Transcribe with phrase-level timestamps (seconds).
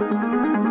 [0.00, 0.63] Música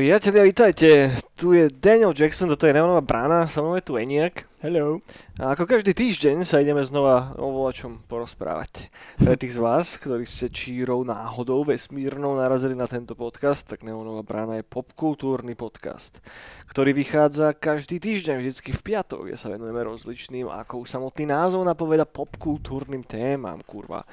[0.00, 1.12] Priatelia, vítajte.
[1.36, 4.48] Tu je Daniel Jackson, toto je Neonová brána, so mnou je tu Eniak.
[4.64, 4.96] Hello.
[5.36, 8.88] A ako každý týždeň sa ideme znova o volačom porozprávať.
[9.20, 14.24] Pre tých z vás, ktorí ste čírou náhodou vesmírnou narazili na tento podcast, tak Neonová
[14.24, 16.24] brána je popkultúrny podcast,
[16.72, 21.60] ktorý vychádza každý týždeň, vždycky v piatok, kde sa venujeme rozličným, ako už samotný názov
[21.60, 24.08] napoveda, popkultúrnym témam, kurva.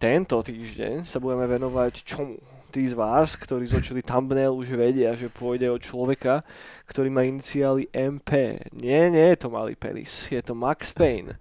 [0.00, 2.61] Tento týždeň sa budeme venovať čomu?
[2.72, 6.40] Tí z vás, ktorí zočili thumbnail, už vedia, že pôjde o človeka,
[6.88, 8.56] ktorý má iniciály MP.
[8.72, 11.36] Nie, nie je to malý penis, je to Max Payne.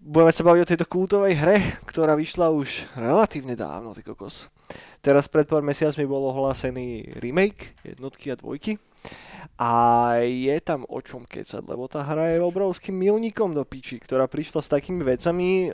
[0.00, 4.48] Budeme sa baviť o tejto kultovej hre, ktorá vyšla už relatívne dávno, ty kokos.
[5.04, 8.80] Teraz pred pár mesiacmi bol ohlásený remake jednotky a dvojky.
[9.56, 9.70] A
[10.20, 14.60] je tam o čom kecať, lebo tá hra je obrovským milníkom do piči, ktorá prišla
[14.60, 15.70] s takými vecami,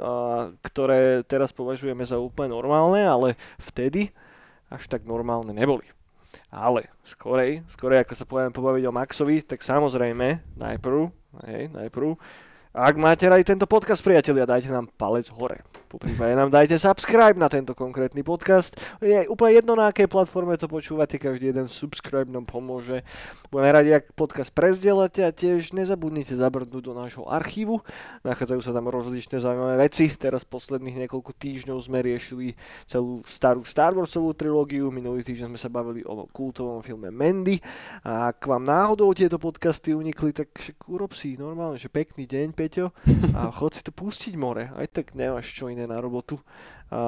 [0.61, 3.29] ktoré teraz považujeme za úplne normálne, ale
[3.59, 4.13] vtedy
[4.73, 5.85] až tak normálne neboli.
[6.49, 11.01] Ale skorej, skorej ako sa poviem pobaviť o Maxovi, tak samozrejme, najprv,
[11.49, 12.17] hej, najprv,
[12.73, 15.61] ak máte radi tento podcast, priatelia, dajte nám palec hore.
[15.93, 18.73] Po nám dajte subscribe na tento konkrétny podcast.
[19.05, 23.05] Je úplne jedno, na akej platforme to počúvate, každý jeden subscribe nám pomôže.
[23.53, 27.85] Budeme radi, ak podcast prezdielate a tiež nezabudnite zabrnúť do nášho archívu.
[28.25, 30.09] Nachádzajú sa tam rozličné zaujímavé veci.
[30.17, 32.57] Teraz posledných niekoľko týždňov sme riešili
[32.89, 34.89] celú starú Star Wars celú trilógiu.
[34.89, 37.61] Minulý týždeň sme sa bavili o kultovom filme Mandy.
[38.01, 40.49] A ak vám náhodou tieto podcasty unikli, tak
[40.89, 42.95] urob si normálne, že pekný deň, Peťo,
[43.35, 44.71] a chod si to pustiť more.
[44.71, 46.39] Aj tak nemáš čo iné na robotu
[46.93, 47.01] a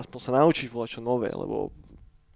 [0.00, 1.74] aspoň sa naučiť volať čo nové, lebo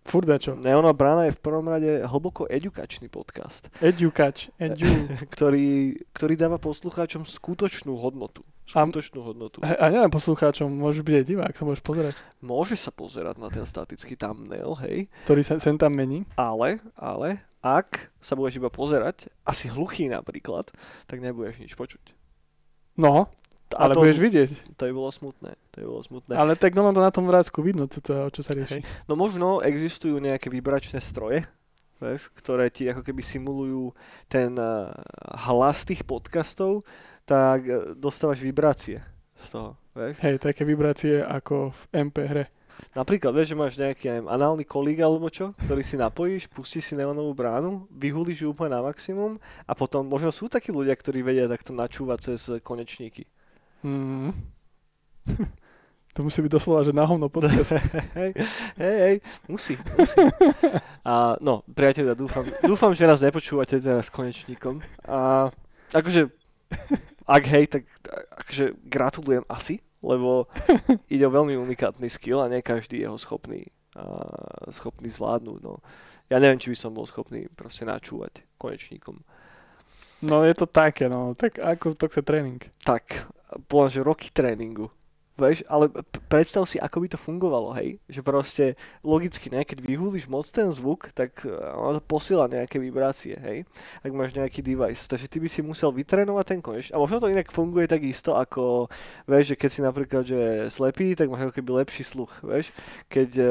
[0.01, 0.57] Furt čo.
[0.59, 3.71] Neona Brana je v prvom rade hlboko edukačný podcast.
[3.79, 4.89] Edukač, edu.
[5.37, 8.43] ktorý, ktorý dáva poslucháčom skutočnú hodnotu.
[8.67, 9.63] Skutočnú hodnotu.
[9.63, 12.15] A, a nielen poslucháčom, môže byť aj divák, sa môžeš pozerať.
[12.43, 15.07] Môže sa pozerať na ten statický thumbnail, hej.
[15.29, 16.27] Ktorý sa sem tam mení.
[16.35, 20.73] Ale, ale, ak sa budeš iba pozerať, asi hluchý napríklad,
[21.05, 22.17] tak nebudeš nič počuť.
[22.97, 23.29] No,
[23.79, 24.51] ale to, budeš vidieť.
[24.75, 25.55] To by bolo smutné.
[25.55, 26.33] To by bolo smutné.
[26.35, 28.83] Ale tak no, to na tom vrázku vidno, čo, to, čo sa rieši.
[29.07, 31.47] No možno existujú nejaké vibračné stroje,
[32.03, 33.95] vieš, ktoré ti ako keby simulujú
[34.27, 34.91] ten uh,
[35.47, 36.83] hlas tých podcastov,
[37.23, 38.99] tak uh, dostávaš vibrácie
[39.39, 39.71] z toho.
[39.95, 40.19] Vieš?
[40.19, 42.45] Hej, také vibrácie ako v MP hre.
[42.91, 46.95] Napríklad, vieš, že máš nejaký neviem, análny kolík alebo čo, ktorý si napojíš, pustíš si
[46.99, 51.47] neonovú bránu, vyhulíš ju úplne na maximum a potom možno sú takí ľudia, ktorí vedia
[51.47, 53.31] takto načúvať cez konečníky.
[53.87, 54.35] Mm.
[56.15, 57.79] to musí byť doslova, že na hovno podcast.
[58.19, 58.35] hej,
[58.77, 59.17] hej, hej,
[59.47, 60.19] musí, musí.
[61.07, 64.83] A no, priatelia, dúfam, dúfam, že nás nepočúvate teraz konečníkom.
[65.07, 65.49] A
[65.95, 66.27] akože,
[67.25, 67.83] ak hej, tak
[68.45, 70.49] akože gratulujem asi, lebo
[71.15, 74.05] ide o veľmi unikátny skill a nie každý je ho schopný, a,
[74.73, 75.61] schopný zvládnuť.
[75.65, 75.81] No.
[76.29, 79.21] Ja neviem, či by som bol schopný proste načúvať konečníkom.
[80.21, 81.33] No je to také, no.
[81.33, 82.61] Tak ako to chce tréning.
[82.85, 83.25] Tak,
[83.69, 84.93] povedal, že roky tréningu.
[85.41, 85.89] Vieš, ale
[86.29, 87.97] predstav si, ako by to fungovalo, hej?
[88.13, 88.65] Že proste
[89.01, 93.65] logicky, ne, keď vyhúliš moc ten zvuk, tak eh, ono to posiela nejaké vibrácie, hej?
[94.05, 95.09] Ak máš nejaký device.
[95.09, 96.93] Takže ty by si musel vytrénovať ten koneš.
[96.93, 98.93] A možno to inak funguje takisto ako,
[99.25, 102.77] vieš, že keď si napríklad, že slepý, tak máš ako keby lepší sluch, vieš?
[103.09, 103.51] Keď uh,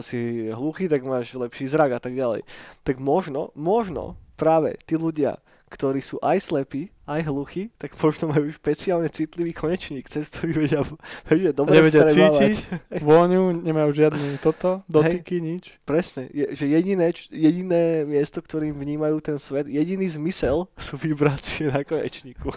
[0.00, 2.48] si hluchý, tak máš lepší zrak a tak ďalej.
[2.80, 5.36] Tak možno, možno práve tí ľudia,
[5.70, 10.82] ktorí sú aj slepí, aj hluchí, tak možno majú špeciálne citlivý konečník, cez ktorý vedia,
[11.30, 12.56] vedia dobre Nevedia cítiť,
[13.06, 15.64] vôňu, nemajú žiadny toto, dotyky, Hej, nič.
[15.86, 21.86] Presne, je, že jediné, jediné miesto, ktorým vnímajú ten svet, jediný zmysel sú vibrácie na
[21.86, 22.50] konečníku.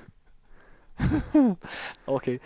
[2.17, 2.37] OK.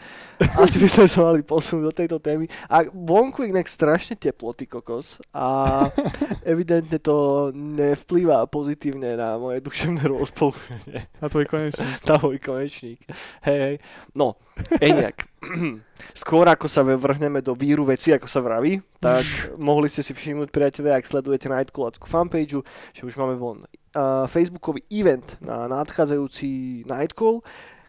[0.56, 2.48] Asi by sme sa mali posunúť do tejto témy.
[2.72, 5.20] A vonku je inak strašne teplo, ty kokos.
[5.36, 5.88] A
[6.52, 11.12] evidentne to nevplýva pozitívne na moje duševné rozpoloženie.
[11.20, 11.92] Na tvoj konečník.
[12.08, 13.00] Na tvoj konečník.
[13.44, 13.76] Hej, hej.
[14.16, 14.40] No,
[14.82, 15.28] Eniak.
[16.18, 19.26] Skôr ako sa vrhneme do víru veci, ako sa vraví, tak
[19.58, 22.58] mohli ste si všimnúť, priatelia, ak sledujete Nightcalladskú fanpage,
[22.94, 27.46] že už máme von uh, facebookový event na nadchádzajúci Nightcall,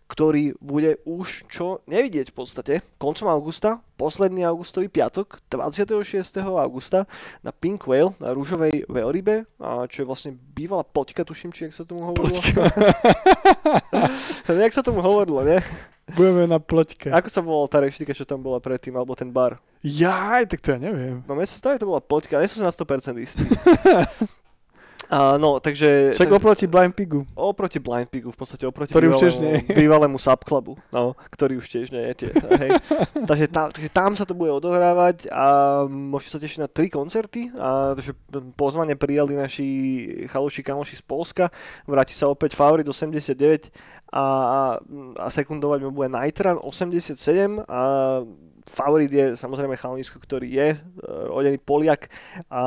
[0.08, 6.40] ktorý bude už čo nevidieť v podstate koncom augusta, posledný augustový piatok, 26.
[6.40, 7.04] augusta
[7.44, 9.44] na Pink Whale, na rúžovej veľrybe,
[9.92, 12.40] čo je vlastne bývalá poťka, tuším, či jak sa tomu hovorilo.
[14.64, 15.60] jak sa tomu hovorilo, ne?
[16.16, 17.12] Budeme na ploťke.
[17.12, 19.60] Ako sa volala tá reštika, čo tam bola predtým, alebo ten bar?
[19.84, 21.20] Jaj, tak to ja neviem.
[21.28, 23.44] No mne sa stále to bola ploťka, nie som si na 100% istý.
[25.06, 26.12] A, no, takže...
[26.12, 27.24] Však oproti Blind Pigu.
[27.32, 29.72] oproti Blind Pigu, v podstate oproti Ktorý už tiež bývalému, nie je.
[29.72, 32.70] bývalému subclubu, no, ktorý už tiež nie je tie, hej.
[33.30, 35.46] takže, tá, takže tam sa to bude odohrávať a
[35.88, 38.12] môžete sa tešiť na tri koncerty, a, takže
[38.58, 39.68] pozvanie prijali naši
[40.28, 41.44] chaluši kamoši z Polska,
[41.88, 43.72] vráti sa opäť Favorit 89
[44.12, 44.24] a,
[45.16, 47.16] a sekundovať mu bude Nitran 87
[47.64, 47.80] a
[48.68, 50.78] favorit je samozrejme chalanisko, ktorý je e,
[51.32, 52.12] rodený Poliak
[52.52, 52.62] a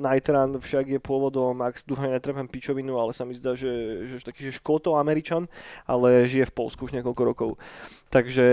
[0.00, 4.48] Nitran však je pôvodom, ak dúfam, netrepem pičovinu, ale sa mi zdá, že, že taký
[4.48, 5.46] že škótov Američan,
[5.84, 7.50] ale žije v Polsku už niekoľko rokov.
[8.08, 8.46] Takže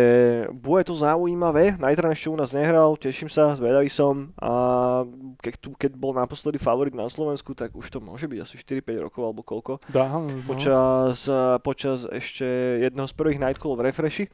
[0.51, 1.77] bude to zaujímavé.
[1.77, 4.51] Nitran ešte u nás nehral, teším sa, zvedavý som a
[5.39, 9.05] keď, tu, keď bol naposledy favorit na Slovensku, tak už to môže byť asi 4-5
[9.07, 10.27] rokov alebo koľko Dá, no.
[10.49, 11.29] počas,
[11.61, 12.43] počas ešte
[12.81, 14.25] jedného z prvých nightcallov v Refreshi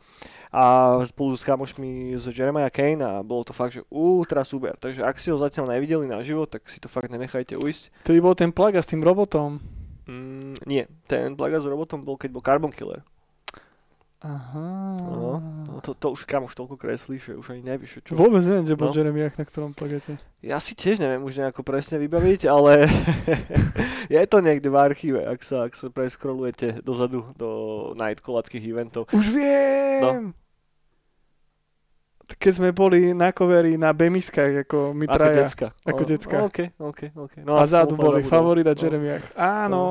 [0.51, 4.79] a spolu s kamošmi z Jeremiah Kane a bolo to fakt, že ultra super.
[4.79, 8.07] Takže ak si ho zatiaľ nevideli na život, tak si to fakt nenechajte ujsť.
[8.07, 9.59] To by bol ten plaga s tým robotom.
[10.07, 13.03] Mm, nie, ten Blaga s robotom bol, keď bol Carbon Killer.
[14.23, 14.97] Aha.
[14.97, 18.17] No, no to, to už kam už toľko kreslíš, že už ani nevíš, čo.
[18.17, 18.95] Vôbec neviem, že bol No.
[18.95, 20.17] Jeremy na ktorom plagate.
[20.41, 22.88] Ja si tiež neviem už nejako presne vybaviť, ale
[24.15, 27.49] je to niekde v archíve, ak sa, ak sa preskrolujete dozadu do
[27.99, 29.05] Nightcallackých eventov.
[29.11, 30.33] Už viem!
[32.27, 35.35] Keď sme boli na coveri na bemiskách, ako my Ako traja.
[35.39, 35.68] decka.
[35.81, 36.35] Ako O, decka.
[36.44, 37.33] OK, OK, OK.
[37.41, 38.31] No, a som zádu boli zabudol.
[38.31, 39.31] favorit a No.
[39.33, 39.81] Áno.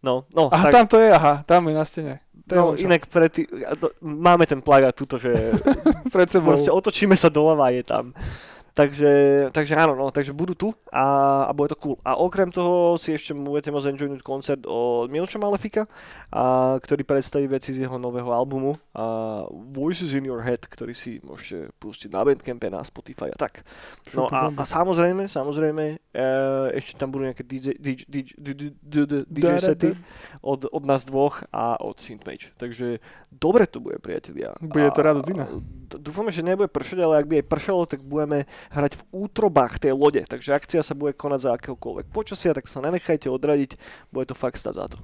[0.00, 2.14] No, no, Aha, tak, tam to je, aha, tam je na stene.
[2.48, 5.28] To no, inak pre tý, a máme ten plagát tuto, že
[6.14, 6.56] Pred sebou.
[6.56, 8.16] proste otočíme sa doľava a je tam.
[8.80, 9.12] Takže,
[9.52, 11.96] takže áno, no, takže budú tu a, a bude to cool.
[12.00, 15.84] A okrem toho si ešte budete môcť enjoynúť koncert od Milča Malefika,
[16.32, 21.20] a, ktorý predstaví veci z jeho nového albumu a Voices in Your Head, ktorý si
[21.20, 23.60] môžete pustiť na Bandcampe, na Spotify a tak.
[24.16, 26.24] No a, a samozrejme, samozrejme, e,
[26.72, 29.90] ešte tam budú nejaké DJ, DJ, DJ, DJ, DJ, DJ sety
[30.40, 32.56] od, od nás dvoch a od Synthmage.
[32.56, 34.56] Takže dobre to bude, priatelia.
[34.56, 35.28] Bude to radosť
[35.90, 39.92] Dúfame, že nebude pršať, ale ak by aj pršalo, tak budeme hrať v útrobách tej
[39.92, 40.22] lode.
[40.22, 43.76] Takže akcia sa bude konať za akéhokoľvek počasia, tak sa nenechajte odradiť,
[44.14, 44.98] bude to fakt stať za to.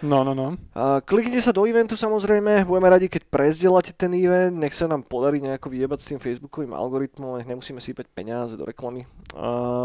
[0.00, 0.56] No, no, no.
[1.04, 5.44] Kliknite sa do eventu samozrejme, budeme radi, keď prezdielate ten event, nech sa nám podarí
[5.44, 9.04] nejako vyjebať s tým facebookovým algoritmom, nech nemusíme sypať peniaze do reklamy,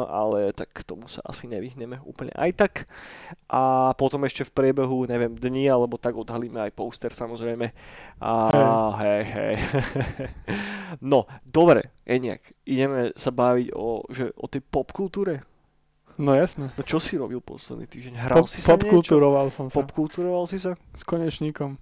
[0.07, 2.73] ale tak k tomu sa asi nevyhneme úplne aj tak.
[3.51, 7.75] A potom ešte v priebehu, neviem, dní alebo tak odhalíme aj poster samozrejme.
[8.23, 8.31] A
[9.03, 9.53] hej, hej.
[11.11, 15.55] no, dobre, Eniak, ideme sa baviť o, že, o tej popkultúre.
[16.15, 16.71] No jasné.
[16.71, 18.13] No čo si robil posledný týždeň?
[18.15, 19.83] Hral Pop, si sa popkulturoval som sa.
[19.83, 20.79] Popkulturoval si sa?
[20.95, 21.75] S konečníkom.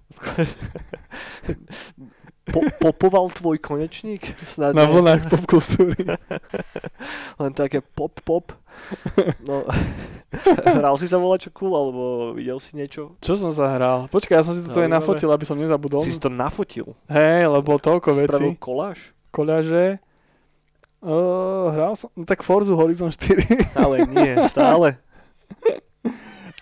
[2.44, 4.36] Po, popoval tvoj konečník?
[4.44, 5.96] Snad Na vlnách popkultúry.
[7.40, 8.52] Len také pop pop.
[9.48, 9.64] No,
[10.76, 12.02] hral si sa volať čo cool, alebo
[12.36, 13.16] videl si niečo?
[13.24, 14.12] Čo som zahral?
[14.12, 16.04] Počkaj, ja som si to aj nafotil, aby som nezabudol.
[16.04, 16.92] Si si to nafotil.
[17.08, 18.60] Hej, lebo toľko Spravil vecí.
[18.60, 18.98] koláž?
[19.32, 20.04] Koľaže.
[21.04, 23.76] Uh, hral som, no tak Forzu Horizon 4.
[23.76, 24.96] Ale nie, stále.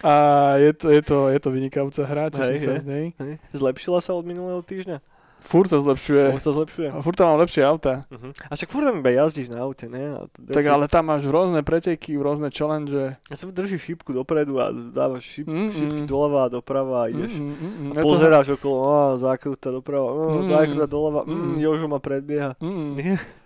[0.03, 0.13] A
[0.59, 2.81] je to, je to, je to vynikajúca hra, teším Hej, sa hej.
[2.83, 3.07] z nej.
[3.15, 3.35] Hej.
[3.55, 4.99] Zlepšila sa od minulého týždňa?
[5.39, 6.39] Furt sa zlepšuje.
[6.39, 6.89] Už to zlepšuje.
[6.91, 8.03] A furt tam mám lepšie auta.
[8.07, 8.31] Uh-huh.
[8.47, 10.15] A však furt tam iba jazdíš na aute, ne?
[10.17, 12.95] A to- Tak ale tam máš rôzne preteky, rôzne challenge.
[13.27, 16.07] A sa držíš šípku dopredu a dávaš šíp, Mm, šípky mm.
[16.07, 17.35] doľava a doprava a ideš.
[17.35, 20.47] Mm, mm, mm, A je to- pozeráš okolo, á, zákruta doprava, Mm.
[20.47, 21.59] zákruta doľava, mm.
[21.59, 22.55] Jožo ma predbieha.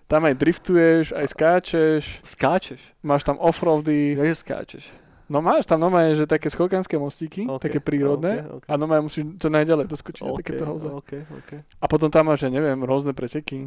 [0.06, 2.80] Tam aj driftuješ, aj skáčeš, skáčeš.
[3.02, 4.14] máš tam offroady.
[4.14, 4.84] Jak skáčeš?
[5.26, 8.46] No máš tam normálne, že také skokanské mostíky, OK, také prírodné.
[8.46, 8.64] OK, OK.
[8.70, 10.86] A normálne musíš to najďalej doskočiť na OK, takéto hauze.
[10.86, 11.50] OK, OK.
[11.82, 13.66] A potom tam máš, ja neviem, rôzne preteky.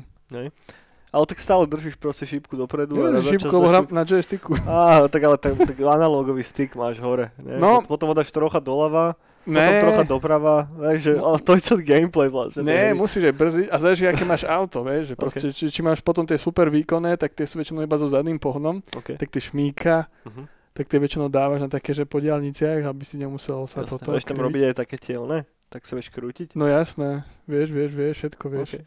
[1.10, 2.96] Ale tak stále držíš proste šípku dopredu.
[3.01, 4.51] a za šipku, čas lebo šíp- na joysticku.
[4.63, 7.34] Á, tak ale ten, tak analógový styk máš hore.
[7.43, 7.60] Ne?
[7.60, 7.84] No.
[7.84, 10.55] Potom ho dáš trocha doľava, potom Ne, trocha doprava.
[10.69, 12.62] Vieš, že, ale to je celý gameplay vlastne.
[12.62, 16.00] ne, musíš aj brziť a záleží, aké máš auto, vieš, že proste, či, či, máš
[16.00, 19.15] potom tie super výkonné, tak tie sú väčšinou iba so zadným pohnom, OK.
[19.15, 20.43] tak tie šmíka, Mhm.
[20.72, 23.89] tak tie väčšinou dávaš na také, že po diálniciach, aby si nemusel sa Jasné.
[23.91, 25.43] toto Vieš tam robiť aj také tie, ne?
[25.67, 26.53] Tak sa vieš krútiť.
[26.53, 28.69] No jasné, vieš, vieš, vieš, všetko vieš.
[28.72, 28.86] OK.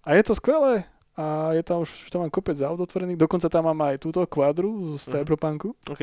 [0.00, 0.74] A je to skvelé.
[1.12, 4.24] A je tam už, už tam mám kopec aut otvorených, dokonca tam mám aj túto
[4.24, 5.10] kvadru z Mhm.
[5.12, 5.68] Cyberpunku.
[5.86, 6.02] OK.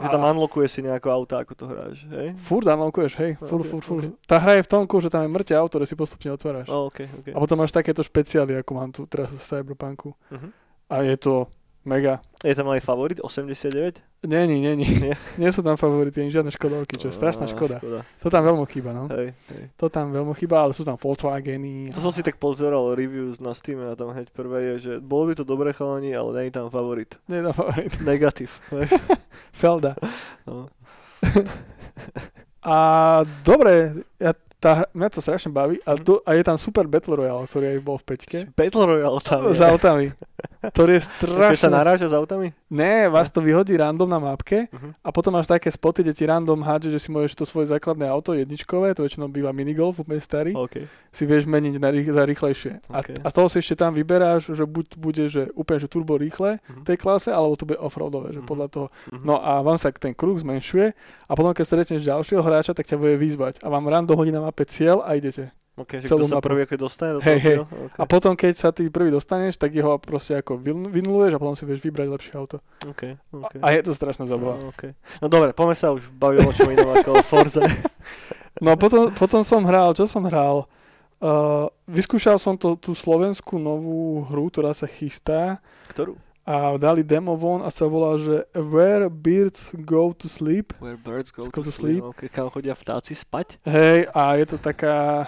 [0.00, 2.32] Že tam unlockuje si nejako auta, ako to hráš, hej?
[2.40, 4.04] Furt unlockuješ, hej, No, furt, ok, furt, furt.
[4.08, 4.24] ok.
[4.24, 6.66] Tá hra je v tom, že tam je mŕte auto, ktoré si postupne otváraš.
[6.72, 7.26] Oh, OK, OK.
[7.30, 10.16] A potom máš takéto špeciály, ako mám tu teraz z Cyberpunku.
[10.32, 10.48] Mhm.
[10.90, 11.46] A je to
[11.90, 12.22] mega.
[12.46, 13.98] Je tam aj favorit 89?
[14.22, 14.86] Není, není.
[15.00, 15.16] Nie?
[15.34, 17.82] Nie sú tam favority, ani žiadne škodovky, čo je strašná škoda.
[17.82, 18.06] škoda.
[18.22, 19.10] To tam veľmi chýba, no.
[19.10, 19.64] Hej, hej.
[19.74, 21.90] To tam veľmi chýba, ale sú tam Volkswageny.
[21.90, 25.32] To som si tak pozeral reviews na Steam a tam hneď prvé je, že bolo
[25.32, 27.18] by to dobre chalani, ale je tam favorit.
[27.26, 27.90] Nie tam favorit.
[28.06, 28.62] Negatív.
[29.60, 29.98] Felda.
[30.46, 30.70] No.
[32.60, 32.76] A
[33.40, 36.04] dobre, ja, tá, mňa to strašne baví a, Mhm.
[36.04, 38.38] to, a je tam super Battle Royale, ktorý aj bol v peťke.
[38.52, 39.56] Battle Royale tam je.
[39.56, 40.06] S autami.
[40.62, 41.26] Ktorý je Keď
[41.56, 41.72] sa strašne...
[41.72, 42.52] naráža s autami?
[42.70, 45.02] Ne, vás to vyhodí random na mapke Mhm.
[45.02, 48.06] a potom máš také spoty, kde ti random hádže, že si môžeš to svoje základné
[48.06, 50.86] auto, jedničkové, to väčšinou býva minigolf, úplne starý, OK.
[51.10, 52.72] si vieš meniť na rých, za rýchlejšie.
[52.86, 53.08] A, Ok.
[53.18, 56.62] a z toho si ešte tam vyberáš, že buď bude že úplne že turbo rýchle
[56.62, 58.46] v tej klase, alebo to bude offroadové, že Mhm.
[58.46, 58.86] podľa toho.
[59.10, 59.22] Mhm.
[59.26, 60.94] No a vám sa ten kruh zmenšuje
[61.26, 64.40] a potom keď stretneš ďalšieho hráča, tak ťa bude vyzvať a vám random hodí na
[64.40, 65.50] mape cieľ a idete.
[65.80, 66.52] OK, že celú sa mapu.
[66.52, 67.40] prvý ako dostane do toho hej.
[67.40, 67.66] cieľa?
[67.66, 67.96] OK.
[67.96, 71.56] A potom keď sa ty prvý dostaneš, tak jeho proste ako vyn- vynuluješ a potom
[71.56, 72.60] si vieš vybrať lepšie auto.
[72.84, 73.54] OK, OK.
[73.64, 74.60] A, a je to strašná zabava.
[74.68, 74.92] OK.
[75.18, 77.64] No dobre, poďme sa už baviť o čom inom ako o Forze.
[78.60, 80.66] No potom, potom som hral, čo som hral?
[81.16, 86.18] Uh, vyskúšal som to, tú slovenskú novú hru, ktorá sa chystá Ktorú?
[86.42, 90.72] a dali demo von a sa volá, že Where Birds Go to Sleep.
[90.82, 92.00] Where birds go, Go to to sleep.
[92.00, 92.10] sleep.
[92.10, 93.62] OK, kam chodia vtáci spať?
[93.64, 95.24] Hej, a je to taká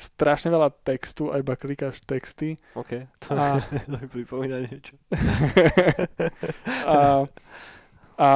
[0.00, 2.56] strašne veľa textu, a iba klikáš texty.
[2.72, 4.96] OK, to, A- to mi pripomína niečo.
[6.86, 7.28] a,
[8.16, 8.28] a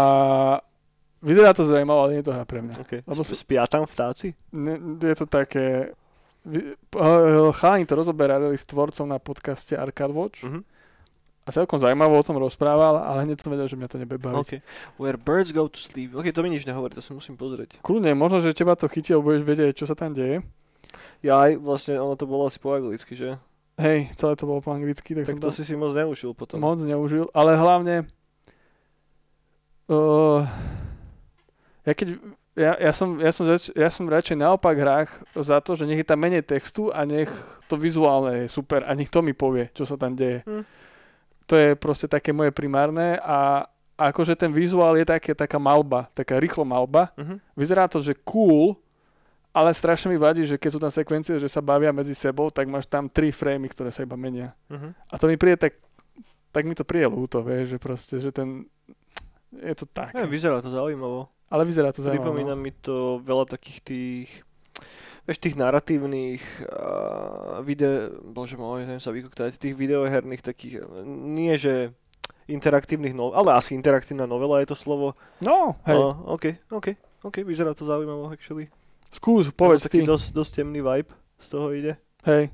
[1.21, 2.77] vyzerá to zaujímavé, ale nie je to hra pre mňa.
[2.79, 2.93] OK.
[3.03, 4.37] Lebo sú- Spia tam vtáci?
[4.53, 5.97] Ne, je to také...
[6.45, 6.77] eh,
[7.53, 10.61] Chalani to rozoberali s tvorcom na podcaste Arcade Watch Mhm.
[11.43, 14.37] a celkom zaujímavo o tom rozprával, ale hneď som vedel, že mňa to nebude baviť.
[14.39, 14.53] OK.
[14.97, 16.13] Where birds go to sleep.
[16.13, 17.81] OK, to mi nič nehovorí, to si musím pozrieť.
[17.81, 20.41] Kľudne, možno, že teba to chytí, budeš vedieť, čo sa tam deje.
[21.23, 23.37] Ja aj vlastne, ono to bolo asi po anglicky, že?
[23.75, 26.63] Hej, celé to bolo po anglicky, tak, Tak to si si moc neušil potom.
[26.63, 28.07] moc neužil, ale hlavne
[29.91, 30.47] uh,
[31.83, 32.09] ja keď
[32.55, 35.99] ja, ja, som, ja, som, zač- ja som radšej naopak hrách za to, že nech
[35.99, 37.27] je tam menej textu a nech
[37.67, 40.47] to vizuálne je super a nech to mi povie, čo sa tam deje.
[40.47, 40.63] Hm.
[41.51, 43.67] To je proste také moje primárne a
[43.99, 47.11] akože ten vizuál je také, taká malba, taká rýchlo malba.
[47.19, 47.43] Mhm.
[47.59, 48.79] Vyzerá to, že cool,
[49.55, 52.67] ale strašne mi vadí, že keď sú tam sekvencie, že sa bavia medzi sebou, tak
[52.67, 54.51] máš tam tri framey, ktoré sa iba menia.
[54.67, 54.91] Mhm.
[55.09, 55.79] A to mi príde tak,
[56.51, 58.67] tak mi to príde ľúto, vieš, že proste, že ten,
[59.55, 60.11] je to tak.
[60.19, 61.31] Ja, vyzerá to zaujímavo.
[61.55, 62.19] Ale vyzerá to zaujímavé.
[62.19, 64.31] Pripomína mi to veľa takých tých
[65.25, 71.97] vieš, tých narratívnych uh, video, bože môj, neviem sa vykoktať, tých videoherných takých, nie že
[72.45, 75.17] interaktívnych novel, ale asi interaktívna novela je to slovo.
[75.41, 76.87] No, hej, Uh, OK, OK,
[77.25, 78.69] OK, vyzerá to zaujímavo, actually.
[79.15, 80.07] Skús, povedz taký ty.
[80.07, 81.93] dosť, dosť temný vibe z toho ide.
[82.27, 82.51] Hej,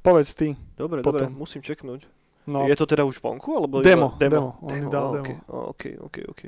[0.00, 0.52] povedz ty.
[0.76, 1.34] Dobre, dobre, Potom.
[1.34, 2.04] musím čeknúť.
[2.46, 3.58] No, Je to teda už vonku?
[3.58, 4.54] Alebo Demo, iba demo?
[4.62, 5.32] demo, oni dal demo.
[5.50, 6.42] oh, OK, OK, OK.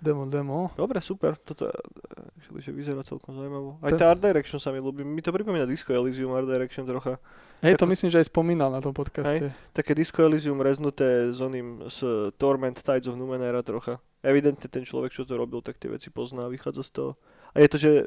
[0.00, 0.72] demo, demo.
[0.72, 1.36] Dobre, super.
[1.36, 3.76] Toto eh, actually, že vyzerá celkom zaujímavo.
[3.84, 5.04] Aj tá Art Direction sa mi ľúbi.
[5.04, 7.20] Mi to pripomína Disco Elysium Art Direction trocha.
[7.60, 9.52] Hej, to myslím, že aj spomínal na tom podcaste.
[9.70, 12.00] Také Disco Elysium reznuté s oným, s
[12.34, 14.00] Torment Tides of Numenera trocha.
[14.24, 17.10] Evidentne ten človek, čo to robil, tak tie veci pozná, vychádza z toho.
[17.52, 18.04] A je to, že e,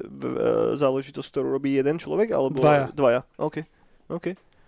[0.74, 2.90] záležitosť, ktorú robí jeden človek, alebo Dvaja.
[2.90, 3.62] Dvaja, OK.
[4.08, 4.26] OK,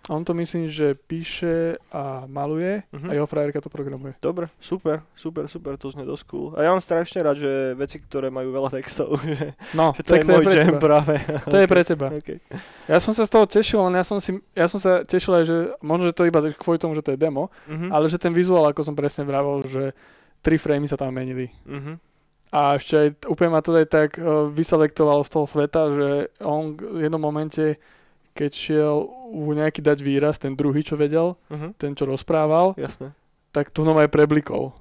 [0.08, 3.06] on to myslím, že píše a maluje Mhm.
[3.06, 4.14] a jeho frajerka to programuje.
[4.18, 6.48] dobre, super, super, super, to znie dosť cool.
[6.52, 10.10] A ja mám strašne rád, že veci, ktoré majú veľa textov, že, No, že to
[10.12, 10.80] tak je to je pre jam teba.
[10.80, 11.14] práve.
[11.44, 12.06] To je pre teba.
[12.12, 12.38] Okay.
[12.86, 15.44] Ja som sa z toho tešil, len ja som, si, ja som sa tešil aj,
[15.44, 17.90] že možno, že to iba kvôli tomu, že to je demo, Mhm.
[17.90, 19.94] ale že ten vizuál, ako som presne vravel, že
[20.40, 21.50] tri framey sa tam menili.
[21.64, 22.07] Mhm.
[22.48, 26.08] A ešte aj úplne ma to aj tak uh, vyselektoval z toho sveta, že
[26.40, 27.76] on v jednom momente,
[28.32, 28.96] keď šiel
[29.28, 31.76] u nejaký dať výraz, ten druhý, čo vedel, Mhm.
[31.76, 33.12] ten, čo rozprával, Jasné.
[33.52, 34.72] tak to aj preblikol.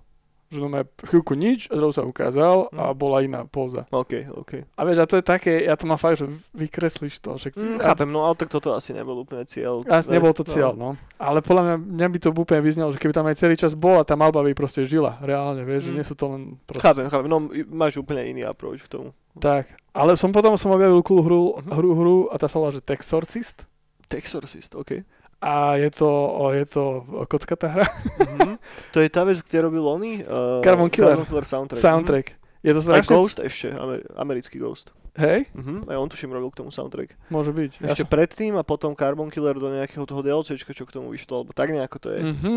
[0.48, 0.70] Že no
[1.04, 3.84] chvíľku nič, a zrazu sa ukázal a bola iná póza.
[3.90, 4.64] OK, OK.
[4.64, 7.36] A vieš, a to je také, ja to mám fakt, že vykreslíš to.
[7.36, 9.84] Že Mm, chápem, no ale tak toto asi nebol úplne cieľ.
[9.84, 10.50] Asi nebol to No.
[10.50, 10.96] cieľ, no.
[11.18, 14.02] Ale podľa mňa, mňa by to úplne vyznelo, že keby tam aj celý čas bola,
[14.02, 15.98] tá malba by proste žila, reálne, vieš, že Mm.
[16.00, 16.80] nie sú to len proste...
[16.82, 17.38] Chápem, chápem, no
[17.68, 19.10] máš úplne iný approach k tomu.
[19.36, 21.72] Tak, ale som potom som objavil cool hru, Mhm.
[21.76, 23.68] hru, hru a tá sa volá, že Texorcist.
[24.08, 25.04] Texorcist, OK.
[25.40, 26.10] A je to,
[26.52, 26.84] je to
[27.26, 27.88] kockatá hra.
[28.20, 28.58] Mhm.
[28.92, 30.14] To je tá vec, kde robil oný?
[30.22, 31.14] Uh, Carbon Killer.
[31.14, 31.78] Carbon Killer soundtrack.
[31.80, 32.28] Soundtrack.
[32.60, 32.88] Je to Mhm.
[32.88, 33.12] Strašne...
[33.12, 34.90] Ghost ešte, amer- americký Ghost.
[35.16, 35.86] Hej, Mhm.
[35.86, 37.18] Aj on tuším robil k tomu soundtrack.
[37.28, 37.72] môže byť.
[37.80, 41.42] Ja Ešte predtým a potom Carbon Killer do nejakého toho DLCčka, čo k tomu vyšlo,
[41.42, 42.22] alebo tak nejako to je.
[42.24, 42.54] Mhm.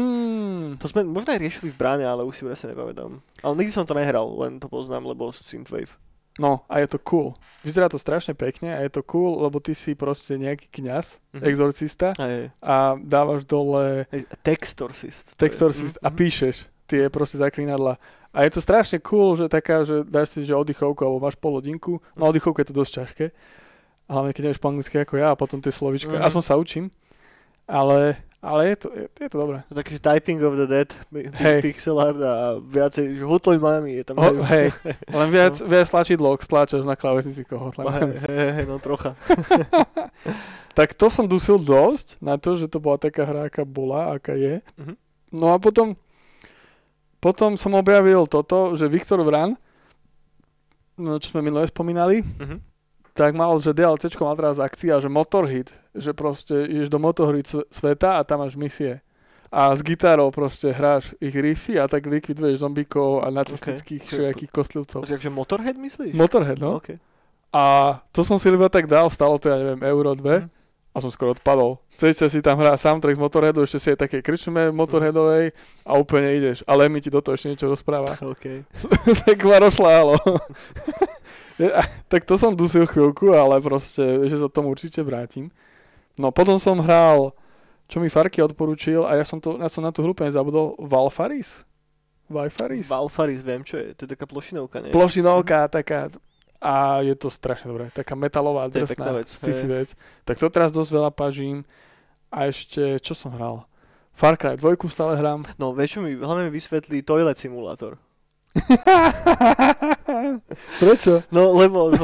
[0.77, 3.17] To sme možno aj riešili v bráne, ale už si presne nepamätám.
[3.39, 5.97] Ale nikdy som to nehral, len to poznám, lebo Synthwave.
[6.39, 7.35] No, a je to cool.
[7.67, 11.43] Vyzerá to strašne pekne a je to cool, lebo ty si proste nejaký kňaz, Mhm.
[11.45, 15.35] exorcista Hej, a dávaš dole hej, Textorsist.
[15.37, 16.17] To je- textorsist a Mhm.
[16.17, 16.57] píšeš
[16.87, 17.99] tie proste zaklinadla.
[18.31, 21.59] A je to strašne cool, že taká, že dáš si že oddychovku alebo máš pol
[21.59, 21.99] hodinku.
[22.15, 23.27] No oddychovku je to dosť ťažké.
[24.07, 26.15] Hlavne keď nevieš po anglicky ako ja a potom tie slovička.
[26.15, 26.23] Mhm.
[26.25, 26.95] Aspoň sa učím.
[27.67, 29.61] Ale, Ale je to, je, je to dobré.
[29.69, 30.89] Taký Typing of the Dead,
[31.37, 31.61] Hej.
[31.61, 34.17] pixel art a viacej, že Hotline Miami je tam.
[34.17, 34.73] O, hej,
[35.21, 37.69] len viac, viac tlačidlok stláčaš na klávesnici koho.
[37.69, 38.17] Hej,
[38.57, 39.13] hej, no trocha.
[40.71, 44.33] Tak to som dusil dosť na to, že to bola taká hra, aká bola, aká
[44.33, 44.63] je.
[44.79, 44.95] Mhm.
[45.31, 45.99] No a potom,
[47.19, 49.59] potom som objavil toto, že Viktor Vran,
[50.95, 52.63] no, čo sme minule spomínali, Mhm.
[53.13, 57.67] tak mal, že DLCčko mal teraz akcia, že Motorhit, že proste ideš do Motorhit sv-
[57.69, 59.03] sveta a tam máš misie.
[59.51, 64.11] A s gitarou proste hráš ich riffy a tak likviduješ zombíkov a nacistických Ok.
[64.11, 65.03] všetkých kostlivcov.
[65.03, 66.15] Takže Motorhead myslíš?
[66.15, 66.79] Motorhead, no.
[66.79, 66.95] OK.
[67.51, 70.47] A to som si iba tak dal, stalo to, ja neviem, euro, dve.
[70.47, 70.51] Mhm.
[70.91, 71.79] A som skoro odpadol.
[71.95, 75.55] Chceš si tam hrá soundtrack z Motorheadu, ešte si aj také krčme Motorheadovej
[75.87, 76.67] a úplne ideš.
[76.67, 78.11] Ale mi ti do toho ešte niečo rozpráva.
[78.35, 78.67] OK.
[79.27, 80.19] tak ma rošlálo.
[82.09, 85.53] Tak to som dusil chvíľku, ale proste, že sa tomu určite vrátim.
[86.19, 87.35] No potom som hral,
[87.91, 90.79] čo mi Farky odporúčil a ja som, to, ja som na tú hru úplne zabudol,
[90.79, 91.67] Valfaris?
[92.31, 92.87] Valfaris?
[92.87, 94.95] Valfaris, viem čo je, to je taká plošinovka, nie?
[94.95, 96.11] Plošinovka taká
[96.61, 97.89] a je to strašne dobré.
[97.89, 99.73] Taká metalová, To je drsná, vec, sci-fi hej.
[99.73, 99.89] vec.
[100.29, 101.65] Tak to teraz dosť veľa pažím.
[102.29, 103.65] A ešte, čo som hral?
[104.13, 105.49] Far Cry 2 stále hrám.
[105.57, 107.97] No vieš čo mi, hlavne mi vysvetlí Toilet Simulator.
[110.83, 111.23] Prečo?
[111.31, 111.95] No lebo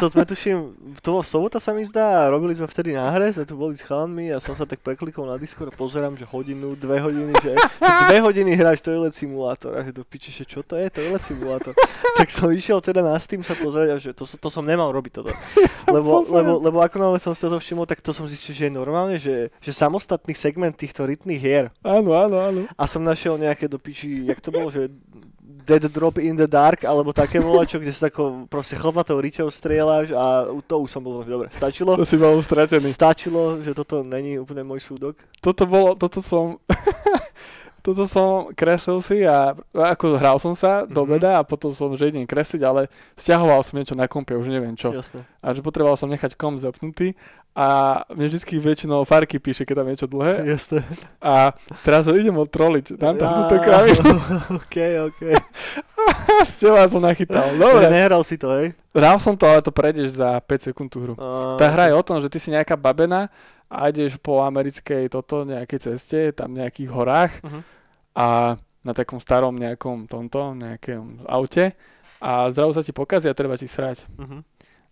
[0.00, 0.72] to sme tuším,
[1.04, 4.32] to bolo sobota sa mi zdá robili sme vtedy náhre, sme tu boli s chalanmi
[4.32, 7.92] a som sa tak preklikol na Discord a pozerám, že hodinu, dve hodiny, že, že
[8.08, 11.76] dve hodiny hráš Toilet Simulator a že do piči, že čo to je Toilet Simulator.
[12.16, 15.20] tak som išiel teda na Steam sa pozrieť a že to, to som nemal robiť
[15.20, 15.36] toto.
[15.92, 18.72] Lebo, lebo, lebo ako náhle som si toto všimol, tak to som zistil, že je
[18.72, 22.60] normálne, že, že samostatný segment týchto rytných hier Áno, áno, áno.
[22.72, 24.88] a som našiel nejaké do piči, jak to bolo, že
[25.62, 30.12] Dead Drop in the Dark, alebo také volačo, kde sa tako proste chlpatou riťou strieľaš
[30.12, 31.94] a to už som bol, dobre, stačilo.
[31.94, 32.90] To si bol stratený.
[32.90, 35.16] Stačilo, že toto není úplne môj súdok.
[35.38, 36.58] Toto bolo, toto som...
[37.82, 41.10] toto som kreslil si a ako hral som sa do Mhm.
[41.10, 44.72] beda a potom som, že idem kresliť, ale stiahoval som niečo na kompe, už neviem
[44.72, 44.90] čo.
[44.90, 45.26] Jasné.
[45.38, 47.18] A že potreboval som nechať kom zapnutý
[47.52, 47.66] a
[48.08, 50.80] mne vždycky väčšinou Farky píše, keď tam niečo dlhé Jasné.
[51.18, 52.94] a teraz ho idem odtroliť.
[52.94, 54.02] Dám tam Á, túto kravicu.
[54.58, 55.20] OK, OK.
[56.48, 57.44] Z teba som nachytal.
[57.54, 57.86] Dobre.
[57.88, 58.72] Nehral si to, hej?
[58.92, 61.14] hral som to, ale to prejdeš za 5 sekúnd tú hru.
[61.16, 63.32] A, Tá hra je o tom, že ty si nejaká babena
[63.72, 67.60] a ideš po americkej toto nejakej ceste, tam v nejakých horách Mhm.
[68.12, 68.26] a
[68.82, 71.72] na takom starom nejakom tomto, nejakom aute
[72.20, 74.04] a zrazu sa ti pokazí a treba ti srať.
[74.20, 74.38] Mhm.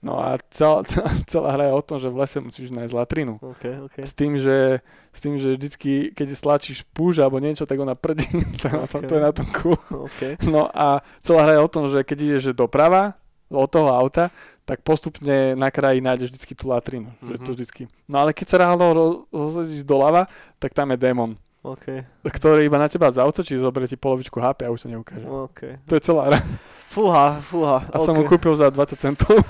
[0.01, 0.81] No a celá,
[1.31, 3.37] celá, hra je o tom, že v lese musíš nájsť latrinu.
[3.37, 3.97] OK, OK.
[4.01, 4.81] S tým, že,
[5.13, 8.25] s tým, že vždycky, keď stlačíš púž alebo niečo, tak ona prdí.
[8.65, 9.77] to, na tom, to je na tom cool.
[10.09, 10.41] OK.
[10.49, 13.21] No a celá hra je o tom, že keď ideš doprava
[13.53, 14.33] od toho auta,
[14.71, 17.11] tak postupne na kraji nájdeš vždycky tú latrinu.
[17.11, 17.27] Mm-hmm.
[17.27, 17.55] Že to Mhm.
[17.55, 17.83] vždycky.
[18.07, 22.07] No ale keď sa ráno ro- rozhodíš doľava, tak tam je démon, OK.
[22.23, 25.27] ktorý iba na teba zautočí, zoberie ti polovičku HP a už sa neukáže.
[25.27, 25.61] OK.
[25.85, 26.39] To je celá hra.
[26.87, 27.83] Fúha, fúha.
[27.87, 29.43] A som ho kúpil za 20 centov.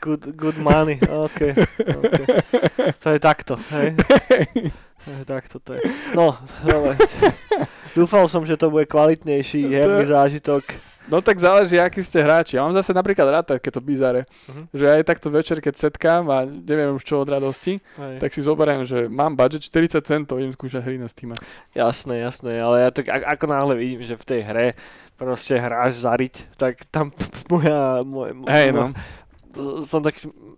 [0.00, 0.98] Good, good money.
[0.98, 1.54] OK.
[1.78, 2.20] OK.
[3.02, 3.94] To je takto, hej?
[5.04, 5.82] To je takto, to je.
[6.12, 6.96] No, dobre.
[7.96, 10.62] Dúfal som, že to bude kvalitnejší herný zážitok.
[11.10, 12.54] No tak záleží, akí ste hráči.
[12.54, 14.30] Ja mám zase napríklad rád takéto bizare.
[14.46, 14.62] Mhm.
[14.70, 18.22] Že aj takto večer, keď setkám a neviem už čo od radosti, Hej.
[18.22, 21.34] tak si zoberiem, že mám budget 40 centov, idem skúšať hry na Steam.
[21.74, 24.66] Jasné, jasné, ale ja tak ako náhle vidím, že v tej hre
[25.18, 27.10] proste hráš zariť, tak tam
[27.52, 28.94] moja, moja, moja, no.
[29.84, 30.14] Som tak,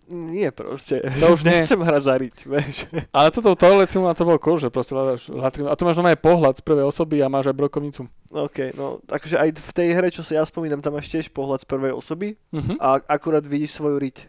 [0.07, 1.59] nie proste, To už nie.
[1.59, 2.76] nechcem hrať zariť, vieš.
[3.09, 5.66] Ale toto tohle simulátor bol cool, že proste hľadaš latrinu.
[5.66, 8.05] A tu máš normálne pohľad z prvej osoby a máš aj brokovnicu.
[8.31, 11.61] OK, no akože aj v tej hre, čo si ja spomínam, tam máš tiež pohľad
[11.61, 12.76] z prvej osoby Mhm.
[12.76, 14.28] a akurát vidíš svoju riť.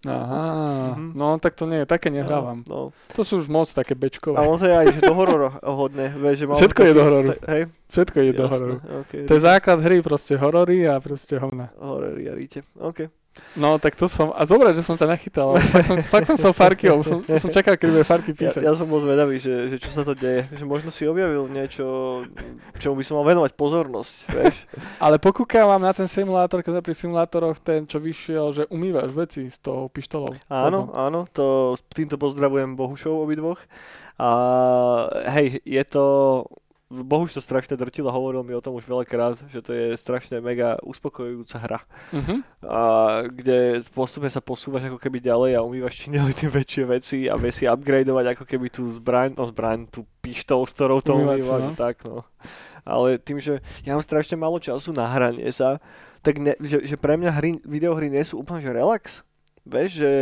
[0.00, 1.12] Aha, Mhm.
[1.12, 2.62] no tak to nie, také nehrávam.
[2.64, 4.38] No, To sú už moc také a bečkové.
[4.38, 7.30] on to je aj do hororu hodné, vieš, že Všetko je do hororu.
[7.44, 8.76] Hej, Všetko je do jasné, hororu.
[9.00, 11.72] okay, To je základ hry, proste horory a proste hovna.
[11.80, 13.08] Horory a ríte, OK.
[13.54, 16.50] No tak to som, a zobrať, že som ťa nachytal, fakt som, fakt som sa
[16.50, 18.66] Farky, som, som čakal, keď bude Farky Ja, písať.
[18.66, 20.42] ja som bol zvedavý, že, že čo sa to deje.
[20.50, 21.86] Že možno si objavil niečo,
[22.82, 24.56] čomu by som mal venovať pozornosť, vieš.
[25.04, 29.62] Ale pokúkávam na ten simulátor, keď pri simulátoroch, ten, čo vyšiel, že umývaš veci s
[29.62, 30.34] tou pištolou.
[30.50, 30.98] Áno, Vodnou.
[30.98, 33.62] áno, to, týmto pozdravujem Bohušov obidvoch.
[34.18, 34.28] A
[35.30, 36.04] hej, je to...
[36.88, 40.40] Bohuš to strašne drtil a hovoril mi o tom už veľakrát, že to je strašne
[40.40, 41.80] mega uspokojujúca hra.
[42.16, 42.34] Mhm.
[42.64, 42.80] A
[43.28, 47.36] kde postupne sa posúvaš ako keby ďalej a umývaš čím ďalej tým väčšie veci a
[47.36, 51.60] vie si upgradeovať ako keby tú zbraň, no zbraň, tú pištol, s ktorou to umývaš,
[51.60, 51.76] no.
[51.76, 52.24] tak no.
[52.88, 55.76] Ale tým, že ja mám strašne málo času na hranie sa,
[56.24, 59.04] tak ne, že, že pre mňa hry, videohry nie sú úplne že relax.
[59.68, 60.12] Vieš, že,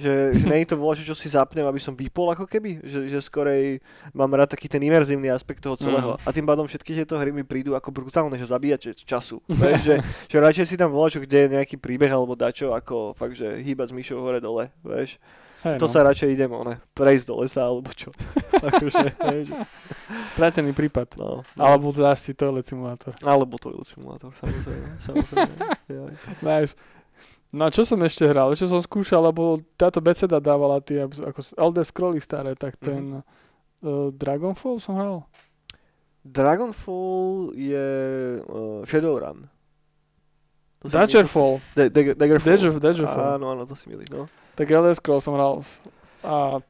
[0.00, 2.80] Že, že nie je to volačo, čo si zapnem, aby som vypol ako keby.
[2.80, 3.84] Že, že skorej
[4.16, 6.16] mám rád taký ten imerzívny aspekt toho celého.
[6.16, 6.24] Mm.
[6.24, 9.44] A tým pádom všetky tieto hry mi prídu ako brutálne, že zabíjať času.
[9.60, 13.36] Vieš, že, že radšej si tam volačo, kde je nejaký príbeh alebo dačo, ako fakt,
[13.36, 14.72] že hýbať s myšou hore dole.
[14.80, 15.20] Vieš.
[15.60, 15.92] Hej, To no.
[15.92, 18.08] sa radšej idem, one, prejsť do lesa alebo čo.
[18.72, 19.12] akože,
[20.32, 21.20] Stratený prípad.
[21.20, 21.60] no, no.
[21.60, 23.12] Alebo dáš si toilet simulátor.
[23.20, 24.88] Alebo toilet simulátor, samozrejme.
[25.04, 25.52] samozrejme.
[26.48, 26.72] Nice.
[27.50, 28.54] No a čo som ešte hral?
[28.54, 33.26] Ešte som skúšal, lebo táto beceda dávala tie ako Elder Scrolly staré, tak ten
[33.82, 35.26] uh, Dragonfall som hral.
[36.22, 37.86] Dragonfall je
[38.44, 39.50] uh, Shadowrun.
[40.80, 41.60] Daggerfall.
[41.74, 42.50] Da- Dagger- Daggerfall.
[42.56, 43.26] Dagger, Daggerfall.
[43.36, 44.30] Áno, áno, to si milí, no.
[44.56, 45.60] Tak Elder Scroll som hral.
[46.24, 46.60] A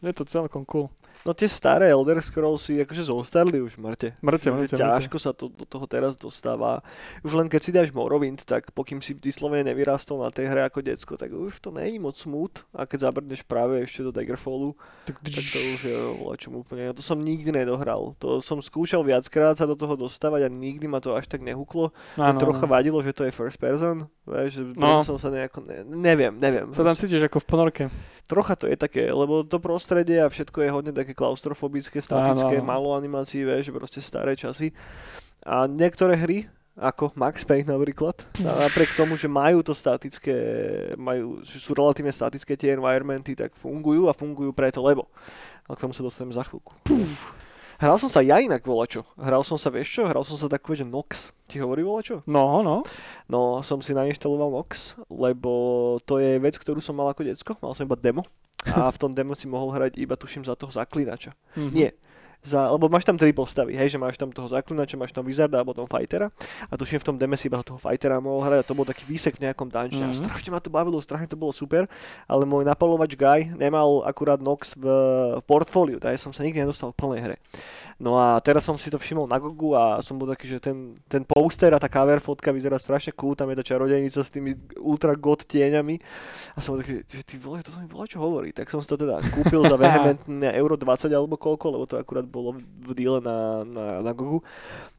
[0.00, 0.88] je to celkom cool.
[1.26, 4.14] No tie staré Elder Scrollsy akože zostarli už mŕte.
[4.22, 4.78] Mŕte, mŕte, mŕte.
[4.78, 6.86] ťažko sa to do toho teraz dostáva.
[7.26, 10.86] Už len keď si dáš Morrowind, tak pokým si vyslovene nevyrastol na tej hre ako
[10.86, 12.54] decko, tak už to není moc smooth.
[12.70, 14.78] A keď zabrdneš práve ešte do Daggerfallu,
[15.10, 16.94] Tak, tak to už je voľačom úplne.
[16.94, 18.14] To som nikdy nedohral.
[18.22, 21.90] To som skúšal viackrát sa do toho dostávať a nikdy ma to až tak nehuklo.
[22.14, 24.06] Áno, trocha vadilo, že to je first person.
[24.26, 25.06] Vieš, že No.
[25.06, 25.62] som sa nejako...
[25.62, 26.66] Ne, neviem, neviem.
[26.74, 27.82] Sa tam cítiš ako v ponorke.
[28.26, 32.66] Trocha to je také, lebo to prostredie a všetko je hodne také klaustrofobické, statické, Áno,
[32.66, 34.74] málo animácií, vieš, proste staré časy.
[35.46, 40.34] A niektoré hry, ako Max Payne napríklad, napriek tomu, že majú to statické,
[40.98, 45.06] majú, že sú relatívne statické tie environmenty, tak fungujú a fungujú preto, lebo.
[45.64, 46.74] Ale k tomu sa dostanem za chvíľku.
[47.76, 49.04] Hral som sa ja inak volačo.
[49.20, 50.02] Hral som sa, vieš čo?
[50.08, 51.36] Hral som sa takové, že Nox.
[51.44, 52.24] Ti hovorí volačo?
[52.24, 52.80] No, no.
[53.28, 57.52] No, som si nainštaloval Nox, lebo to je vec, ktorú som mal ako decko.
[57.60, 58.24] Mal som iba demo.
[58.66, 61.36] A v tom demo si mohol hrať iba, tuším, za toho zaklinača.
[61.54, 61.70] Mhm.
[61.76, 61.92] Nie.
[62.44, 65.60] Za, lebo máš tam tri postavy, hej, že máš tam toho zaklinača, máš tam Wizarda
[65.60, 66.30] a potom Fightera.
[66.70, 69.02] A tuším v tom deme si iba toho Fightera mohol hrať a to bol taký
[69.08, 70.10] výsek v nejakom dungeone.
[70.10, 70.14] Mhm.
[70.14, 71.90] A strašne ma to bavilo, strašne to bolo super,
[72.30, 74.86] ale môj napalovač guy nemal akurát Nox v
[75.46, 77.36] portfóliu, takže som sa nikdy nedostal v plnej hre.
[77.96, 81.00] No a teraz som si to všimol na Gogu a som bol taký, že ten,
[81.08, 84.52] ten poster a tá cover fotka vyzerá strašne cool, tam je tá čarodejnica s tými
[84.84, 85.96] ultra god tieňami
[86.52, 88.52] a som bol taký, že ty vole, to mi volá čo hovorí.
[88.52, 92.28] Tak som si to teda kúpil za vehementné euro 20 alebo koľko, lebo to akurát
[92.28, 94.44] bolo v, v díle na, na, na Gogu.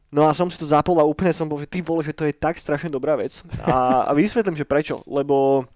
[0.09, 2.25] No a som si to zapol a úplne som bol, že ty vole, že to
[2.25, 3.43] je tak strašne dobrá vec.
[3.61, 5.03] A, a vysvetlím, že prečo.
[5.03, 5.67] Lebo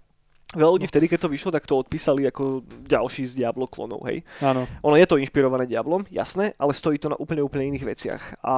[0.56, 4.24] veľa ľudí vtedy, keď to vyšlo, tak to odpísali ako ďalší z Diablo klonov, hej.
[4.44, 4.68] Áno.
[4.84, 8.24] Ono je to inšpirované Diablom, jasné, ale stojí to na úplne úplne iných veciach.
[8.44, 8.56] A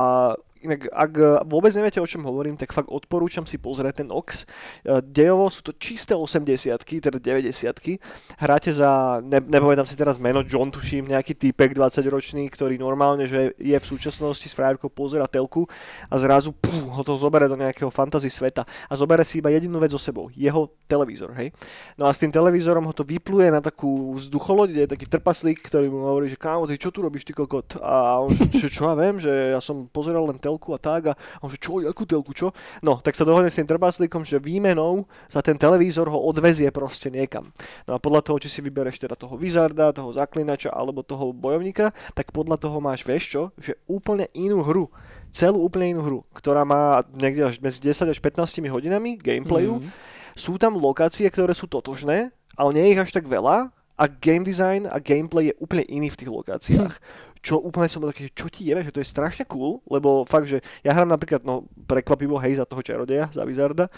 [0.63, 1.13] inak, ak
[1.47, 4.43] vôbec neviete, o čom hovorím, tak fakt odporúčam si pozrieť ten Ox.
[4.83, 7.99] E, Dejovo sú to čisté 80 teda 90
[8.39, 13.27] Hráte za, ne, nepamätám si teraz meno, John tuším, nejaký typek 20 ročný, ktorý normálne,
[13.27, 15.67] že je v súčasnosti s frajerkou pozera telku
[16.07, 19.77] a zrazu pú, ho to zoberie do nejakého fantasy sveta a zoberie si iba jedinú
[19.81, 21.51] vec so sebou, jeho televízor, hej.
[21.99, 25.59] No a s tým televízorom ho to vypluje na takú vzducholoď, kde je taký trpaslík,
[25.65, 27.77] ktorý mu hovorí, že kámo, ty čo tu robíš, ty kokot?
[27.81, 31.13] A on, že, čo ja viem, že ja som pozeral len telku a tak a
[31.41, 32.53] on, že čo, akú telku, čo?
[32.85, 37.09] No, tak sa dohodne s tým trpaslíkom, že výmenou za ten televízor ho odvezie proste
[37.09, 37.49] niekam.
[37.89, 41.89] No a podľa toho, či si vybereš teda toho Wizarda, toho zaklinača alebo toho bojovníka,
[42.13, 44.93] tak podľa toho máš, vieš čo, že úplne inú hru
[45.33, 49.81] celú úplne inú hru, ktorá má niekde až medzi 10 až 15 hodinami gameplayu.
[49.81, 49.89] Mhm.
[50.37, 54.45] Sú tam lokácie, ktoré sú totožné, ale nie je ich až tak veľa a game
[54.45, 56.93] design a gameplay je úplne iný v tých lokáciách.
[57.43, 60.47] Čo úplne som bol taký, čo ti jebe, že to je strašne cool, lebo fakt,
[60.47, 63.91] že ja hrám napríklad, no prekvapivo, hej, za toho čarodeja, za Wizarda,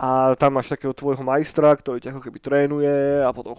[0.00, 3.52] a tam máš takého tvojho majstra, ktorý ťa ako keby trénuje a potom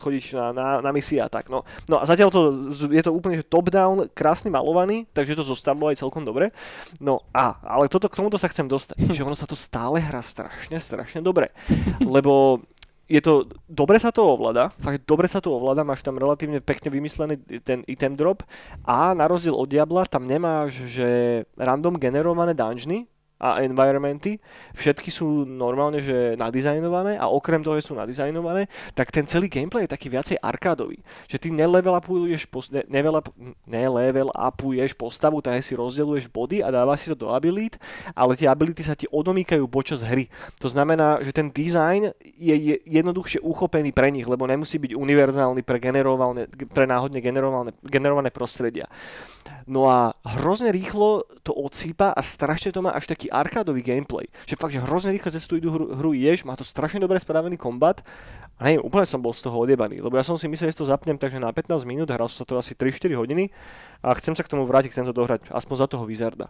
[0.00, 1.52] chodíš na, na, na misie a tak.
[1.52, 1.68] No.
[1.84, 2.40] no a zatiaľ to,
[2.88, 6.48] je to úplne že top-down, krásne malovaný, takže to zostalo aj celkom dobre.
[6.96, 10.24] No a, ale toto, k tomuto sa chcem dostať, že ono sa to stále hrá
[10.24, 11.52] strašne, strašne dobre.
[12.00, 12.64] Lebo
[13.12, 16.88] je to, dobre sa to ovláda, fakt dobre sa to ovláda, máš tam relatívne pekne
[16.88, 18.40] vymyslený ten item drop
[18.88, 21.08] a na rozdiel od Diabla tam nemáš, že
[21.60, 23.04] random generované dungeony,
[23.42, 24.38] a environmenty,
[24.78, 29.84] všetky sú normálne, že nadizajnované a okrem toho, že sú nadizajnované, tak ten celý gameplay
[29.84, 31.02] je taký viacej arkádový.
[31.26, 33.34] Že ty nelevel upuješ, ne, nelevel, up-
[33.66, 37.74] nelevel upuješ postavu, tak si rozdeľuješ body a dávaš si to do abilit,
[38.14, 40.30] ale tie ability sa ti odomýkajú počas hry.
[40.62, 45.66] To znamená, že ten design je, je jednoduchšie uchopený pre nich, lebo nemusí byť univerzálny
[45.66, 48.86] pre, generované, pre náhodne generované, generované prostredia.
[49.66, 54.26] No a hrozne rýchlo to odsýpa a strašne to má až taký arkádový gameplay.
[54.46, 57.56] Že fakt, že hrozne rýchlo cez tú hru, hru ideš, má to strašne dobre spravený
[57.56, 58.02] kombat
[58.62, 60.86] a neviem, úplne som bol z toho odjebaný, lebo ja som si myslel, že to
[60.86, 63.50] zapnem takže na 15 minút, hral sa to asi 3-4 hodiny
[64.06, 66.46] a chcem sa k tomu vrátiť, chcem to dohrať aspoň za toho Wizarda.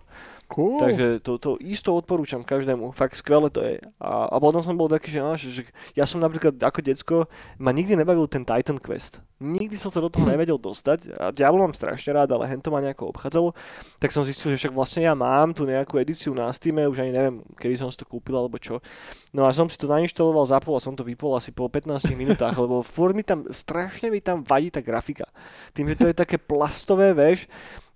[0.53, 0.77] Cool.
[0.77, 3.81] Takže to, to isto odporúčam každému, fakt skvelé to je.
[3.97, 5.63] A, a potom som bol taký, že, že, že
[5.97, 7.17] ja som napríklad ako decko,
[7.57, 9.25] ma nikdy nebavil ten Titan Quest.
[9.41, 12.69] Nikdy som sa do toho nevedel dostať a Diablo mám strašne rád, ale hen to
[12.69, 13.57] ma nejako obchádzalo.
[13.97, 17.17] Tak som zistil, že však vlastne ja mám tu nejakú edíciu na Steam, už ani
[17.17, 18.85] neviem, kedy som si to kúpil alebo čo.
[19.33, 22.53] No a som si to nainštaloval, zapol a som to vypol asi po 15 minútach,
[22.53, 25.25] lebo furt mi tam, strašne mi tam vadí tá grafika.
[25.73, 27.49] Tým, že to je také plastové, veš,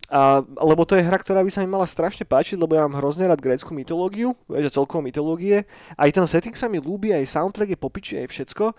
[0.09, 2.97] a, lebo to je hra, ktorá by sa mi mala strašne páčiť, lebo ja mám
[3.03, 5.67] hrozne rád grécku mytológiu, vieš, celkovo mytológie.
[5.99, 8.73] Aj ten setting sa mi ľúbi, aj soundtrack je popiči, aj všetko.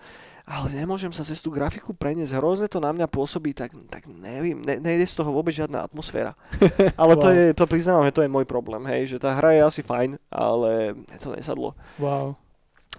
[0.48, 4.56] Ale nemôžem sa cez tú grafiku preniesť, hrozne to na mňa pôsobí, tak, tak neviem,
[4.64, 6.32] ne, nejde z toho vôbec žiadna atmosféra.
[6.96, 7.36] Ale to Wow.
[7.36, 10.16] je, to priznávam, že to je môj problém, hej, že tá hra je asi fajn,
[10.32, 11.76] ale to nesadlo.
[12.00, 12.47] Wow.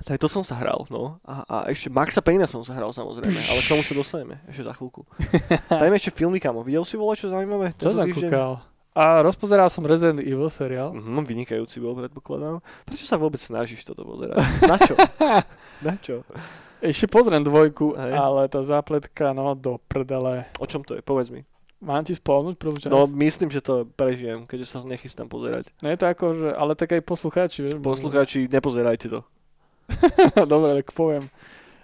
[0.05, 1.19] Tak to som sa hral, no.
[1.27, 4.63] A, a ešte Maxa Payna som sa hral samozrejme, ale k tomu sa dostaneme ešte
[4.63, 5.03] za chvíľku.
[5.81, 6.63] Dajme ešte filmy, kamo.
[6.63, 7.75] Videl si vole čo zaujímavé?
[7.75, 8.29] Čo som týždeň?
[8.31, 8.51] kúkal?
[8.99, 10.91] A rozpozeral som Resident Evil seriál.
[10.91, 12.59] Mhm, vynikajúci bol, predpokladám.
[12.83, 14.43] Prečo sa vôbec snažíš toto pozerať?
[14.65, 14.93] Na čo?
[15.85, 16.15] Na čo?
[16.79, 18.12] Ešte pozriem dvojku, Hej.
[18.15, 20.47] ale tá zápletka, no do prdele.
[20.59, 21.03] O čom to je?
[21.03, 21.43] Povedz mi.
[21.79, 22.91] Mám ti spolnúť prvú časť?
[22.91, 25.71] No, myslím, že to prežijem, keďže sa nechystám pozerať.
[25.79, 27.79] No je to ako, že, ale tak aj poslucháči, vieš.
[27.79, 29.23] Poslucháči, nepozerajte to.
[30.52, 31.25] Dobre, tak poviem.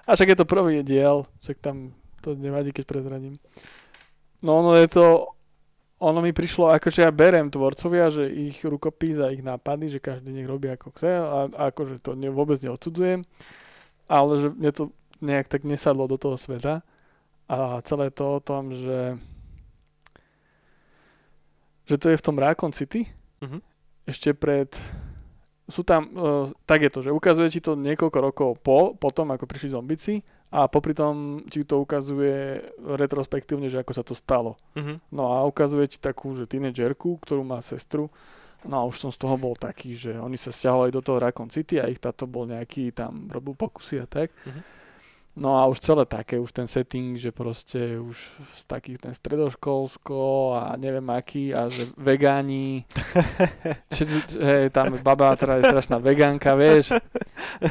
[0.05, 1.91] A však je to prvý diel, však tam
[2.21, 3.35] to nevadí, keď prezradím.
[4.41, 5.33] No ono je to,
[5.97, 10.29] ono mi prišlo, akože ja berem tvorcovia, že ich rukopis a ich nápady, že každý
[10.29, 13.25] nech robí ako chce a, a akože to ne, vôbec neodsudzujem,
[14.05, 14.83] ale že mne to
[15.23, 16.85] nejak tak nesadlo do toho sveta
[17.49, 19.17] a celé to o tom, že
[21.85, 23.05] že to je v tom Raccoon City,
[23.41, 23.61] Mhm.
[24.09, 24.73] ešte pred
[25.65, 29.49] sú tam, uh, tak je to, že ukazuje ti to niekoľko rokov po, potom, ako
[29.49, 30.21] prišli zombici
[30.53, 34.61] a popri tom ti to ukazuje retrospektívne, že ako sa to stalo.
[34.77, 35.01] Mhm.
[35.09, 38.13] No a ukazuje ti takú, že tínedžerku, ktorú má sestru,
[38.61, 41.49] no a už som z toho bol taký, že oni sa stiahovali do toho Raccoon
[41.49, 44.29] City a ich táto bol nejaký, tam robil pokusy a tak.
[44.45, 44.61] Mhm.
[45.35, 48.15] No a už celé také, už ten setting, že proste už
[48.55, 50.19] z takých ten stredoškolsko
[50.55, 52.87] a neviem aký a že vegáni,
[53.91, 56.95] všetci, hej, tam baba, ktorá je strašná vegánka, vieš,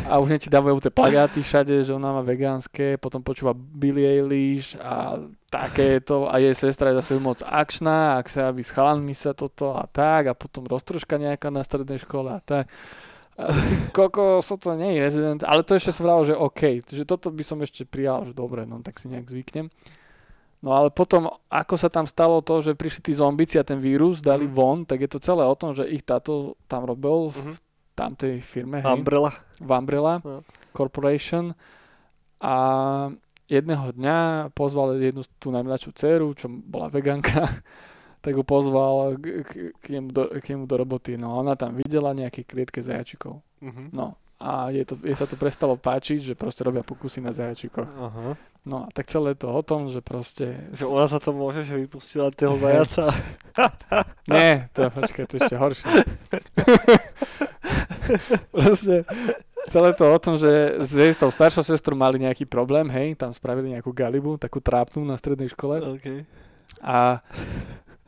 [0.05, 4.77] a už ti dávajú tie plagáty všade, že ona má vegánske, potom počúva Billie Eilish
[4.77, 9.33] a takéto a jej sestra je zase moc akčná, ak sa aby s chalanmi sa
[9.33, 12.69] toto a tak a potom roztržka nejaká na strednej škole a tak.
[13.35, 17.03] Ty koko, so to nie je rezident, ale to ešte som vral, že OK, že
[17.03, 19.67] toto by som ešte prijal, že dobre, no tak si nejak zvyknem.
[20.63, 24.23] No ale potom, ako sa tam stalo to, že prišli tí zombici a ten vírus
[24.23, 24.55] dali Mhm.
[24.55, 27.55] von, tak je to celé o tom, že ich táto tam robil v Mhm.
[27.95, 29.35] tamtej firme, hej, Umbrella.
[29.59, 30.41] v Umbrella No.
[30.71, 31.53] Corporation
[32.41, 32.55] a
[33.45, 34.19] jedného dňa
[34.51, 37.45] pozval jednu tú najmladšiu dceru, čo bola veganka,
[38.25, 41.21] tak ju pozval k, k, k, nemu do, k nemu do roboty.
[41.21, 43.45] No ona tam videla nejaké klietke zajačikov.
[43.61, 43.93] Mhm.
[43.93, 47.87] No a jej, to, jej sa to prestalo páčiť, že proste robia pokusy na zajačikoch.
[47.87, 48.37] Aha.
[48.65, 50.73] No a tak celé to o tom, že proste...
[50.73, 53.13] Že ona sa to môže, že vypustila toho zajaca.
[54.33, 55.93] Nie, to je, počkaj, to je ešte horšie.
[58.57, 58.95] proste
[59.69, 63.33] celé to o tom, že s jej tou staršou sestrou mali nejaký problém, hej, tam
[63.33, 66.25] spravili nejakú galibu, takú trápnu na strednej škole OK.
[66.85, 67.21] a,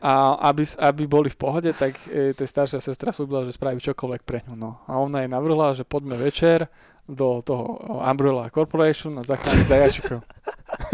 [0.06, 4.22] a aby, aby boli v pohode, tak e, tá staršia sestra súbila, že spraví čokoľvek
[4.22, 4.54] pre ňu.
[4.54, 4.78] No.
[4.86, 6.70] A ona jej navrhla, že poďme večer
[7.10, 10.22] do toho Umbrella Corporation a zachrániť zajačikov.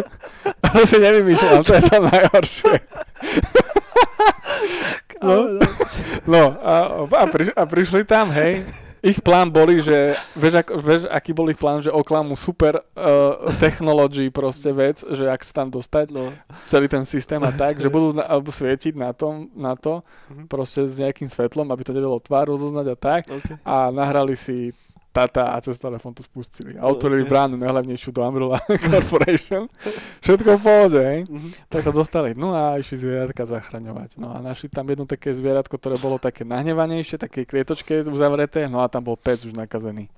[0.72, 2.74] to si nevymýšľam, to je to najhoršie.
[5.22, 5.54] No.
[6.26, 8.66] No a, a, pri, a prišli tam, hej.
[9.02, 13.34] Ich plán boli, že, vieš, ako, vieš, aký bol ich plán, že oklamu super uh,
[13.58, 16.30] technology proste vec, že ak sa tam dostať, No.
[16.64, 20.46] celý ten systém a tak, že budú na, alebo svietiť na, tom, na to, Mhm.
[20.46, 23.22] proste s nejakým svetlom, aby to nevedelo tvár rozoznať a tak.
[23.26, 23.58] OK.
[23.60, 24.70] A nahrali si
[25.12, 26.80] tata a cez telefón to spustili.
[26.80, 28.58] A otvorili bránu najhlavnejšiu do Umbrella
[28.90, 29.68] Corporation.
[30.24, 31.20] Všetko v pohode, hej.
[31.28, 31.48] Mhm.
[31.68, 34.16] Tak sa dostali, no a išli zvieratka zachraňovať.
[34.16, 38.80] No a našli tam jedno také zvieratko, ktoré bolo také nahnevanejšie, také klietočke uzavreté, no
[38.80, 40.08] a tam bol pec už nakazený.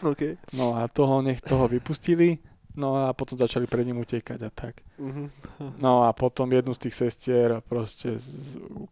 [0.00, 0.40] OK.
[0.56, 2.40] No a toho nech toho vypustili,
[2.78, 4.80] no a potom začali pred ním utekať a tak.
[4.96, 5.24] Mhm.
[5.76, 8.16] No a potom jednu z tých sestier proste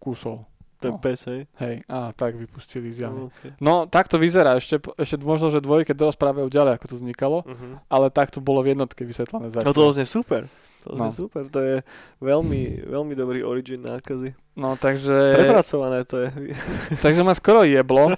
[0.02, 0.44] kúsol.
[0.76, 0.98] Ten No.
[0.98, 1.48] pes, hej.
[1.56, 3.26] Hej, a tak vypustili z jamy.
[3.26, 3.56] OK.
[3.58, 4.54] No, tak to vyzerá.
[4.54, 7.68] Ešte, ešte možno, že dvojke dorozprávajú ďalej, ako to vznikalo, Mhm.
[7.86, 9.72] ale tak to bolo v jednotke vysvetlené No zatiaľ.
[9.72, 10.42] to znie super.
[10.82, 11.10] To znie No.
[11.10, 11.42] super.
[11.46, 11.76] To je
[12.18, 14.36] veľmi, veľmi dobrý origin nákazy.
[14.54, 15.12] No, takže...
[15.34, 16.28] Prepracované to je.
[17.04, 18.12] Takže ma skoro jeblo.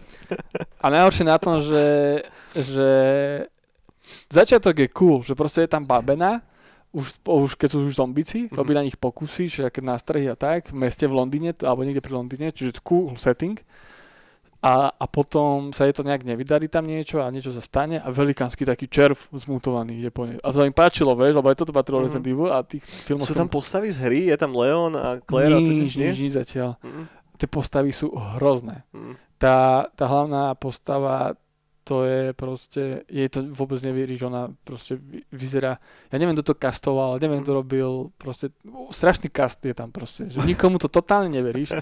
[0.76, 2.20] A najhoršie na tom, že,
[2.52, 2.90] že
[4.28, 6.40] začiatok je cool, že proste je tam babena,
[6.90, 8.54] už, už keď sú už zombici, Mhm.
[8.54, 12.00] robí na nich pokusy, že keď nástrahy a tak, v meste v Londýne, alebo niekde
[12.00, 13.60] pri Londýne, čiže cool setting.
[14.58, 18.10] A, a potom sa jej to nejak nevydarí tam niečo a niečo sa stane a
[18.10, 20.34] velikánsky taký červ zmutovaný je po nej.
[20.36, 22.04] A to im páčilo, vieš, lebo aj toto patrilo Mhm.
[22.04, 23.22] Resident Evil a tých filmov...
[23.22, 24.20] Sú tam postavy z hry?
[24.26, 26.10] Je tam Leon a Claire a to nič, nič, nie?
[26.10, 26.74] nič, nič zatiaľ.
[26.82, 27.06] Mm,
[27.38, 28.82] Tie postavy sú hrozné.
[28.90, 29.14] mm.
[29.38, 31.38] Tá, tá hlavná postava,
[31.88, 35.80] to je proste, jej to vôbec neverí, že ona proste vy- vyzerá,
[36.12, 38.52] ja neviem, kto to kastoval, neviem, kto robil, proste,
[38.92, 41.80] strašný kast je tam proste, že nikomu to totálne neveríš.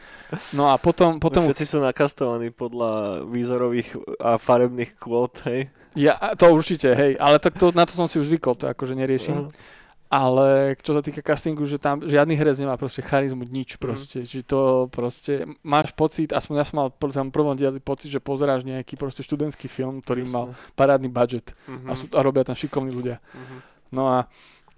[0.54, 5.66] No a potom, potom Všetci sú nakastovaní podľa výzorových a farebných kvót, hej?
[5.98, 8.94] ja, to určite, hej, ale tak to, na to som si už zvykol, to akože
[8.94, 9.50] neriešim.
[9.50, 9.74] Aha.
[10.08, 13.80] Ale čo sa týka castingu, že tam žiadny herec nemá proste charizmu, nič Mhm.
[13.80, 14.18] proste.
[14.18, 14.28] Mm.
[14.28, 18.18] Či to proste, máš pocit, aspoň ja som mal v tom prvom dieli pocit, že
[18.18, 21.86] pozeráš nejaký proste študentský film, ktorý mal parádny budget Mhm.
[21.86, 23.18] a, sú, a robia tam šikovní ľudia.
[23.32, 23.56] Mhm.
[23.90, 24.30] No a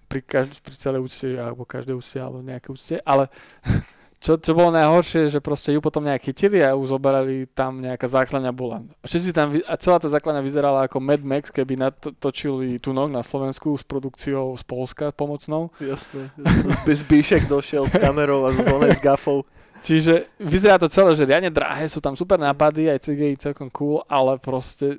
[0.06, 3.28] pri, každ- pri celej úcte, alebo každej úcte, alebo nejaké úcte, ale
[4.18, 8.02] čo, čo bolo najhoršie, že proste ju potom nejak chytili a ju zoberali tam nejaká
[8.04, 8.82] základňa bola.
[8.98, 13.22] A, všetci tam, a celá tá základňa vyzerala ako Mad Max, keby natočili Tunok na
[13.22, 15.70] Slovensku s produkciou z Polska pomocnou.
[15.78, 16.34] Jasné.
[16.82, 19.46] Zby- Zbyšek došiel s kamerou a z onej s gafou.
[19.78, 24.02] Čiže vyzerá to celé, že riadne drahé, sú tam super nápady, aj CGI celkom cool,
[24.10, 24.98] ale proste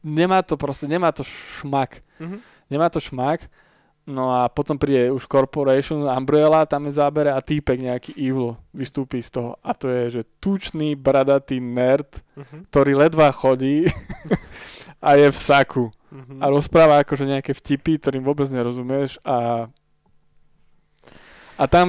[0.00, 2.00] nemá to proste, nemá to šmak.
[2.16, 2.40] Mhm.
[2.72, 3.44] Nemá to šmak.
[4.06, 9.18] No a potom príde už Corporation, Umbrella, tam je zábere a týpek nejaký evil vystúpi
[9.18, 9.58] z toho.
[9.66, 12.70] A to je, že tučný, bradatý nerd, Mhm.
[12.70, 13.90] ktorý ledva chodí
[15.06, 15.84] a je v saku.
[16.14, 16.38] Mhm.
[16.38, 19.66] A rozpráva akože nejaké vtipy, ktorým vôbec nerozumieš a
[21.56, 21.88] a tam,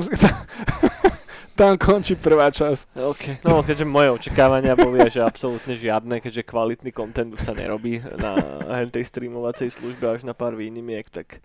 [1.60, 2.98] tam končí prvá časť.
[2.98, 3.44] OK.
[3.44, 8.40] No, keďže moje očakávania boli, že absolútne žiadne, keďže kvalitný content už sa nerobí na
[8.88, 11.44] tej streamovacej službe až na pár výnimiek, tak...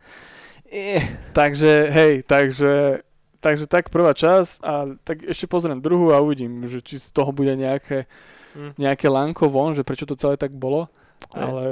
[0.72, 1.04] Eh.
[1.38, 3.04] Takže, hej, takže,
[3.44, 7.28] takže tak prvá časť a tak ešte pozriem druhú a uvidím, že či z toho
[7.32, 8.08] bude nejaké,
[8.52, 8.76] Hm.
[8.76, 10.84] nejaké lanko von, že prečo to celé tak bolo.
[11.32, 11.40] Hej.
[11.40, 11.64] Ale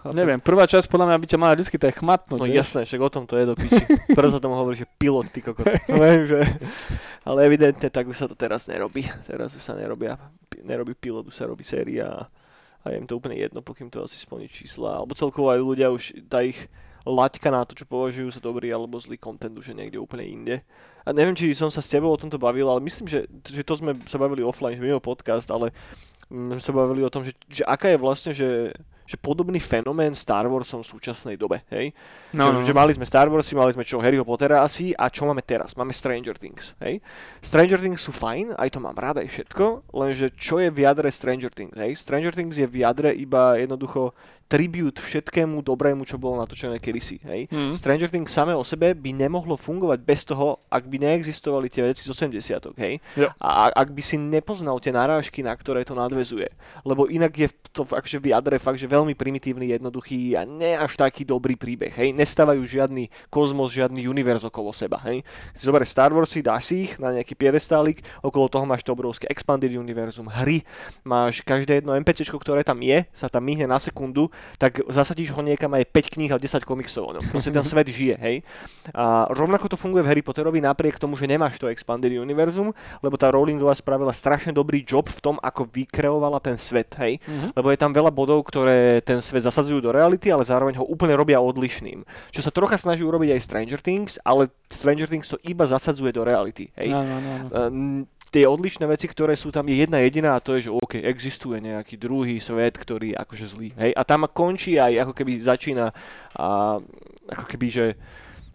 [0.00, 0.16] Chápem.
[0.16, 2.40] neviem, prvá časť podľa mňa by ťa mala vždy tak chmatnúť.
[2.40, 2.56] No vieš.
[2.56, 3.84] jasné, však o tom to je do piči.
[4.16, 5.68] Preto sa tomu hovorí, že pilot, ty kokot.
[5.92, 6.40] Viem, že...
[7.26, 9.04] Ale evidentne tak už sa to teraz nerobí.
[9.28, 10.16] Teraz už sa nerobia,
[10.64, 12.20] nerobí pilot, už sa robí séria a,
[12.88, 15.04] a je im to úplne jedno, pokým to asi splní čísla.
[15.04, 16.56] Alebo celkovo aj ľudia už, tá ich
[17.08, 20.56] laťka na to, čo považujú za dobrý alebo zlý content už je niekde úplne inde.
[21.08, 23.80] A neviem, či som sa s tebou o tomto bavil, ale myslím, že, že to
[23.80, 25.72] sme sa bavili offline, že mimo podcast, ale
[26.28, 28.76] mm, sa bavili o tom, že, že aká je vlastne, že,
[29.08, 31.96] že podobný fenomén Star Warsom v súčasnej dobe, hej?
[32.36, 32.60] no, že, no.
[32.60, 35.72] že mali sme Star Warsy, mali sme čo, Harryho Pottera asi a čo máme teraz?
[35.80, 37.00] Máme Stranger Things, hej?
[37.40, 41.08] Stranger Things sú fajn, aj to mám rád, aj všetko, lenže čo je v jadre
[41.08, 41.96] Stranger Things, hej?
[41.96, 44.12] Stranger Things je v jadre iba jednoducho
[44.48, 47.52] tribute všetkému dobrému, čo bolo natočené kedysi, hej?
[47.52, 47.76] Mm.
[47.76, 52.08] Stranger Things samé o sebe by nemohlo fungovať bez toho, ak by neexistovali tie veci
[52.08, 52.96] z 80 hej?
[53.36, 56.48] A ak by si nepoznal tie narážky, na ktoré to nadvezuje.
[56.82, 60.96] Lebo inak je to akože v jadre fakt, že veľmi primitívny, jednoduchý a ne až
[60.96, 62.16] taký dobrý príbeh, hej?
[62.16, 65.20] Nestávajú žiadny kozmos, žiadny univerz okolo seba, hej?
[65.52, 68.96] Keď si zoberieš Star Warsy, dáš si ich na nejaký piedestálik, okolo toho máš to
[68.96, 70.64] obrovské expanded univerzum, hry,
[71.04, 75.40] máš každé jedno NPC, ktoré tam je, sa tam myhne na sekundu, tak zasadíš ho
[75.40, 77.24] niekam aj 5 kníh a 10 komiksov o ňom.
[77.30, 78.36] Proste ten svet žije, hej.
[78.92, 83.14] A rovnako to funguje v Harry Potterovi napriek tomu, že nemáš to Expanded Univerzum, lebo
[83.14, 87.22] tá Rowlingová spravila strašne dobrý job v tom, ako vykreovala ten svet, hej.
[87.24, 87.54] Mhm.
[87.54, 91.14] Lebo je tam veľa bodov, ktoré ten svet zasadzujú do reality, ale zároveň ho úplne
[91.14, 92.02] robia odlišným.
[92.34, 96.26] Čo sa trocha snaží urobiť aj Stranger Things, ale Stranger Things to iba zasadzuje do
[96.26, 96.90] reality, hej.
[96.90, 97.48] No, no, no, no.
[98.28, 101.64] Tie odlišné veci, ktoré sú tam, je jedna jediná a to je, že OK, existuje
[101.64, 103.68] nejaký druhý svet, ktorý je akože zlý.
[103.80, 103.96] Hej?
[103.96, 105.96] A tam končí aj ako keby začína
[106.36, 106.76] a
[107.28, 107.86] ako keby, že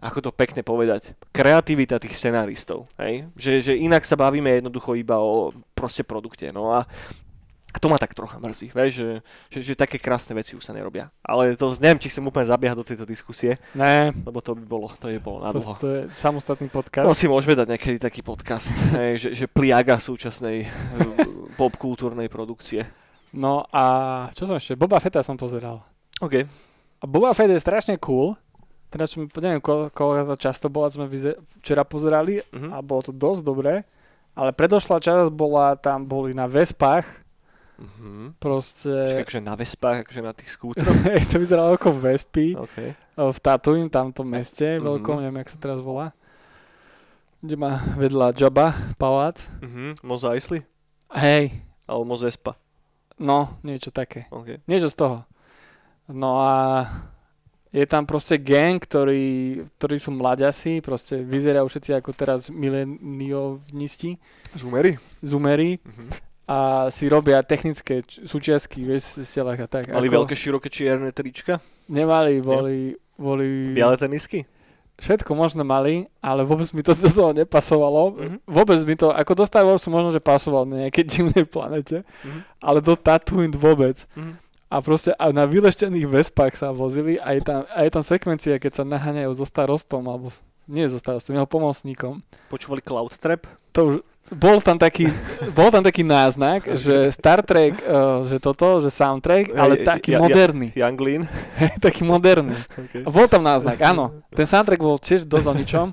[0.04, 2.84] ako to pekne povedať, kreativita tých scenáristov.
[3.00, 3.26] Hej?
[3.34, 6.52] Že, že inak sa bavíme jednoducho iba o proste produkte.
[6.52, 6.84] No a
[7.74, 9.08] a to ma tak trocha mrzí, vieš, že,
[9.50, 11.10] že, že také krásne veci už sa nerobia.
[11.20, 14.94] Ale to neviem, či chcem úplne zabiehať do tejto diskusie, Ne, lebo to by bolo,
[14.94, 15.74] to je bolo na to, dlho.
[15.76, 17.10] to je samostatný To podcast.
[17.12, 20.70] si môžeme dať niekedy taký podcast, hej, že, že pliaga súčasnej eh,
[21.52, 22.86] popkultúrnej produkcie.
[23.32, 23.84] No a
[24.30, 24.74] čo som ešte?
[24.74, 25.82] Boba Fetta som pozeral.
[26.20, 26.46] OK.
[27.00, 28.38] A Boba Fett je strašne cool.
[28.86, 32.70] Teda, čo, neviem, koľko koľko to často bola, sme vize- včera pozerali Mhm.
[32.70, 33.82] a bolo to dosť dobré.
[34.34, 37.23] Ale predošla časť bola, tam boli na Vespách,
[37.74, 38.38] Mhm.
[38.38, 38.90] proste...
[39.10, 40.94] Čiže akože na Vespách, akože na tých skútroch.
[41.30, 42.76] To vyzeralo ako Vespy OK.
[43.16, 44.82] v Tatooine, tam v tom meste Mhm.
[44.84, 46.14] veľkom, neviem, jak sa teraz volá.
[47.38, 49.42] Kde má vedľa Jabba palác.
[49.60, 50.00] Mhm.
[50.00, 50.62] Mos Eisley?
[51.10, 51.50] Hej,
[51.84, 52.56] Alebo Mos Espa?
[53.14, 54.26] no, niečo také.
[54.30, 54.64] OK.
[54.64, 55.16] Niečo z toho.
[56.08, 56.84] No a
[57.70, 59.24] je tam proste gang, ktorí,
[59.76, 64.14] ktorí sú mladiasi, proste vyzerajú všetci ako teraz mileniovnisti,
[64.54, 64.94] Zoomery?
[65.20, 66.08] zoomery Mhm.
[66.44, 66.56] A
[66.88, 69.84] si robia technické č- súčiastky, vieš, v stelách a tak.
[69.88, 71.56] Mali ako, veľké, široké čierne trička?
[71.86, 72.76] Nemali, boli,
[73.14, 73.70] boli...
[73.70, 74.44] Biele tenisky?
[74.94, 78.14] Všetko možno mali, ale vôbec mi to do toho nepasovalo.
[78.14, 78.36] Mhm.
[78.46, 82.40] Vôbec mi to, ako do Star Warsu možno, že pasoval na nejakej divnej planete, Mhm.
[82.58, 84.04] ale do Tatooine vôbec.
[84.12, 84.38] Mhm.
[84.68, 88.54] A proste a na vyleštených vespách sa vozili a je tam, a je tam sekvencia,
[88.56, 90.34] keď sa naháňajú so starostom, alebo
[90.66, 92.18] nie so starostom, jeho pomocníkom.
[92.48, 93.46] Počúvali Cloud Trap?
[93.72, 93.94] To už,
[94.32, 95.12] bol tam taký,
[95.52, 100.18] bol tam taký náznak, že Star Trek, uh, že toto, že soundtrack, ale taký ja-
[100.18, 100.68] ja- moderný.
[100.72, 101.22] Young Lean?
[101.84, 102.56] Taký moderný.
[102.56, 103.04] Okay.
[103.04, 104.24] Bol tam náznak, áno.
[104.32, 105.88] Ten soundtrack bol tiež dosť o ničom.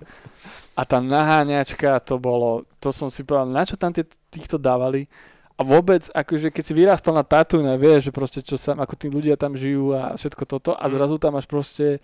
[0.72, 5.12] A tá naháňačka, to bolo, to som si povedal, na čo tam tie, týchto dávali.
[5.60, 9.12] A vôbec, akože keď si vyrastal na Tatooine vieš, že proste čo sa, ako tí
[9.12, 12.02] ľudia tam žijú a všetko toto a zrazu tam máš proste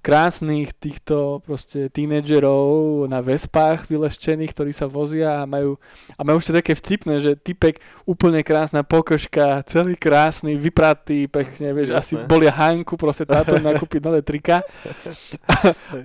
[0.00, 5.76] krásnych týchto proste tínedžerov na vespách vyleštených, ktorí sa vozia a majú,
[6.14, 11.94] a majú ešte také vtipné, že typek úplne krásna pokožka, celý krásny, vypratý, pekne, vieš,
[11.94, 12.26] asi Jasné.
[12.26, 14.62] bolia Hanku, proste táto nakúpiť nové trika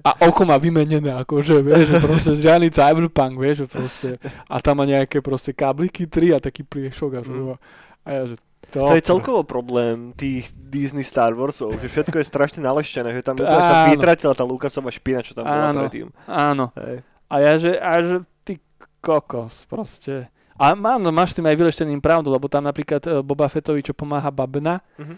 [0.04, 4.10] a oko má vymenené, akože, vieš, že proste žiadny cyberpunk, vieš, že proste,
[4.48, 7.56] a tam má nejaké proste kábliky 3 a taký pliešok a, Mm.
[8.04, 8.36] a ja, že
[8.76, 13.36] To je celkovo problém tých Disney Star Warsov, že všetko je strašne naleštené, že tam
[13.36, 15.80] úplne sa vytratila tá Lucasová špina, čo tam bola Áno.
[15.82, 16.07] predtým.
[16.26, 16.65] Áno.
[16.76, 17.05] Hej.
[17.28, 18.57] A ja, že, a že ty
[18.99, 20.28] kokos proste.
[20.53, 23.91] A má, no, máš tým aj vylešteným pravdu, lebo tam napríklad e, Boba Fettovi, čo
[23.91, 25.17] pomáha Babna, Mhm.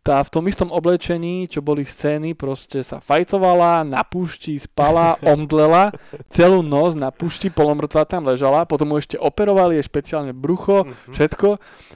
[0.00, 5.88] tá v tom istom oblečení, čo boli scény, proste sa fajtovala, na púšti spala, omdlela,
[6.28, 11.12] celú noc na púšti polomrtvá tam ležala, potom mu ešte operovali, je špeciálne brucho, Mhm.
[11.12, 11.48] všetko.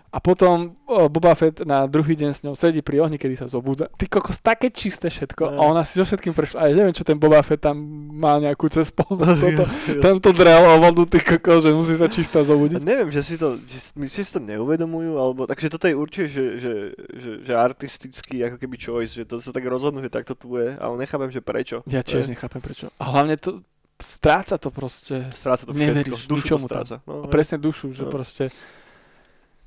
[0.09, 3.93] A potom Boba Fett na druhý deň s ňou sedí pri ohni, kedy sa zobúda.
[3.93, 5.43] Ty kokos, také čisté všetko.
[5.45, 5.71] A No.
[5.71, 6.57] ona si so všetkým prešla.
[6.59, 7.77] A ja neviem, čo ten Boba Fett tam
[8.11, 8.89] má nejakú cez.
[8.97, 9.65] Toto,
[10.01, 12.81] tento drel o vodu, ty kokos, že musí sa čistá zobudiť.
[12.81, 16.73] neviem, že si to, že si to neuvedomujú, alebo takže toto je určite, že, že,
[17.13, 20.73] že, že artistický ako keby choice, že to sa tak rozhodnú, že takto tu je,
[20.73, 21.85] ale nechápem, že prečo.
[21.85, 22.89] Ja tiež nechápem prečo.
[22.97, 23.61] A hlavne to
[23.99, 25.27] stráca to proste.
[25.31, 26.95] Stráca to Neveríš všetko, dušu to ničomu stráca.
[27.03, 28.11] No, A presne dušu, že No.
[28.11, 28.49] proste...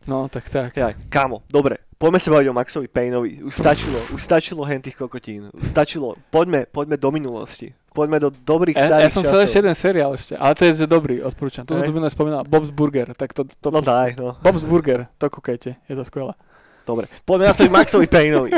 [0.09, 0.73] No, tak tak.
[0.73, 3.45] Ja, kámo, dobre, poďme sa baviť o Maxovi Payneovi.
[3.45, 5.53] Už stačilo, už stačilo hen tých kokotín.
[5.53, 7.69] Už stačilo, poďme, poďme do minulosti.
[7.91, 10.71] Poďme do dobrých Ja, starých ja som chcel ešte jeden seriál ešte, ale to je
[10.79, 11.67] že dobrý, odporúčam.
[11.67, 11.91] To som Hej.
[11.91, 14.39] tu minulé spomínal, Bob's Burger, tak to, to No daj, no.
[14.39, 16.31] Bob's Burger, to kúkajte, je to skvelé.
[16.87, 18.51] Dobre, poďme naspäť Maxovi Payneovi.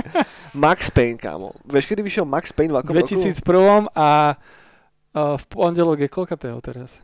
[0.56, 1.52] Max Payne, kámo.
[1.68, 3.10] Vieš, kedy vyšiel Max Payne v akom roku?
[3.10, 7.04] 2001 a uh, v pondelok je koľkatého teraz?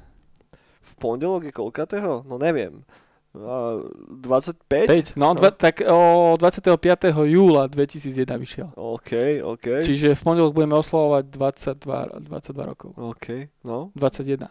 [0.79, 2.23] V pondelok je koľkatého?
[2.23, 2.85] No neviem.
[3.29, 3.77] A
[4.09, 4.89] 25?
[4.89, 5.13] 5.
[5.15, 5.37] No, No.
[5.37, 7.13] Dva, tak o 25.
[7.29, 8.67] júla 2001 vyšiel.
[8.73, 9.11] OK,
[9.45, 9.85] OK.
[9.85, 12.89] Čiže v pondelok budeme oslavovať 22, 22 rokov.
[12.97, 13.93] OK, no.
[13.93, 14.49] 21.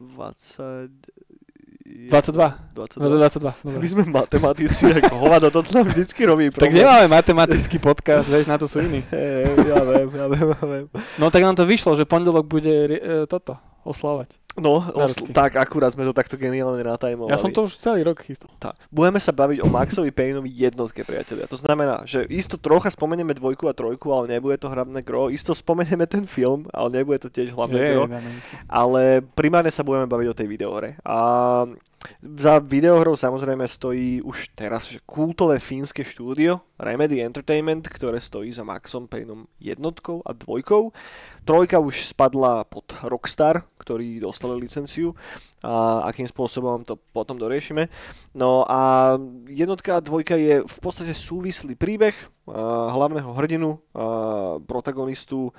[0.00, 0.88] 20...
[1.90, 2.54] 22.
[2.72, 3.18] 22.
[3.18, 3.50] 22.
[3.66, 3.88] My Dobre.
[3.90, 6.86] sme matematici, ako hovado, to nám vždycky robí Tak problém.
[6.86, 9.02] nemáme matematický podcast, vieš, na to sú iní.
[9.10, 10.86] Hey, ja viem, ja viem, ja viem.
[11.18, 12.96] No tak nám to vyšlo, že pondelok bude e,
[13.26, 14.38] toto, oslavovať.
[14.58, 17.30] No, osl- tak akurát sme to takto geniálne natajmovali.
[17.30, 18.50] Ja som to už celý rok chystal.
[18.58, 18.74] Tá.
[18.90, 21.46] Budeme sa baviť o Maxovi Payneovi jednotke, priatelia.
[21.46, 25.30] To znamená, že isto trocha spomenieme dvojku a trojku, ale nebude to hlavné gro.
[25.30, 28.04] Isto spomenieme ten film, ale nebude to tiež hlavné Jej, gro.
[28.66, 30.98] Ale primárne sa budeme baviť o tej videohre.
[31.06, 31.18] A
[32.24, 38.64] za videohrou samozrejme stojí už teraz že kultové fínske štúdio Remedy Entertainment, ktoré stojí za
[38.64, 40.96] Maxom Payneom jednotkou a dvojkou.
[41.44, 45.12] Trojka už spadla pod Rockstar, ktorí dostali licenciu
[45.60, 47.92] a akým spôsobom to potom doriešime.
[48.32, 52.16] No a jednotka a dvojka je v podstate súvislý príbeh
[52.90, 53.78] hlavného hrdinu,
[54.66, 55.54] protagonistu,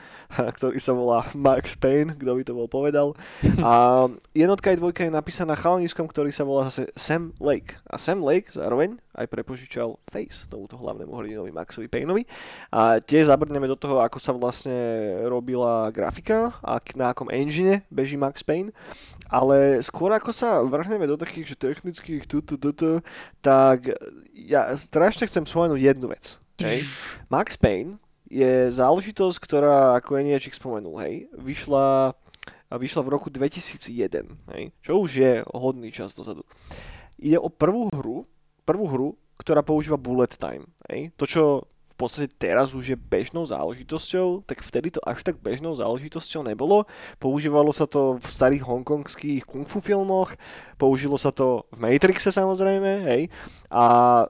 [0.57, 3.07] ktorý sa volá Max Payne, kto by to bol povedal.
[3.65, 7.79] A jednotka aj dvojka je napísaná chalaniskom, ktorý sa volá zase Sam Lake.
[7.87, 12.23] A Sam Lake zároveň aj prepožičal Face tomuto hlavnému hrdinovi Maxovi Payneovi.
[12.71, 14.75] A tiež zabrneme do toho, ako sa vlastne
[15.27, 18.71] robila grafika a na akom engine beží Max Payne.
[19.31, 22.99] Ale skôr ako sa vrhneme do takých že technických tu, tu, tu, tu,
[23.39, 23.91] tak
[24.35, 26.39] ja strašne chcem spomenúť jednu vec.
[26.59, 26.83] Hej.
[27.31, 27.95] Max Payne
[28.27, 32.15] je záležitosť, ktorá, ako je niečík spomenul, hej, vyšla,
[32.71, 36.47] vyšla v roku 2001, hej, čo už je hodný čas dozadu.
[37.21, 38.23] Ide o prvú hru,
[38.63, 39.09] prvú hru,
[39.41, 40.69] ktorá používa bullet time.
[40.85, 41.09] Hej.
[41.17, 45.73] To, čo v podstate teraz už je bežnou záležitosťou, tak vtedy to až tak bežnou
[45.77, 46.85] záležitosťou nebolo.
[47.21, 50.33] Používalo sa to v starých hongkongských kung fu filmoch,
[50.81, 53.21] použilo sa to v Matrixe samozrejme, hej.
[53.69, 54.25] A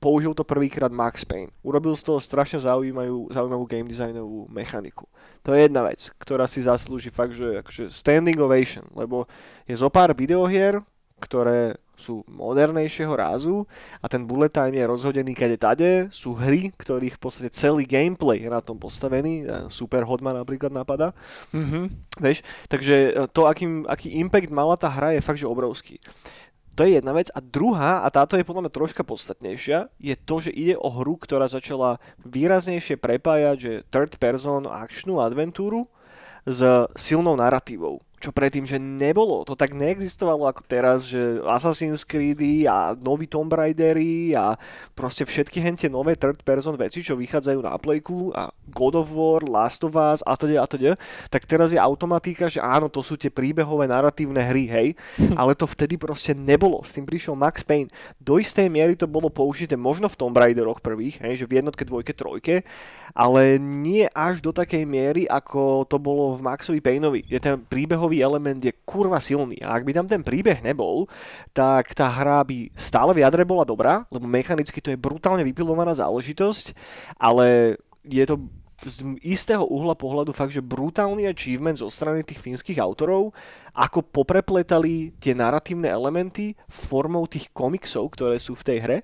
[0.00, 1.52] použil to prvýkrát Max Payne.
[1.64, 5.08] Urobil z toho strašne zaujímavú, zaujímavú game designovú mechaniku.
[5.44, 9.28] To je jedna vec, ktorá si zaslúži fakt, že akože standing ovation, lebo
[9.68, 10.80] je zo pár videohier,
[11.20, 13.62] ktoré sú modernejšieho rázu
[14.02, 16.10] a ten bullet time je rozhodený kade tade.
[16.10, 19.46] Sú hry, ktorých v podstate celý gameplay je na tom postavený.
[19.70, 21.14] Super Hotman napríklad napadá.
[21.54, 21.84] Mm-hmm.
[22.18, 22.42] Vieš?
[22.66, 26.02] Takže e, to, aký, aký impact mala tá hra, je fakt, že obrovský.
[26.74, 27.30] To je jedna vec.
[27.30, 31.14] A druhá, a táto je podľa mňa troška podstatnejšia, je to, že ide o hru,
[31.14, 35.86] ktorá začala výraznejšie prepájať, že third person akčnú adventúru
[36.44, 36.60] s
[36.98, 39.44] silnou narratívou čo predtým, že nebolo.
[39.44, 44.56] To tak neexistovalo ako teraz, že Assassin's Creed a nový Tomb Raidery a
[44.96, 49.44] proste všetky hentie nové third person veci, čo vychádzajú na Playku a God of War,
[49.44, 50.92] Last of Us a teda a teda,
[51.28, 54.88] tak teraz je automatika, že áno, to sú tie príbehové narratívne hry, hej,
[55.36, 56.80] ale to vtedy proste nebolo.
[56.80, 57.90] S tým prišiel Max Payne.
[58.22, 61.82] Do istej miery to bolo použité možno v Tomb Raideroch prvých, hej, že v jednotke,
[61.82, 62.62] dvojke, trojke,
[63.14, 67.26] ale nie až do takej miery, ako to bolo v Maxovi Payneovi.
[67.26, 71.10] Je ten príbehový príbehový element je kurva silný a ak by tam ten príbeh nebol,
[71.50, 76.78] tak tá hra by stále v bola dobrá, lebo mechanicky to je brutálne vypilovaná záležitosť,
[77.18, 78.38] ale je to
[78.84, 83.32] z istého uhla pohľadu fakt, že brutálny achievement zo strany tých fínskych autorov,
[83.72, 88.98] ako poprepletali tie narratívne elementy formou tých komiksov, ktoré sú v tej hre,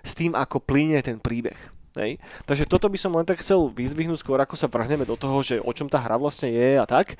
[0.00, 1.76] s tým, ako plyne ten príbeh.
[1.96, 2.20] Hej.
[2.44, 5.56] Takže toto by som len tak chcel vyzvihnúť skôr, ako sa vrhneme do toho, že
[5.64, 7.16] o čom tá hra vlastne je a tak.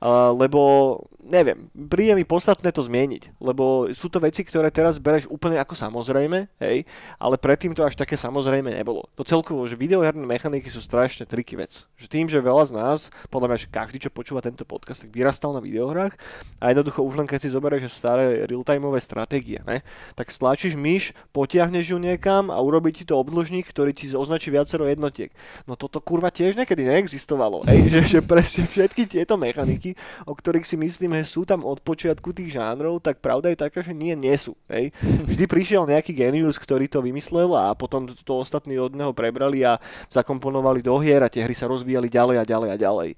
[0.00, 5.60] Lebo neviem, príde mi podstatné to zmieniť, lebo sú to veci, ktoré teraz bereš úplne
[5.60, 6.88] ako samozrejme, hej,
[7.20, 9.06] ale predtým to až také samozrejme nebolo.
[9.14, 11.86] To celkovo, že videoherné mechaniky sú strašne triky vec.
[12.00, 12.98] Že tým, že veľa z nás,
[13.30, 16.18] podľa mňa, že každý, čo počúva tento podcast, tak vyrastal na videohrách
[16.58, 19.84] a jednoducho už len keď si zoberieš staré real-timeové stratégie, ne,
[20.18, 24.88] tak stlačíš myš, potiahneš ju niekam a urobí ti to obdĺžnik, ktorý ti označí viacero
[24.88, 25.30] jednotiek.
[25.68, 29.89] No toto kurva tiež niekedy neexistovalo, hej, že, že presne všetky tieto mechaniky
[30.26, 33.80] o ktorých si myslíme, že sú tam od počiatku tých žánrov, tak pravda je taká,
[33.80, 34.56] že nie, nie sú.
[34.70, 34.94] Hej.
[35.30, 39.62] Vždy prišiel nejaký genius, ktorý to vymyslel a potom to, to ostatní od neho prebrali
[39.66, 39.76] a
[40.10, 43.10] zakomponovali do hier a tie hry sa rozvíjali ďalej a ďalej a ďalej.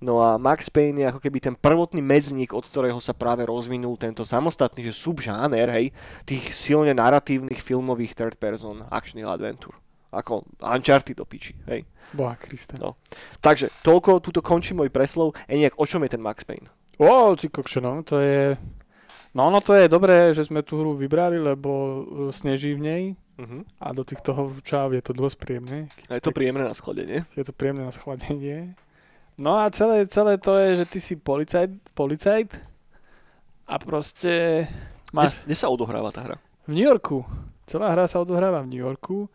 [0.00, 3.96] No a Max Payne je ako keby ten prvotný medzník, od ktorého sa práve rozvinul
[4.00, 5.86] tento samostatný, že subžáner, hej,
[6.24, 9.76] tých silne narratívnych filmových third person akčných adventúr
[10.10, 11.86] ako Uncharted do piči, hej.
[12.10, 12.74] Boha Krista.
[12.82, 12.98] No.
[13.38, 15.38] Takže, toľko, tuto končí môj preslov.
[15.46, 16.66] Eniak, o čom je ten Max Payne?
[16.98, 18.58] O, ty kokšo, no, to je...
[19.30, 21.94] No, no to je dobré, že sme tú hru vybrali, lebo uh,
[22.34, 23.02] sneží v nej
[23.38, 23.62] uh-huh.
[23.78, 25.78] a do týchto hovčáv je to dosť príjemné.
[26.10, 27.22] A je to príjemné na schladenie?
[27.38, 28.74] Je to príjemné na schladenie.
[29.38, 32.58] No a celé, celé to je, že ty si policajt, policajt
[33.70, 34.66] a proste...
[35.14, 35.38] Máš...
[35.40, 36.36] Kde, kde sa odohráva tá hra?
[36.66, 37.22] V New Yorku.
[37.70, 39.30] Celá hra sa odohráva v New Yorku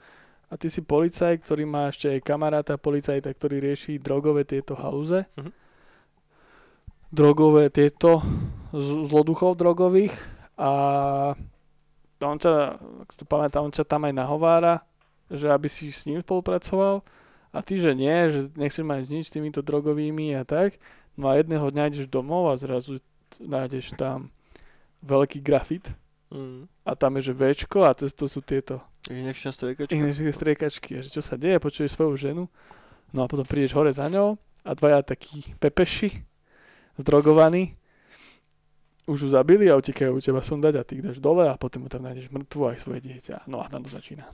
[0.45, 5.25] a ty si policaj, ktorý má ešte aj kamaráta policajta, ktorý rieši drogové tieto halúze.
[5.35, 5.51] Uh-huh.
[7.09, 8.21] Drogové tieto,
[8.75, 10.13] zloduchov drogových
[10.59, 10.71] a
[12.19, 14.83] on ťa, ak si to pamätá, on ťa tam aj nahovára,
[15.29, 17.05] že aby si s ním spolupracoval
[17.55, 20.75] a ty, že nie, že nechceš mať nič s týmito drogovými a tak.
[21.15, 22.99] No a jedného dňa ideš domov a zrazu
[23.39, 24.31] nájdeš tam
[25.03, 25.95] veľký grafit
[26.31, 26.67] mm.
[26.83, 29.93] a tam je, že Včko a cez to sú tieto Inekčná striekačka.
[29.93, 30.89] Inekčná striekačky.
[31.06, 32.43] Že čo sa deje, počuješ svoju ženu.
[33.14, 34.36] No a potom prídeš hore za ňou
[34.66, 36.26] a dvaja takí pepeši,
[36.97, 37.78] zdrogovaní,
[39.06, 41.89] už ju zabili a utekajú u teba sondať a ty dáš dole a potom mu
[41.93, 43.45] tam nájdeš mŕtvu aj svoje dieťa.
[43.45, 44.26] No a tam to začína.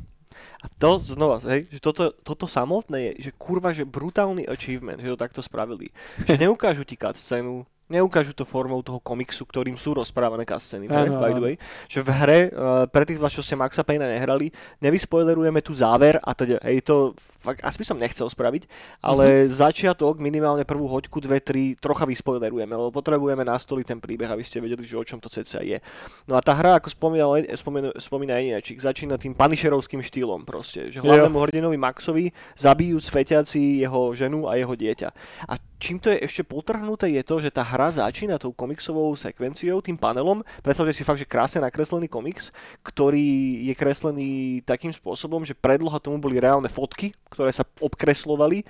[0.63, 5.11] A to znova, hej, že toto, toto samotné je, že kurva, že brutálny achievement, že
[5.11, 5.91] to takto spravili.
[6.23, 11.31] Že neukážu ti scénu, neukážu to formou toho komiksu, ktorým sú rozprávané cutscény, ano, by
[11.35, 11.55] the way.
[11.91, 14.47] Že v hre, uh, pre tých vás, čo ste Maxa Payne nehrali,
[14.79, 17.11] nevyspoilerujeme tu záver a teda, hej, to
[17.41, 18.69] fakt, asi som nechcel spraviť,
[19.01, 19.53] ale mm-hmm.
[19.57, 24.61] začiatok, minimálne prvú hoďku, dve, tri, trocha vyspoilerujeme, lebo potrebujeme nastoliť ten príbeh, aby ste
[24.61, 25.81] vedeli, že o čom to ceca je.
[26.29, 31.37] No a tá hra, ako spomínal, spomína, spomína začína tým panišerovským štýlom proste, že hlavnému
[31.41, 35.09] hrdinovi Maxovi zabijú svetiaci jeho ženu a jeho dieťa.
[35.49, 39.81] A čím to je ešte potrhnuté je to, že tá hra začína tou komiksovou sekvenciou,
[39.81, 40.45] tým panelom.
[40.61, 42.53] Predstavte si fakt, že krásne nakreslený komiks,
[42.85, 48.61] ktorý je kreslený takým spôsobom, že predloha tomu boli reálne fotky, ktoré sa obkreslovali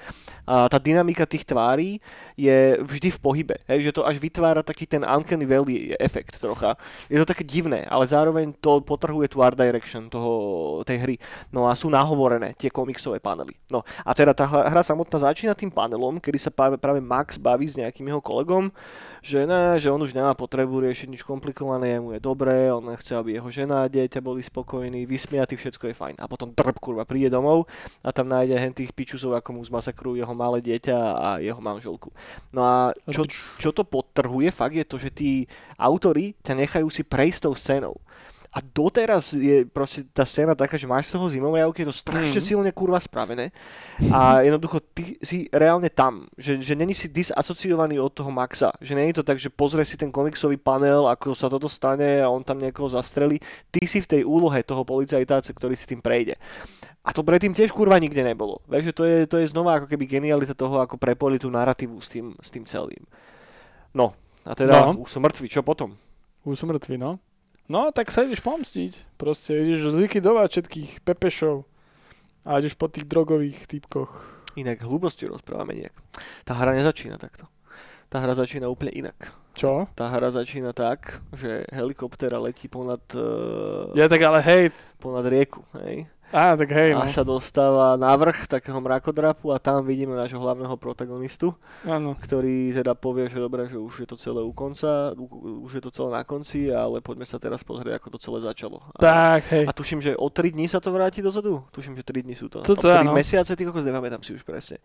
[0.47, 1.99] a tá dynamika tých tvári
[2.39, 3.55] je vždy v pohybe.
[3.67, 6.79] Hej, že to až vytvára taký ten uncanny valley efekt trocha.
[7.11, 11.15] Je to také divné, ale zároveň to potrhuje tú art direction toho, tej hry.
[11.51, 13.57] No a sú nahovorené tie komiksové panely.
[13.67, 17.75] No a teda tá hra samotná začína tým panelom, kedy sa práve Max baví s
[17.75, 18.69] nejakým jeho kolegom,
[19.21, 23.17] že ne, že on už nemá potrebu riešiť nič komplikované, mu je dobré, on chce,
[23.17, 26.15] aby jeho žena a dieťa boli spokojní, vysmiatí, všetko je fajn.
[26.17, 27.69] A potom drb, kurva, príde domov
[28.01, 32.09] a tam nájde hen tých pičusov, ako mu zmasakrujú jeho malé dieťa a jeho manželku.
[32.53, 32.77] No a
[33.09, 33.25] čo,
[33.57, 35.31] čo to podtrhuje, fakt je to, že tí
[35.77, 37.97] autory ťa nechajú si prejsť tou scénou.
[38.51, 42.35] A doteraz je proste tá scéna taká, že máš z toho zimovriavky, je to strašne
[42.35, 42.47] mm.
[42.51, 43.55] silne kurva spravené
[44.11, 48.91] a jednoducho ty si reálne tam, že, že není si disasociovaný od toho Maxa, že
[48.91, 52.43] není to tak, že pozrie si ten komiksový panel, ako sa toto stane a on
[52.43, 53.39] tam niekoho zastrelí,
[53.71, 56.35] ty si v tej úlohe toho policajta, ktorý si tým prejde.
[57.07, 58.59] A to predtým tiež kurva nikde nebolo.
[58.67, 61.97] Vieš, že to je, to je znova ako keby genialita toho, ako prepojili tú narratívu
[62.03, 63.07] s tým, s tým celým.
[63.95, 64.11] No,
[64.43, 65.01] a teda no.
[65.01, 65.95] už som mŕtvy, čo potom?
[66.43, 67.15] Už som mŕtvy, no.
[67.71, 69.15] No, tak sa ideš pomstiť.
[69.15, 71.63] Proste ideš zlikvidovať všetkých pepešov
[72.43, 74.11] a ideš po tých drogových typkoch.
[74.59, 75.95] Inak hlúbosti rozprávame nejak.
[76.43, 77.47] Tá hra nezačína takto.
[78.11, 79.31] Tá hra začína úplne inak.
[79.55, 79.87] Čo?
[79.95, 82.99] Tá hra začína tak, že helikoptéra letí ponad...
[83.15, 84.75] Uh, ja tak ale hej.
[84.99, 86.11] Ponad rieku, hej.
[86.31, 87.03] Á, tak hej, no.
[87.03, 91.51] A sa dostáva na vrch takého mrakodrapu a tam vidíme nášho hlavného protagonistu,
[91.83, 92.15] Áno.
[92.15, 95.11] ktorý teda povie, že dobre, že už je to celé u konca,
[95.61, 98.79] už je to celé na konci, ale poďme sa teraz pozrieť, ako to celé začalo.
[98.95, 99.67] A, tak, hej.
[99.67, 101.67] A tuším, že o 3 dní sa to vráti dozadu?
[101.75, 102.63] Tuším, že 3 dní sú to.
[102.63, 104.79] to, to o 3 mesiace, ty kokos, nepamätám si už presne.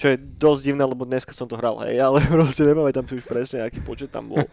[0.00, 3.28] Čo je dosť divné, lebo dneska som to hral, hej, ale proste nepamätám si už
[3.28, 4.40] presne, aký počet tam bol.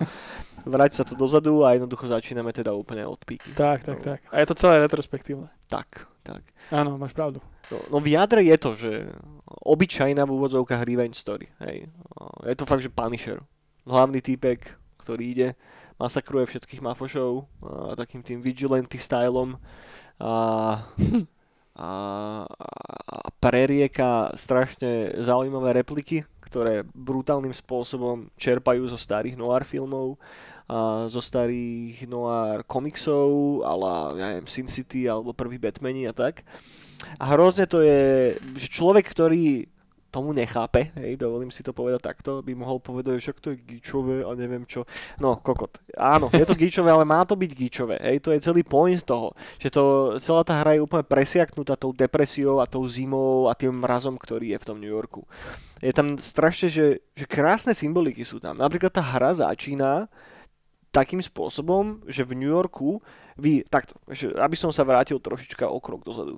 [0.67, 3.55] Vráť sa to dozadu a jednoducho začíname teda úplne od píky.
[3.55, 4.03] Tak, tak, no.
[4.03, 4.19] tak.
[4.31, 5.51] A je to celé retrospektívne.
[5.67, 6.43] Tak, tak.
[6.71, 7.43] Áno, máš pravdu.
[7.67, 8.91] No, no v jadre je to, že
[9.67, 11.51] obyčajná v úvodzovkách revenge story.
[11.63, 11.91] Hej.
[12.47, 13.43] Je to fakt, že Punisher.
[13.83, 15.49] Hlavný týpek, ktorý ide,
[15.99, 19.59] masakruje všetkých mafošov a takým tým vigilante stylom
[20.19, 20.33] a,
[21.75, 21.91] a,
[22.47, 30.15] a prerieka strašne zaujímavé repliky, ktoré brutálnym spôsobom čerpajú zo starých noir filmov
[31.11, 36.47] zo starých noir komiksov, ale ja neviem, Sin City alebo prvý Batmani a tak.
[37.19, 39.67] A hrozne to je, že človek, ktorý
[40.13, 44.21] tomu nechápe, hej, dovolím si to povedať takto, by mohol povedať, že to je gíčové
[44.21, 44.85] a neviem čo.
[45.17, 45.81] No, kokot.
[45.97, 49.33] Áno, je to gíčové, ale má to byť gíčové, hej, to je celý point toho,
[49.57, 53.73] že to, celá tá hra je úplne presiaknutá tou depresiou a tou zimou a tým
[53.73, 55.25] mrazom, ktorý je v tom New Yorku.
[55.81, 58.53] Je tam strašne, že, že krásne symboliky sú tam.
[58.53, 60.05] Napríklad tá hra začína
[60.93, 63.01] takým spôsobom, že v New Yorku
[63.33, 63.97] vy, takto,
[64.37, 66.37] aby som sa vrátil trošička o krok dozadu.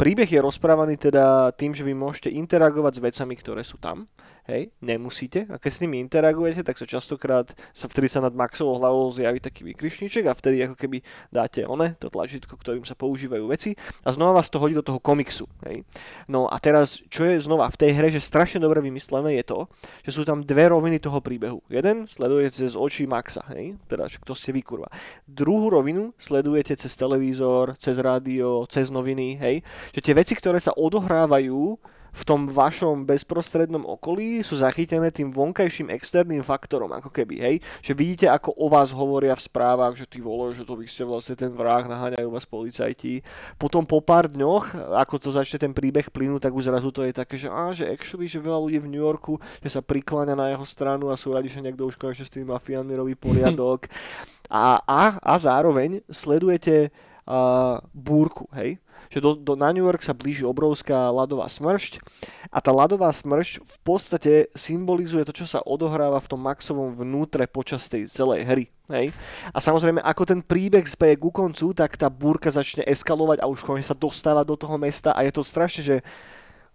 [0.00, 4.08] Príbeh je rozprávaný teda tým, že vy môžete interagovať s vecami, ktoré sú tam.
[4.50, 5.46] Hej, nemusíte.
[5.46, 9.38] A keď s nimi interagujete, tak sa častokrát, sa vtedy sa nad Maxovou hlavou zjaví
[9.38, 14.10] taký vykrišníček a vtedy ako keby dáte one, to tlačítko, ktorým sa používajú veci a
[14.10, 15.46] znova vás to hodí do toho komiksu.
[15.70, 15.86] Hej.
[16.26, 19.70] No a teraz, čo je znova v tej hre, že strašne dobre vymyslené je to,
[20.02, 21.62] že sú tam dve roviny toho príbehu.
[21.70, 24.90] Jeden sledujete cez oči Maxa, hej, teda to ste vy kurva.
[25.30, 29.62] Druhú rovinu sledujete cez televízor, cez rádio, cez noviny, hej,
[29.94, 31.78] že tie veci, ktoré sa odohrávajú
[32.10, 37.92] v tom vašom bezprostrednom okolí sú zachytené tým vonkajším externým faktorom, ako keby, hej, že
[37.94, 41.38] vidíte, ako o vás hovoria v správach, že ty vole, že to vy ste vlastne
[41.38, 43.22] ten vrah, naháňajú vás policajti.
[43.56, 47.12] Potom po pár dňoch, ako to začne ten príbeh plynúť, tak už zrazu to je
[47.14, 50.50] také, že á, že actually, že veľa ľudí v New Yorku, že sa prikláňa na
[50.52, 53.86] jeho stranu a sú radi, že niekto už konečne s tými mafiánmi robí poriadok.
[54.50, 60.14] A, a, a zároveň sledujete uh, búrku, hej, že do, do, na New York sa
[60.14, 61.98] blíži obrovská ľadová smršť
[62.54, 67.50] a tá ľadová smršť v podstate symbolizuje to, čo sa odohráva v tom Maxovom vnútre
[67.50, 68.64] počas tej celej hry.
[68.90, 69.14] Hej.
[69.54, 73.62] A samozrejme, ako ten príbeh speje ku koncu, tak tá búrka začne eskalovať a už
[73.62, 75.96] konečne sa dostáva do toho mesta a je to strašne, že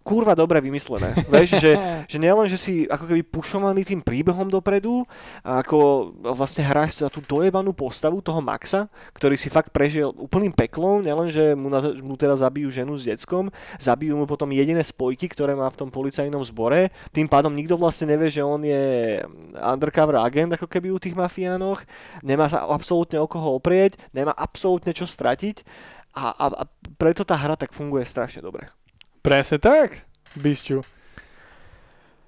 [0.05, 1.17] kurva dobre vymyslené.
[1.33, 1.73] Vieš, že,
[2.05, 5.01] že nielen, že si ako keby pušovaný tým príbehom dopredu,
[5.41, 8.85] a ako vlastne hráš sa tú dojebanú postavu toho Maxa,
[9.17, 13.09] ktorý si fakt prežil úplným peklom, nielen, že mu, na, mu teda zabijú ženu s
[13.09, 13.49] deckom,
[13.81, 18.13] zabijú mu potom jediné spojky, ktoré má v tom policajnom zbore, tým pádom nikto vlastne
[18.13, 19.25] nevie, že on je
[19.57, 21.81] undercover agent ako keby u tých mafiánoch,
[22.21, 25.65] nemá sa absolútne o koho oprieť, nemá absolútne čo stratiť
[26.13, 26.63] a, a, a
[26.95, 28.69] preto tá hra tak funguje strašne dobre.
[29.25, 30.05] Presne tak,
[30.37, 30.85] Bisťu.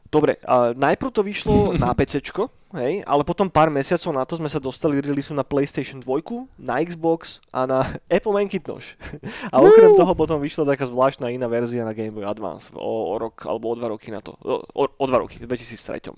[0.10, 2.26] Dobre, a najprv to vyšlo na PC,
[2.74, 6.10] hej, ale potom pár mesiacov na to sme sa dostali release na PlayStation 2,
[6.58, 7.86] na Xbox a na
[8.18, 8.98] Apple Macintosh.
[9.54, 13.16] A okrem toho potom vyšla taká zvláštna iná verzia na Game Boy Advance o, o
[13.22, 14.34] rok alebo o dva roky na to.
[14.42, 16.18] O, o dva roky, v 2003.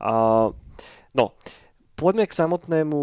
[0.00, 0.48] A,
[1.12, 1.36] no,
[2.00, 2.96] poďme k samotnému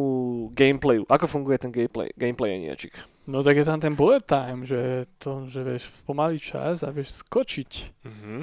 [0.57, 1.05] gameplayu.
[1.05, 2.97] Ako funguje ten gameplay, gameplay Aniačik?
[3.29, 7.21] No tak je tam ten bullet time, že to, že vieš pomaliť čas a vieš
[7.21, 7.71] skočiť.
[8.01, 8.41] Mm-hmm.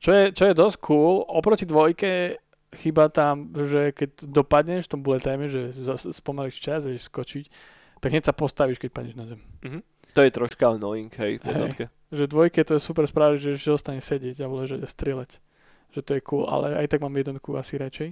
[0.00, 2.40] Čo je, čo je dosť cool, oproti dvojke
[2.72, 5.76] chyba tam, že keď dopadneš v tom bullet time, že
[6.16, 7.44] spomalíš čas, ideš skočiť,
[8.00, 9.40] tak hneď sa postavíš, keď padneš na zem.
[10.16, 11.52] To je troška annoying, hej, v Hej.
[11.52, 11.84] jednotke.
[12.12, 15.40] Že dvojke to je super správne, že, že ostane sedieť alebo že strieľať.
[15.92, 18.10] Že to je cool, ale aj tak mám jednotku asi radšej.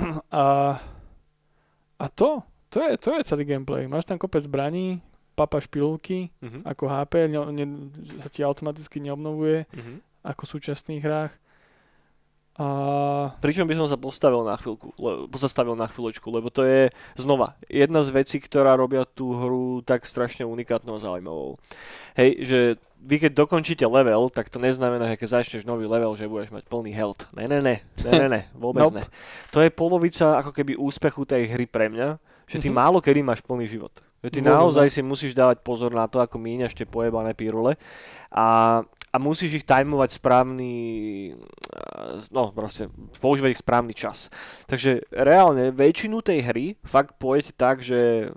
[0.32, 0.44] A,
[2.00, 2.40] a to,
[2.70, 3.84] to je, to je celý gameplay.
[3.84, 5.02] Máš tam kopec zbraní,
[5.32, 6.64] papa špilky, Mhm.
[6.64, 7.64] ako HP, ne, ne,
[8.18, 9.94] sa ti automaticky neobnovuje, Mhm.
[10.22, 11.32] ako v súčasných hrách.
[12.54, 12.66] A
[13.40, 17.56] Pričom by som sa postavil na chvíľku, le, pozastavil na chvíľočku, lebo to je znova
[17.64, 21.56] jedna z vecí, ktorá robia tú hru tak strašne unikátnou a zaujímavou.
[22.12, 22.58] Hej, že
[23.00, 26.68] vy keď dokončíte level, tak to neznamená, že keď začneš nový level, že budeš mať
[26.68, 27.24] plný health.
[27.32, 28.98] Ne, ne, ne, ne, ne, ne vôbec Nope.
[28.98, 29.04] ne.
[29.50, 32.20] To je polovica ako keby úspechu tej hry pre mňa,
[32.50, 32.74] že ty Mhm.
[32.74, 33.94] málo kedy máš plný život.
[34.20, 34.92] Že ty Vôbec, naozaj no.
[34.92, 37.78] si musíš dávať pozor na to, ako míňaš tie pojebané pírule
[38.28, 40.70] a, a musíš ich tajmovať správny,
[41.34, 42.86] eh, no proste,
[43.18, 44.30] používať ich správny čas.
[44.66, 48.30] Takže reálne väčšinu tej hry fakt pôjdete tak, že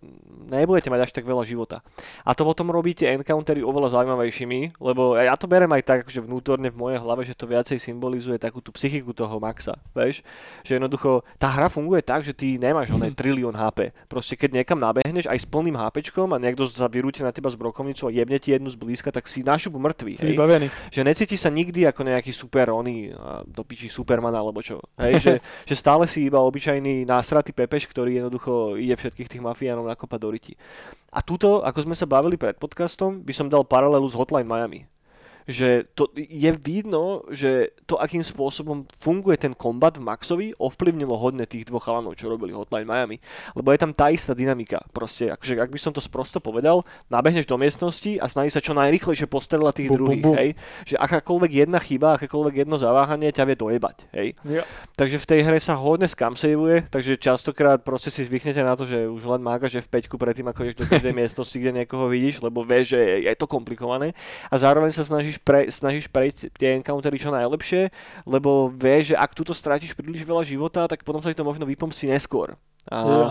[0.43, 1.85] nebudete mať až tak veľa života.
[2.21, 6.67] A to potom robíte encountery oveľa zaujímavejšími, lebo ja to berem aj tak, že vnútorne
[6.67, 10.25] v mojej hlave, že to viacej symbolizuje takú tú psychiku toho Maxa, vieš?
[10.65, 13.15] Že jednoducho tá hra funguje tak, že ty nemáš oné Mhm.
[13.15, 13.93] trilión HP.
[14.09, 17.55] Proste keď niekam nabehneš aj s plným HPčkom a niekto sa vyrúti na teba z
[17.55, 20.13] brokovnicou a jebne ti jednu zblízka, tak si na šupu mŕtvý.
[20.17, 20.35] si Hej?
[20.35, 20.62] vybavený.
[20.93, 23.11] Že necítiš sa nikdy ako nejaký super oný,
[23.49, 24.79] do piči Superman alebo čo.
[25.01, 25.13] Hej?
[25.19, 25.33] že,
[25.69, 30.29] že stále si iba obyčajný násratý pepeš, ktorý jednoducho ide všetkých tých mafiánov nakopať do
[30.29, 30.53] riti.
[31.13, 34.92] A tuto, ako sme sa bavili pred podcastom, by som dal paralelu s Hotline Miami.
[35.47, 41.47] Že to je vidno, že to, akým spôsobom funguje ten kombat v Maxovi, ovplyvnilo hodne
[41.47, 43.17] tých dvoch chalanov, čo robili Hotline Miami.
[43.53, 44.83] Lebo je tam tá istá dynamika.
[44.91, 48.75] Proste, akože, ak by som to sprosto povedal, nabehneš do miestnosti a snaží sa čo
[48.75, 50.23] najrychlejšie postrelať tých bum, druhých.
[50.23, 50.35] bum.
[50.35, 50.49] Hej?
[50.87, 53.97] Že akákoľvek jedna chyba, akékoľvek jedno zaváhanie ťa vie dojebať.
[54.15, 54.27] Hej?
[54.43, 54.63] Jo.
[54.95, 59.09] Takže v tej hre sa hodne scamsaveuje, takže častokrát proste si zvyknete na to, že
[59.09, 62.95] už len mágaš F5 predtým, ako ideš do každej miestnosti, kde niekoho vidíš, lebo vieš,
[62.97, 64.13] že je to komplikované
[64.49, 67.89] a zároveň sa snažíš, pre, snažíš prejsť tie encountery čo najlepšie,
[68.25, 71.63] lebo vieš, že ak túto strátiš príliš veľa života, tak potom sa ti to možno
[71.63, 72.53] vypomsí neskôr.
[72.83, 73.27] A, Jo.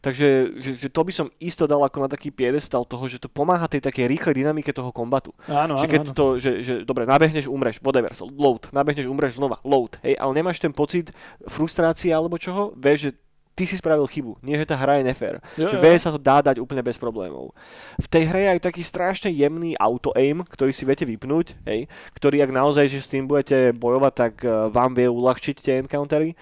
[0.00, 3.28] takže že, že to by som isto dal ako na taký piedestal toho, že to
[3.28, 5.36] pomáha tej takej rýchlej dynamike toho kombatu.
[5.44, 6.12] Áno, Že áno, keď áno.
[6.16, 10.56] to, že, že dobre, nabehneš, umreš, whatever, load, nabehneš, umreš znova, load, hej, ale nemáš
[10.56, 11.12] ten pocit
[11.44, 13.10] frustrácie alebo čoho, vieš, že
[13.54, 15.38] ty si spravil chybu, nie že tá hra je nefér.
[15.54, 15.98] Jo, Že jo.
[16.02, 17.54] sa to dá dať úplne bez problémov.
[17.96, 21.86] V tej hre je aj taký strašne jemný auto-aim, ktorý si viete vypnúť, hej,
[22.18, 26.34] ktorý ak naozaj že s tým budete bojovať, tak eh, vám vie uľahčiť tie encountery.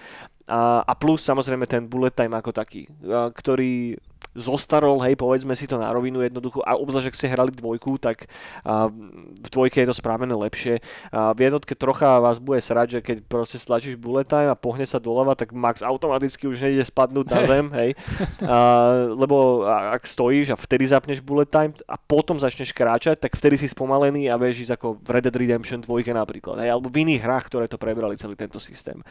[0.43, 3.95] A, a plus samozrejme ten bullet time ako taký, a, ktorý
[4.33, 8.29] zostarol, hej, povedzme si to na rovinu jednoducho, a obzvlášť, ak ste hrali dvojku, tak
[8.65, 8.89] a,
[9.39, 10.81] v dvojke je to správené lepšie.
[11.13, 14.85] A v jednotke trocha vás bude srať, že keď proste stlačíš bullet time a pohne
[14.85, 17.89] sa doľava, tak max automaticky už nejde spadnúť na zem, hej.
[18.43, 18.57] A,
[19.13, 23.67] lebo ak stojíš a vtedy zapneš bullet time a potom začneš kráčať, tak vtedy si
[23.69, 27.45] spomalený a ísť ako v Red Dead Redemption 2 napríklad, hej, alebo v iných hrách,
[27.49, 29.01] ktoré to prebrali celý tento systém.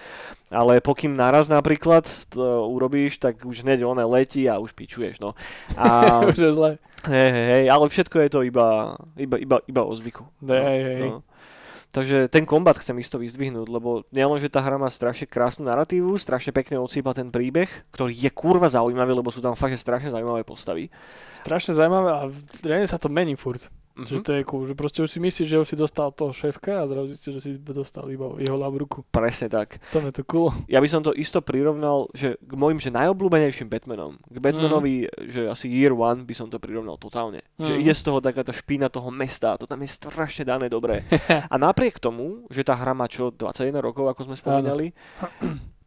[0.48, 5.34] Ale pokým naraz napríklad to urobíš, tak už hneď one letí a už pičuješ, no.
[5.80, 6.70] A, Už je zle.
[7.08, 10.22] hej, hej, hej, ale všetko je to iba, iba, iba, iba o zvyku.
[10.46, 11.10] Hej, hej, hej.
[11.10, 11.20] No.
[11.92, 16.16] Takže ten kombat chcem isto vyzdvihnúť, lebo nielen, že tá hra má strašne krásnu narratívu,
[16.16, 20.40] strašne pekne odsýpa ten príbeh, ktorý je kurva zaujímavý, lebo sú tam fakt strašne zaujímavé
[20.40, 20.88] postavy.
[21.44, 22.20] Strašne zaujímavé a
[22.64, 23.68] reálne sa to mení furt.
[23.92, 24.04] Mhm.
[24.04, 26.80] Že to je cool, že proste už si myslíš, že už si dostal toho šéfka
[26.80, 29.04] a zrazu zistíš, že si dostal iba jeho ľavú ruku.
[29.08, 29.76] Presne tak.
[29.92, 30.48] To je to cool.
[30.64, 34.16] Ja by som to isto prirovnal, že k môjim že najobľúbenejším Batmanom.
[34.24, 34.94] K Batmanovi,
[35.28, 37.44] že asi Year One by som to prirovnal totálne.
[37.56, 37.80] Že Mhm.
[37.80, 41.04] ide z toho taká tá špína toho mesta, to tam je strašne dané dobré.
[41.52, 44.96] A napriek tomu, že tá hra má čo, 21 rokov, ako sme spomínali,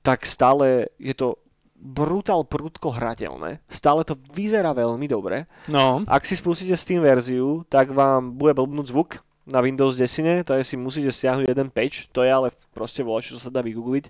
[0.01, 1.41] tak stále je to
[1.85, 3.61] brutál prudko hrateľné.
[3.69, 5.45] Stále to vyzerá veľmi dobre.
[5.69, 10.57] No, Ak si spustíte Steam verziu, tak vám bude blbnúť zvuk na Windows 10, to
[10.57, 14.09] je si musíte stiahnuť jeden patch, to je ale proste voľa, čo sa dá vygoogliť.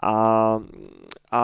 [0.00, 0.14] A,
[1.28, 1.42] a,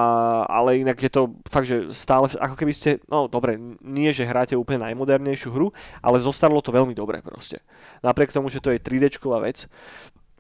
[0.49, 4.57] ale inak je to fakt, že stále, ako keby ste, no dobre, nie, že hráte
[4.57, 5.69] úplne najmodernejšiu hru,
[6.01, 7.61] ale zostarlo to veľmi dobre proste.
[8.01, 9.69] Napriek tomu, že to je 3Dčková vec,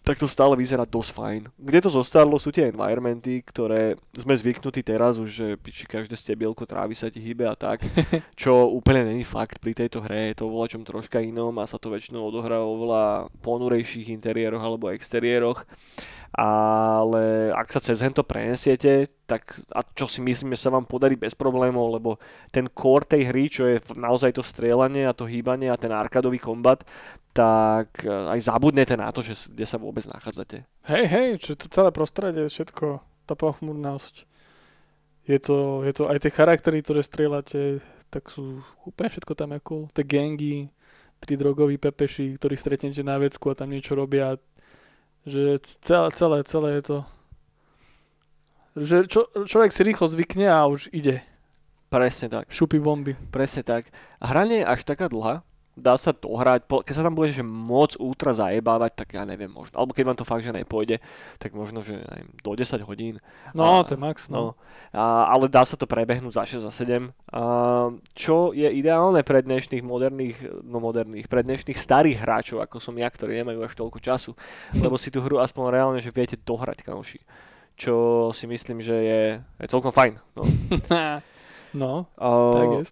[0.06, 1.42] tak to stále vyzerá dosť fajn.
[1.58, 6.62] Kde to zostarlo sú tie environmenty, ktoré sme zvyknutí teraz už, že piči, každé stebielko
[6.62, 7.82] trávy sa ti hýbe a tak,
[8.38, 11.74] čo úplne není fakt pri tejto hre, je to vo čom troška inom a sa
[11.74, 13.04] to väčšinou odohrá vo veľa
[13.42, 15.66] ponurejších interiéroch alebo exteriéroch.
[16.36, 21.16] Ale ak sa cez hento prenesiete, tak a čo si myslím, že sa vám podarí
[21.16, 22.20] bez problémov, lebo
[22.52, 26.36] ten core tej hry, čo je naozaj to strieľanie a to hýbanie a ten arkadový
[26.36, 26.84] kombat,
[27.32, 30.68] tak e, aj zabudnete na to, že, kde sa vôbec nachádzate.
[30.84, 34.28] Hej, hej, čo to celé prostredie, všetko, tá pochmurnosť.
[35.24, 37.80] Je to, je to aj tie charaktery, ktoré strieľate,
[38.12, 39.88] tak sú úplne všetko tam je cool.
[39.96, 40.68] Tie gangy,
[41.16, 44.36] tri drogoví pepeši, ktorí stretnete na vecku a tam niečo robia
[45.26, 46.98] že celé, celé, celé je to
[48.76, 51.24] že čo, človek si rýchlo zvykne a už ide.
[51.88, 52.52] Presne tak.
[52.52, 53.16] Šupy bomby.
[53.32, 53.88] Presne tak.
[54.20, 55.40] Hra nie je až taká dlhá,
[55.76, 59.76] dá sa to hrať, keď sa tam budeš môcť ultra zajebávať, tak ja neviem, možno,
[59.76, 61.04] alebo keď vám to fakt, že nepôjde,
[61.36, 63.20] tak možno, že neviem, do 10 hodín.
[63.52, 64.36] No, a, to je max, no.
[64.36, 64.48] no
[64.96, 67.12] a, ale dá sa to prebehnúť za 6, za 7.
[67.28, 72.96] A, čo je ideálne pre dnešných moderných, no moderných, pre dnešných starých hráčov, ako som
[72.96, 74.32] ja, ktorí nemajú až toľko času,
[74.82, 77.20] lebo si tú hru aspoň reálne, že viete dohrať, kamoši.
[77.76, 79.22] Čo si myslím, že je,
[79.60, 80.16] je celkom fajn.
[80.32, 80.42] No,
[81.84, 82.82] no uh, tak je.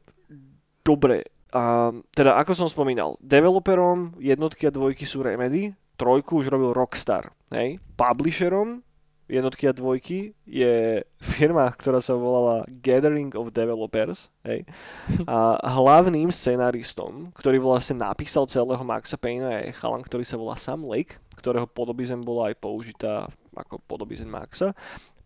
[0.85, 1.25] Dobre,
[1.55, 7.31] a, teda ako som spomínal, developerom jednotky a dvojky sú Remedy, trojku už robil Rockstar.
[7.55, 7.79] Hej?
[7.95, 8.83] Publisherom
[9.31, 14.29] jednotky a dvojky je firma, ktorá sa volala Gathering of Developers.
[14.45, 14.69] Hej?
[15.31, 20.85] A hlavným scenaristom, ktorý vlastne napísal celého Maxa Payna je chalan, ktorý sa volá Sam
[20.85, 23.13] Lake, ktorého podobizeň bola aj použitá
[23.57, 24.77] ako podobizeň Maxa.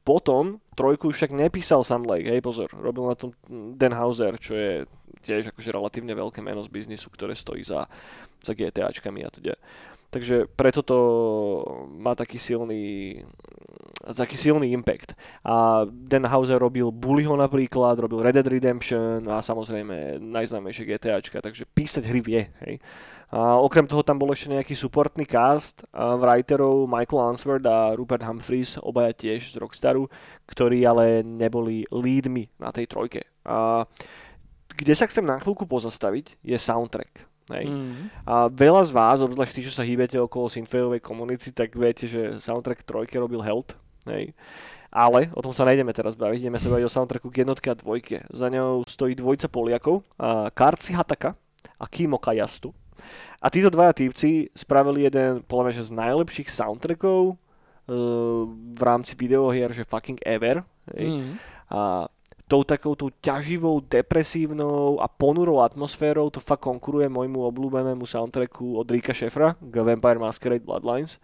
[0.06, 3.34] Potom trojku však nepísal Sam Lake, hej pozor, robil na tom
[3.76, 4.88] Dan Hauser, čo je
[5.20, 7.86] tiež akože relatívne veľké meno z biznisu, ktoré stojí za,
[8.40, 9.54] za GTAčkami a teda.
[10.08, 10.98] Takže preto to
[12.00, 13.20] má taký silný,
[14.08, 15.12] taký silný impact.
[15.44, 21.68] A Dan Hauser robil Bullyho napríklad, robil Red Dead Redemption a samozrejme najznámejšie GTAčka, takže
[21.68, 22.42] písať hry vie.
[22.64, 22.80] Hej.
[23.28, 28.24] A okrem toho tam bol ešte nejaký supportný cast a writerov Michael Answorth a Rupert
[28.24, 30.08] Humphries, obaja tiež z Rockstaru,
[30.48, 33.28] ktorí ale neboli leadmi na tej trojke.
[33.44, 33.84] A
[34.78, 37.26] kde sa chcem na chvíľku pozastaviť, je soundtrack.
[37.50, 37.66] Hej.
[37.66, 38.12] Mm.
[38.28, 42.38] A veľa z vás, obzvlášť tí, čo sa hýbete okolo synthwaveovej komunity, tak viete, že
[42.38, 43.74] soundtrack trojke robil Health.
[44.06, 44.36] Hej.
[44.88, 47.76] Ale o tom sa nejdeme teraz baviť, ideme sa baviť o soundtracku k jednotke a
[47.76, 48.24] dvojke.
[48.32, 51.36] Za ňou stojí dvojica Poliakov, a Karci Hataka
[51.76, 52.72] a Kimo Kajastu.
[53.38, 57.36] A títo dvaja týpci spravili jeden, podľa mňa, z najlepších soundtrackov uh,
[58.48, 60.64] v rámci videohier, že fucking ever.
[60.96, 61.06] Hej.
[61.06, 61.32] Mm.
[61.68, 62.08] A
[62.48, 68.88] tou takou tou ťaživou, depresívnou a ponurou atmosférou to fakt konkuruje môjmu obľúbenému soundtracku od
[68.88, 71.20] Rika Šefra Vampire Masquerade Bloodlines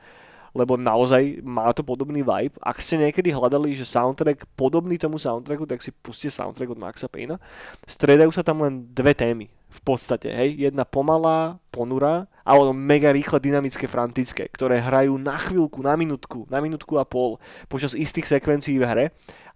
[0.55, 2.55] lebo naozaj má to podobný vibe.
[2.63, 7.11] Ak ste niekedy hľadali, že soundtrack podobný tomu soundtracku, tak si puste soundtrack od Maxa
[7.11, 7.43] Payna.
[7.83, 13.41] Stredajú sa tam len dve témy v podstate, hej, jedna pomalá, ponura, alebo mega rýchle,
[13.41, 17.41] dynamické, frantické, ktoré hrajú na chvíľku, na minútku, na minútku a pol
[17.73, 19.05] počas istých sekvencií v hre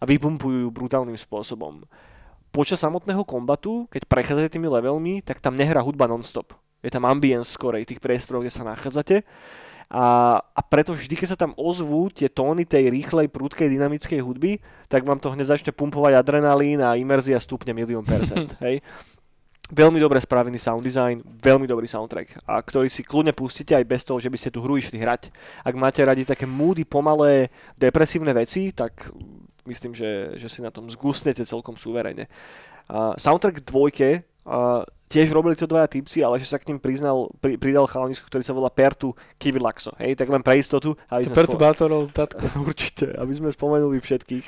[0.01, 1.85] a vypumpujú brutálnym spôsobom.
[2.49, 6.57] Počas samotného kombatu, keď prechádzate tými levelmi, tak tam nehrá hudba non-stop.
[6.81, 9.21] Je tam ambience skorej tých priestorov, kde sa nachádzate
[9.89, 14.61] a, a preto vždy, keď sa tam ozvú tie tóny tej rýchlej, prúdkej, dynamickej hudby,
[14.85, 18.53] tak vám to hneď začne pumpovať adrenalín a imerzia stupne milión percent.
[18.65, 18.85] hej?
[19.69, 24.01] Veľmi dobre spravený sound design, veľmi dobrý soundtrack, a ktorý si kľudne pustíte aj bez
[24.01, 25.29] toho, že by ste tú hru išli hrať.
[25.61, 29.13] Ak máte radi také moody, pomalé, depresívne veci, tak
[29.69, 32.33] myslím, že, že si na tom zgusnete celkom suverene.
[32.89, 37.33] Uh, soundtrack dvojke uh, tiež robili to dvaja typci, ale že sa k ním priznal,
[37.41, 39.97] pri, pridal chalanisko, ktorý sa volá Pertu Kivilaxo.
[39.97, 40.95] Hej, tak len pre istotu.
[41.09, 42.45] Aby Pertu spom- Bátorov, tatko.
[42.69, 44.47] Určite, aby sme spomenuli všetkých.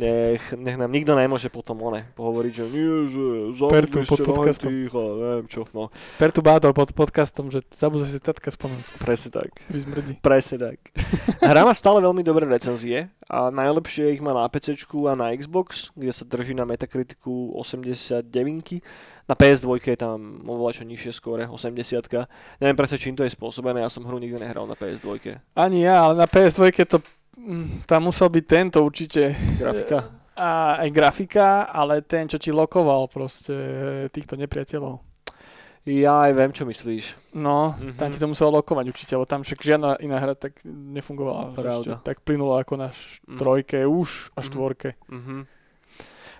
[0.00, 3.24] Nech, nech nám nikto nemôže potom one pohovoriť, že nie, že
[3.68, 4.72] Pertu pod podcastom.
[4.72, 5.92] Tých, neviem čo, no.
[6.16, 8.96] Pertu Bátor pod podcastom, že zabudol si tatka spomenúť.
[8.96, 9.50] Presne tak.
[9.68, 10.18] Vyzmrdí.
[10.24, 10.78] Presne tak.
[11.52, 14.76] Hra má stále veľmi dobré recenzie a najlepšie ich má na PC
[15.08, 18.80] a na Xbox, kde sa drží na Metacriticu 89
[19.28, 23.82] na PS2 je tam oveľa čo nižšie skóre, 80 Neviem presne, čím to je spôsobené,
[23.82, 25.38] ja som hru nikdy nehral na PS2.
[25.54, 26.98] Ani ja, ale na PS2 to,
[27.38, 29.34] mm, tam musel byť tento určite.
[29.58, 29.98] Grafika?
[30.32, 33.54] A, aj grafika, ale ten, čo ti lokoval proste
[34.10, 35.12] týchto nepriateľov.
[35.82, 37.34] Ja aj viem, čo myslíš.
[37.34, 37.98] No, mm-hmm.
[37.98, 41.58] tam ti to muselo lokovať určite, lebo tam však žiadna iná hra tak nefungovala.
[41.58, 41.98] Pravda.
[42.06, 43.38] tak plynulo ako na mhm.
[43.38, 44.46] trojke už a mhm.
[44.46, 44.90] štvorke.
[45.10, 45.40] Mm-hmm.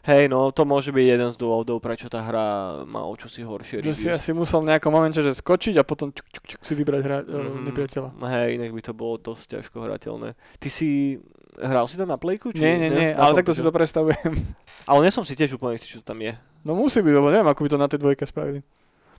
[0.03, 3.86] Hej, no to môže byť jeden z dôvodov, prečo tá hra má o čosi horšie
[3.86, 6.74] Že si asi musel v nejakom momente že skočiť a potom čuk, čuk, čuk, si
[6.74, 7.62] vybrať hra, mm-hmm.
[7.70, 8.11] nepriateľa.
[8.18, 10.34] Hej, inak by to bolo dosť ťažko hrateľné.
[10.59, 11.22] Ty si
[11.55, 12.50] hral si to na plejku?
[12.50, 14.42] Či nie, nie, nie, ale takto si to predstavujem.
[14.90, 16.34] Ale nie som si tiež úplne istý, čo tam je.
[16.66, 18.66] No musí byť, lebo neviem, ako by to na tej dvojke spravili.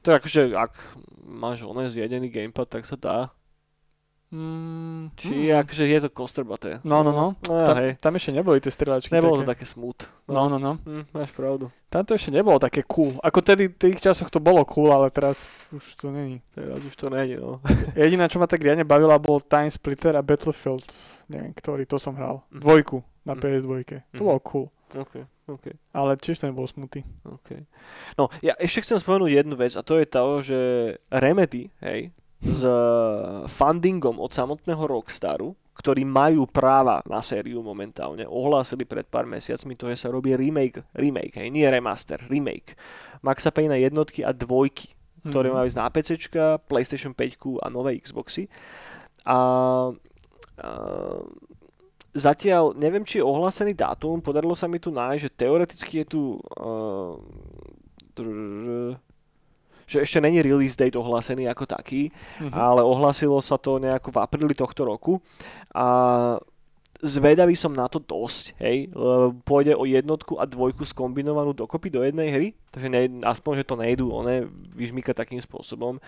[0.03, 0.75] To je akože, ak
[1.23, 3.31] máš oné zjedený gamepad, tak sa dá.
[4.33, 5.61] Mm, Či mm.
[5.61, 6.81] akože je to kostrbaté.
[6.81, 7.37] No, no, no.
[7.39, 8.01] No, Ta, hej.
[8.01, 9.61] tam ešte neboli tie strieľačky Nebolo to také.
[9.61, 10.01] také smooth.
[10.25, 10.81] No, no, no.
[10.81, 11.69] Hm, máš pravdu.
[11.85, 13.13] Tam to ešte nebolo také cool.
[13.21, 16.41] Ako tedy v tých časoch to bolo cool, ale teraz už to není.
[16.49, 17.61] Teraz už to nejde, no.
[17.93, 20.81] Jediné, čo ma tak riadne bavila, bol Time Splitter a Battlefield.
[21.25, 22.41] Neviem, ktorý, to som hral.
[22.49, 22.57] Mhm.
[22.57, 23.39] Dvojku na Mhm.
[23.39, 23.69] PS2.
[23.85, 24.25] To Mhm.
[24.25, 24.67] bolo cool.
[24.93, 25.13] OK,
[25.47, 27.01] OK, Ale tiež to nebol smutný.
[27.23, 27.65] OK.
[28.13, 30.59] No, ja ešte chcem spomenúť jednu vec a to je to, že
[31.09, 32.13] Remedy, hej,
[32.43, 32.73] s eh,
[33.47, 39.89] fundingom od samotného Rockstaru, ktorí majú práva na sériu momentálne, ohlásili pred pár mesiacmi to,
[39.89, 42.77] že sa robí remake, remake, hej, nie remaster, remake.
[43.25, 44.93] Maxa Payne jednotky a dvojky,
[45.25, 45.55] ktoré Mhm.
[45.55, 46.09] majú ísť na PC,
[46.69, 48.45] PlayStation 5 a nové Xboxy.
[49.25, 49.39] A, a
[52.13, 56.21] zatiaľ neviem, či je ohlásený dátum, podarilo sa mi tu nájsť, že teoreticky je tu
[56.37, 57.17] uh,
[59.85, 62.09] že ešte není release date ohlásený ako taký,
[62.39, 62.51] Mhm.
[62.51, 65.19] ale ohlasilo sa to nejako v apríli tohto roku
[65.71, 65.87] a
[67.03, 68.87] zvedavý som na to dosť, hej,
[69.43, 73.75] pôjde o jednotku a dvojku skombinovanú dokopy do jednej hry, takže ne, aspoň, že to
[73.75, 75.99] nejdu one vyžmýkať takým spôsobom.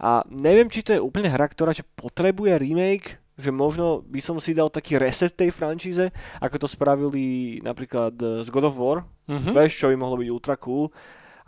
[0.00, 4.36] A neviem, či to je úplne hra, ktorá že potrebuje remake, že možno by som
[4.36, 6.08] si dal taký reset tej franšíze,
[6.40, 7.24] ako to spravili
[7.60, 9.54] napríklad eh, z God of War, Mhm.
[9.54, 10.90] Vieš, čo by mohlo byť ultra cool.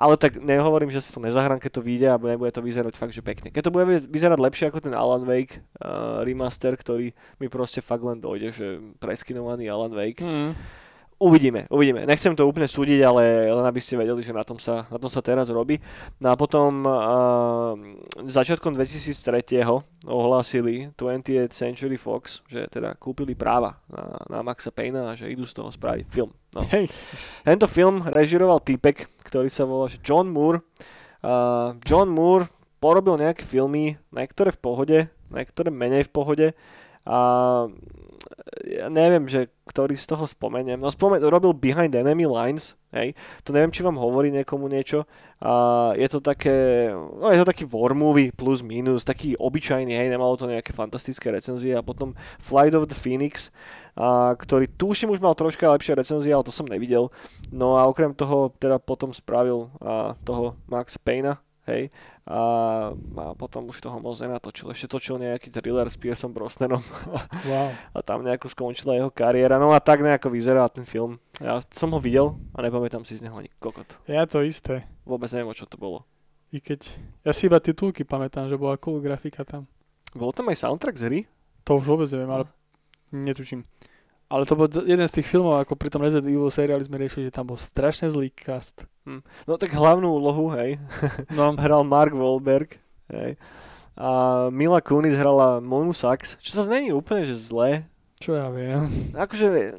[0.02, 3.14] Ale tak nehovorím, že si to nezahrám, keď to vyjde a nebude to vyzerať fakt,
[3.14, 3.54] že pekne.
[3.54, 8.02] Keď to bude vyzerať lepšie ako ten Alan Wake uh, remaster, ktorý mi proste fakt
[8.02, 8.66] len dojde, že
[8.98, 10.26] preskinovaný Alan Wake.
[10.26, 10.81] Mhm.
[11.22, 12.02] Uvidíme, uvidíme.
[12.02, 15.06] Nechcem to úplne súdiť, ale len aby ste vedeli, že na tom sa, na tom
[15.06, 15.78] sa teraz robí.
[16.18, 17.78] No a potom uh,
[18.26, 19.62] začiatkom 2003.
[20.10, 25.46] ohlásili 20th Century Fox, že teda kúpili práva na, na Maxa Payna a že idú
[25.46, 26.34] z toho spraviť film.
[26.58, 26.66] No.
[26.74, 26.90] Hej.
[27.46, 30.66] Tento film režiroval týpek, ktorý sa volá že John Moore.
[31.22, 32.50] Uh, John Moore
[32.82, 34.98] porobil nejaké filmy, niektoré v pohode,
[35.30, 36.46] niektoré menej v pohode.
[37.06, 37.18] A
[38.66, 40.78] ja neviem, že ktorý z toho spomeniem.
[40.78, 43.14] No spomen- robil Behind Enemy Lines, hej.
[43.46, 45.06] To neviem, či vám hovorí niekomu niečo.
[45.42, 50.08] A je to také, no je to taký war movie plus minus, taký obyčajný, hej,
[50.10, 51.74] nemalo to nejaké fantastické recenzie.
[51.74, 53.50] A potom Flight of the Phoenix,
[53.94, 57.10] a, ktorý tuším už mal troška lepšie recenzie, ale to som nevidel.
[57.50, 61.38] No a okrem toho teda potom spravil a, toho Max Payna,
[61.70, 62.40] hej, a,
[62.94, 64.70] a potom už toho moc nenatočil.
[64.70, 66.78] Ešte točil nejaký thriller s Pierceom Brosnanom
[67.50, 67.74] Wow.
[67.74, 69.58] a tam nejako skončila jeho kariéra.
[69.58, 71.18] No a tak nejako vyzerá ten film.
[71.42, 73.90] Ja som ho videl a nepamätám si z neho ani kokot.
[74.06, 74.86] Ja to isté.
[75.02, 76.06] Vôbec neviem, čo to bolo.
[76.54, 76.94] I keď...
[77.26, 79.66] Ja si iba titulky pamätám, že bola cool grafika tam.
[80.14, 81.20] Bol tam aj soundtrack z hry?
[81.66, 82.44] To už vôbec neviem, ale
[83.10, 83.66] netuším.
[84.32, 87.28] Ale to bol jeden z tých filmov, ako pri tom Resident Evil seriáli sme riešili,
[87.28, 88.88] že tam bol strašne zlý cast.
[89.42, 90.78] No tak hlavnú úlohu, hej,
[91.28, 92.78] No, hral Mark Wahlberg,
[93.08, 93.34] hej.
[93.92, 94.08] A
[94.48, 97.84] Mila Kunis hrala Monu Sachs, čo sa není úplne, že zlé.
[98.16, 98.88] čo ja viem.
[99.12, 99.74] Akože e,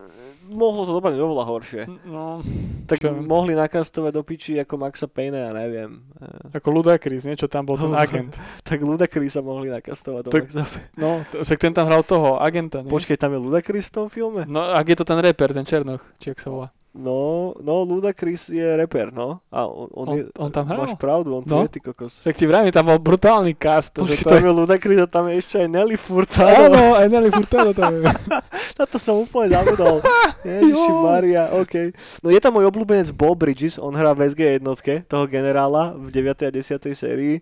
[0.45, 1.82] mohlo to dopadnúť oveľa horšie.
[2.03, 2.43] No,
[2.84, 6.03] Tak čo mohli nakastovať do piči ako Maxa Payne, ja neviem.
[6.13, 8.38] E, ako Ludacris, niečo tam bol ten agent.
[8.61, 10.88] Tak Ludacris sa mohli nakastovať do Tak- Maxa Payne.
[10.93, 12.91] No, však ten tam hral toho, agenta, nie?
[12.91, 14.45] Počkej, tam je Ludacris v tom filme?
[14.45, 16.67] No, ak je to ten reper, ten Černoch, či jak sa volá.
[16.93, 19.41] No, no Ludacris je reper, no.
[19.49, 20.85] A on, on, On, je, on tam hral?
[20.85, 21.65] Máš pravdu, on tu No.
[21.65, 22.21] je, ty kokos.
[22.21, 23.97] Však ti vravím, tam bol brutálny cast.
[23.97, 24.51] Počkej, to tam je...
[24.53, 26.53] Ludacris a tam je ešte aj Nelly Furtado.
[26.69, 28.05] Áno, aj Nelly Furtado tam je.
[28.77, 30.05] Na to som úplne zabudol.
[30.45, 31.01] Ježiši Jo.
[31.01, 31.97] Maria, OK.
[32.21, 36.13] No je tam môj obľúbenec Bob Bridges, on hrá v SG jednotke, toho generála v
[36.13, 36.45] 9.
[36.45, 36.77] a 10.
[36.93, 37.41] sérii.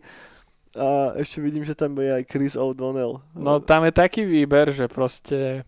[0.79, 3.19] A ešte vidím, že tam je aj Chris O'Donnell.
[3.35, 5.67] No tam je taký výber, že proste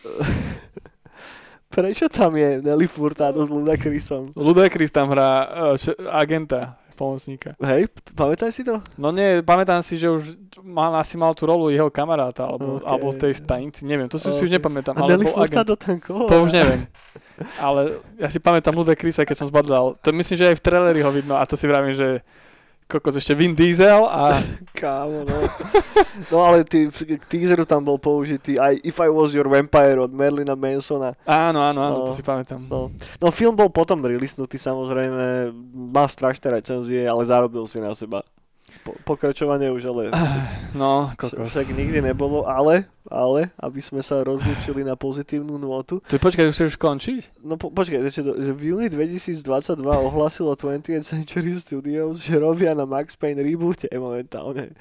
[1.68, 4.32] Prečo tam je Nelly Furtado s Ludacrisom?
[4.32, 7.52] Ludacris tam hrá uh, š- agenta, pomocníka.
[7.60, 8.80] Hej, p- pamätaj si to?
[8.96, 12.82] No nie, pamätám si, že už mal, asi mal tú rolu jeho kamaráta, alebo, Ok.
[12.82, 15.28] alebo v tej stanici, neviem, to si, si už nepamätám, A ale Nelly.
[15.28, 16.24] Furtado tam koho?
[16.24, 16.88] To už neviem.
[17.60, 19.94] Ale ja si pamätám Ludacrisa, keď som zbadal.
[20.00, 22.24] To myslím, že aj v traileri ho vidno a to si vravím, že
[22.88, 24.40] kokos ešte Vin Diesel a
[24.80, 25.36] Kámo, no.
[26.32, 30.08] No ale ty, k teaseru tam bol použitý aj If I Was Your Vampire od
[30.10, 31.12] Merlina Mansona.
[31.28, 32.06] áno, áno, áno, No.
[32.08, 32.64] to si pamätám.
[32.64, 32.88] No.
[33.20, 35.52] no film bol potom releasnutý samozrejme,
[35.92, 38.24] má strašné recenzie, ale zarobil si na seba.
[38.88, 40.02] Po, pokračovanie už ale
[40.72, 41.48] No, vš- kokos.
[41.50, 46.00] však nikdy nebolo, ale, ale, aby sme sa rozlúčili na pozitívnu nôtu.
[46.02, 47.40] Tu počkaj, už chceš končiť?
[47.40, 49.44] No po, počkaj, že v júni 2022
[49.80, 54.72] ohlásilo 20th Century Studios, že robia na Max Payne reboote momentálne.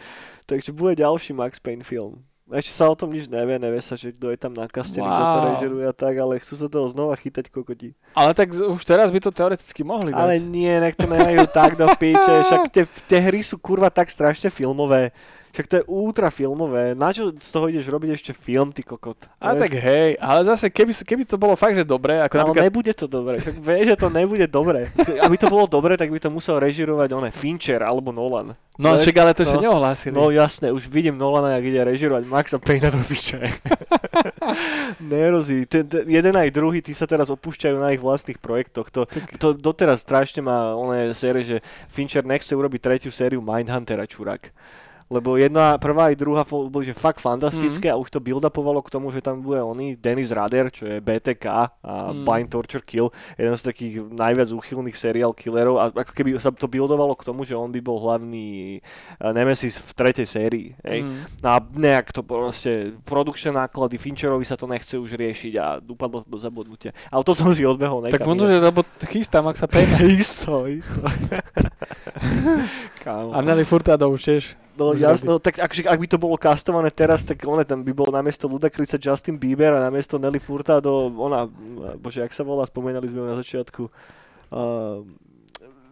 [0.44, 2.24] Takže bude ďalší Max Payne film.
[2.48, 5.38] Ešte sa o tom nič nevie, nevie sa, že kto je tam nakastený, kto to
[5.38, 5.48] Wow.
[5.52, 7.92] režiruje a tak, ale chcú sa toho znova chytať kokoti.
[8.16, 10.22] Ale tak už teraz by to teoreticky mohli dať.
[10.24, 14.08] Ale nie, nech to nehajú tak do píče, však tie, tie hry sú kurva tak
[14.08, 15.12] strašne filmové.
[15.58, 16.94] Však to je ultra filmové.
[16.94, 19.26] Na čo z toho ideš robiť ešte film, ty kokot?
[19.42, 19.62] A Vieš?
[19.66, 22.66] tak hej, ale zase keby, keby to bolo fakt, že dobré, ako Ale napríklad...
[22.70, 23.42] nebude to dobre.
[23.42, 24.94] Však vieš, že to nebude dobre.
[25.26, 28.54] Aby to bolo dobre, tak by to musel režirovať one Fincher alebo Nolan.
[28.78, 29.66] No však ale to ešte no.
[29.66, 30.14] neohlásili.
[30.14, 33.42] No jasné, už vidím Nolana, jak ide režirovať Maxa Payna do piče.
[35.02, 35.66] Nerozí.
[35.66, 38.94] Ten, ten, jeden aj druhý, tí sa teraz opúšťajú na ich vlastných projektoch.
[38.94, 39.10] To,
[39.42, 41.58] to doteraz strašne má oné série, že
[41.90, 44.54] Fincher nechce urobiť tretiu sériu Mindhuntera, čurák.
[45.08, 47.94] Lebo jedna, prvá aj druhá boli že fakt fantastické mm.
[47.96, 51.46] a už to build-upovalo k tomu, že tam bude oný Dennis Rader, čo je BTK
[51.84, 52.26] a Mm.
[52.26, 56.68] Bind Torture Kill, jeden z takých najviac úchylných seriál killerov a ako keby sa to
[56.68, 60.68] buildovalo k tomu, že on by bol hlavný eh, Nemesis v tretej sérii.
[60.84, 61.04] Hej.
[61.04, 61.22] Mm.
[61.44, 66.24] No a nejak to proste, produkčné náklady, Fincherovi sa to nechce už riešiť a upadlo
[66.24, 66.92] to do zabudnutia.
[67.12, 68.18] Ale to som si odbehol nekam.
[68.18, 70.08] Tak možno, že lebo chystá Maxa Payne.
[70.22, 71.02] isto, isto.
[73.04, 73.34] Kámo.
[73.34, 74.67] A Nelly Furtado už tiež.
[74.78, 78.14] No jasno, tak ak, ak by to bolo kastované teraz, tak one tam by bol
[78.14, 81.50] namiesto Ludakrisa Justin Bieber a namiesto Nelly Furtado, ona,
[81.98, 83.84] bože, jak sa volá, spomenali sme ju na začiatku.
[84.54, 85.02] Uh,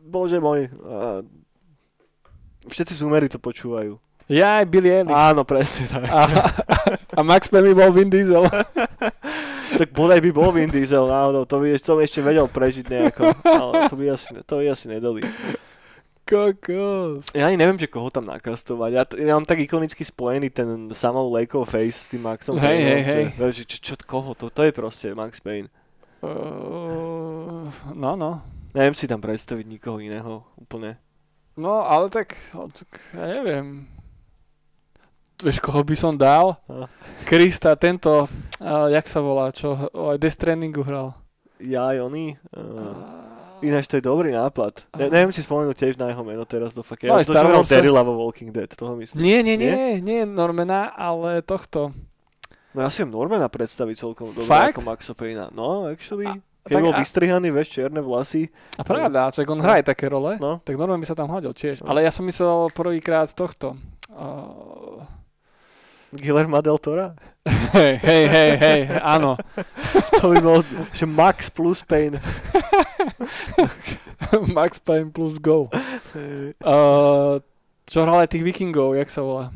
[0.06, 1.26] bože môj, uh,
[2.70, 3.98] všetci zúmery to počúvajú.
[4.26, 5.14] Ja aj Billy Eilish.
[5.14, 6.10] Áno, presne tak.
[6.10, 6.22] A,
[7.14, 8.42] a Max by bol Vin Diesel.
[9.82, 13.24] tak bodaj by bol Vin Diesel náhodou, to by, to by ešte vedel prežiť nejako,
[13.46, 15.22] ale to by asi, to by asi nedali.
[16.26, 17.30] Kokos.
[17.38, 18.90] Ja ani neviem, že koho tam nakastovať.
[18.90, 22.66] Ja, t- ja mám tak ikonicky spojený ten samou Lakeov face s tým Maxom Hej,
[22.66, 23.24] Payneom, hej, hej.
[23.38, 24.50] Že čo, čo, koho to?
[24.50, 25.70] To je proste Max Payne.
[26.26, 28.42] Uh, no, no.
[28.74, 30.98] Neviem si tam predstaviť nikoho iného úplne.
[31.54, 33.86] No, ale tak, no, tak ja neviem.
[35.46, 36.58] Vieš, koho by som dal?
[36.66, 36.90] No.
[37.30, 38.26] Krista, tento,
[38.60, 41.14] uh, jak sa volá, čo aj Death Strandingu hral.
[41.62, 42.34] Ja aj oni.
[42.50, 43.25] Uh,
[43.62, 44.88] ináč to je dobrý nápad.
[44.94, 47.04] Ne, neviem si spomenúť tiež na jeho meno teraz do fakt.
[47.04, 47.68] No Ja, to, Wars.
[47.68, 49.20] Darryla vo Walking Dead, toho myslím.
[49.20, 49.72] Nie, nie, Nie?
[49.72, 51.96] nie, nie Normana, ale tohto.
[52.72, 54.76] No ja si viem Normana predstaviť celkom dobre Fakt?
[54.76, 55.48] ako Maxa Payna.
[55.50, 56.28] No, actually.
[56.28, 56.36] A-
[56.66, 58.50] Keď tak bol a- vystrihaný, vieš, čierne vlasy.
[58.76, 60.58] A pravda, čak on hrá aj také role, No.
[60.60, 61.80] tak Norman by sa tam hodil tiež.
[61.80, 61.88] No.
[61.88, 63.78] Ale ja som myslel prvýkrát tohto.
[64.10, 64.85] Uh,
[66.18, 67.16] Guillermo del Tora.
[67.76, 69.38] hej, hej, hej, hej, áno.
[70.20, 70.60] To by bol,
[70.96, 72.18] že Max plus Payne.
[74.58, 75.70] Max Payne plus Go.
[76.64, 77.38] Uh,
[77.86, 79.54] čo hral aj tých vikingov, jak sa volá?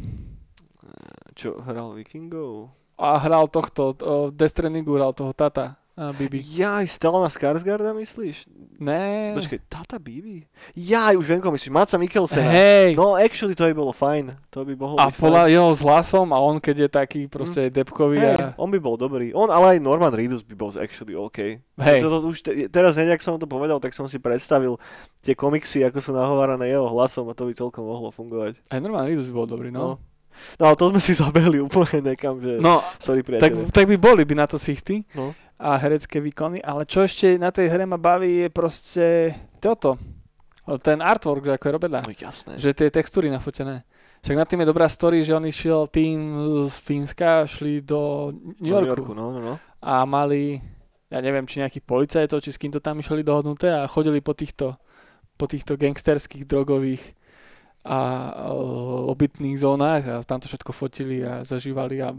[1.34, 2.70] Čo, hral Vikingov?
[3.00, 5.80] A hral tohto, uh, Death Strandingu hral toho Tata.
[6.16, 6.40] Bibi.
[6.40, 8.48] Jaj, Stellana Skarsgarda myslíš?
[8.80, 9.36] Ne.
[9.36, 10.48] Počkej, Tata Bibi?
[10.72, 11.68] Jaj, už viem, koho myslíš.
[11.68, 12.48] Maca Mikkelsena.
[12.48, 12.96] Hej.
[12.96, 14.32] No, actually, to by bolo fajn.
[14.56, 18.24] To by mohlo a podľa jeho s hlasom a on keď je taký proste depkový
[18.24, 18.48] Hej, a...
[18.56, 19.36] on by bol dobrý.
[19.36, 21.60] On, ale aj Norman Reedus by bol actually OK.
[21.60, 22.00] Hej.
[22.00, 24.80] Toto už te, teraz hneď, ak som to povedal, tak som si predstavil
[25.20, 28.56] tie komiksy, ako sú nahovárané jeho hlasom a to by celkom mohlo fungovať.
[28.72, 30.00] Aj normálne Ridus by bol dobrý, no.
[30.56, 32.64] No ale to sme si zabehli úplne nekam, že...
[32.64, 35.36] No, Sorry, tak, tak by boli by na to sichty No.
[35.60, 39.06] A herecké výkony, ale čo ešte na tej hre ma baví je proste
[39.60, 40.00] toto.
[40.80, 42.00] Ten artwork, že ako je robená.
[42.06, 42.56] No jasné.
[42.56, 43.84] Že tie textúry nafotené.
[44.24, 46.18] Však na tým je dobrá story, že on išiel tým
[46.68, 49.54] z Fínska, šli do New Do Yorku, no, no, no.
[49.80, 50.60] a mali,
[51.08, 54.36] ja neviem, či nejakí policajtov, či s kým to tam išli dohodnuté a chodili po
[54.36, 54.76] týchto,
[55.40, 57.16] po týchto gangsterských, drogových
[57.88, 58.00] a
[59.08, 62.12] obytných zónach a tam to všetko fotili a zažívali a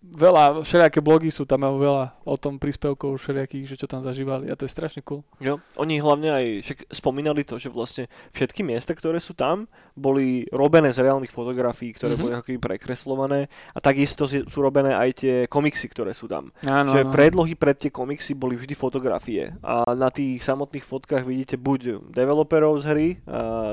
[0.00, 4.48] veľa, všelijaké blogy sú, tam majú veľa o tom príspevkov všelijakých, že čo tam zažívali
[4.48, 5.20] a to je strašne cool.
[5.38, 10.48] Jo, oni hlavne aj však spomínali to, že vlastne všetky miesta, ktoré sú tam, boli
[10.48, 12.20] robené z reálnych fotografií, ktoré Mhm.
[12.20, 12.40] mm-hmm.
[12.42, 13.40] boli ako prekreslované
[13.76, 16.48] a takisto sú robené aj tie komiksy, ktoré sú tam.
[16.64, 21.60] Áno, že predlohy pred tie komiksy boli vždy fotografie a na tých samotných fotkách vidíte
[21.60, 23.08] buď developerov z hry,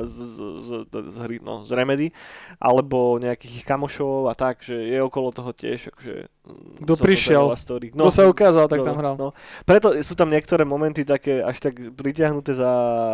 [0.03, 2.07] z, z, z, z, hry no, z Remedy,
[2.59, 7.43] alebo nejakých kamošov a tak, že je okolo toho tiež akože mm, Kto prišiel?
[7.53, 7.93] Story.
[7.93, 9.15] Kto sa ukázal, tak no, tam hral.
[9.15, 9.29] No.
[9.61, 12.71] Preto sú tam niektoré momenty také až tak pritiahnuté za,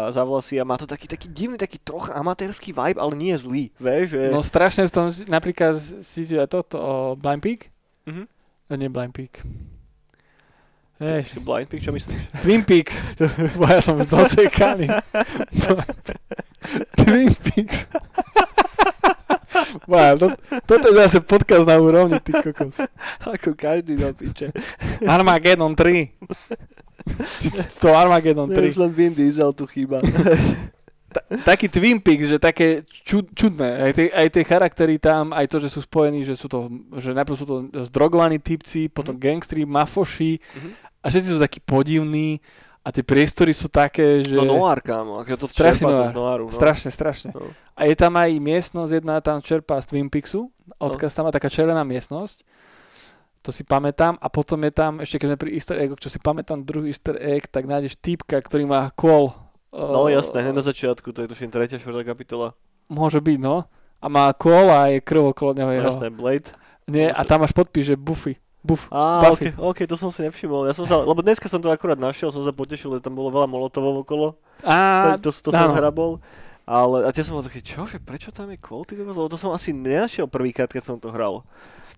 [0.10, 3.74] za vlasy a má to taký, taký divný, taký trocha amatérsky vibe, ale nie zlý,
[3.76, 4.24] vieš, že...
[4.32, 7.68] No strašne som si- napríklad si aj toto o Blind Peak?
[8.08, 8.24] Mhm.
[8.72, 9.44] Eh, Nie Blind Peak.
[11.04, 12.22] Čo, Blind Peak, čo myslíš?
[12.46, 13.04] Twin Peaks.
[13.60, 14.88] Ja som dosekaný.
[16.98, 17.92] Twin Peaks.
[19.84, 20.28] Wow, to,
[20.64, 22.78] toto je zase podcast na úrovni, ty kokos.
[23.24, 24.52] Ako každý do piče.
[25.02, 26.10] Armageddon 3.
[27.52, 28.80] Z toho Armageddon Ne, už 3.
[28.80, 30.00] len Vin Diesel tu chýba.
[31.10, 33.86] Ta- taký Twin Peaks, že také čud, čudné.
[33.86, 36.66] Aj tie, aj tie charaktery tam, aj to, že sú spojení, že sú to,
[36.98, 37.56] že najprv sú to
[37.86, 39.22] zdrogovaní typci, potom Mhm.
[39.22, 40.70] gangstri, mafoši Mhm.
[41.00, 42.42] a všetci sú takí podivní
[42.84, 44.36] A tie priestory sú také, že...
[44.36, 46.12] No noir, kámo, ako to Strašne noir.
[46.12, 46.52] z noiru.
[46.52, 46.54] No.
[46.54, 47.32] Strašne, strašne.
[47.32, 47.48] No.
[47.80, 50.52] A je tam aj miestnosť, jedna tam čerpá z Twin Peaksu,
[50.84, 52.44] odkaz tam má taká červená miestnosť,
[53.40, 56.20] to si pamätám, a potom je tam, ešte keď sme pri easter eggoch, čo si
[56.20, 59.32] pamätám, druhý easter egg, tak nájdeš týpka, ktorý má kôl.
[59.72, 62.52] No eh, jasné, hneď na začiatku, to je tuším tretia, štvrtá kapitola.
[62.92, 63.64] Môže byť, no.
[64.04, 65.72] A má kôl a je krv okolo neho.
[65.72, 66.52] No, jasné, Blade.
[66.84, 68.43] Nie, a tam máš podpis, že Buffy.
[68.64, 68.88] Buff.
[68.88, 69.52] Á, Buffy.
[69.52, 70.64] okay, OK, to som si nevšimol.
[70.64, 73.28] Ja som sa, lebo dneska som to akurát našiel, som sa potešil, že tam bolo
[73.28, 74.40] veľa molotovov okolo.
[74.64, 76.24] A, to, to, to som hrabol.
[76.64, 79.20] Ale a tie som bol taký, čo, že prečo tam je kvôl, ty kokos?
[79.20, 81.44] Lebo to som asi nenašiel prvýkrát, keď som to hral.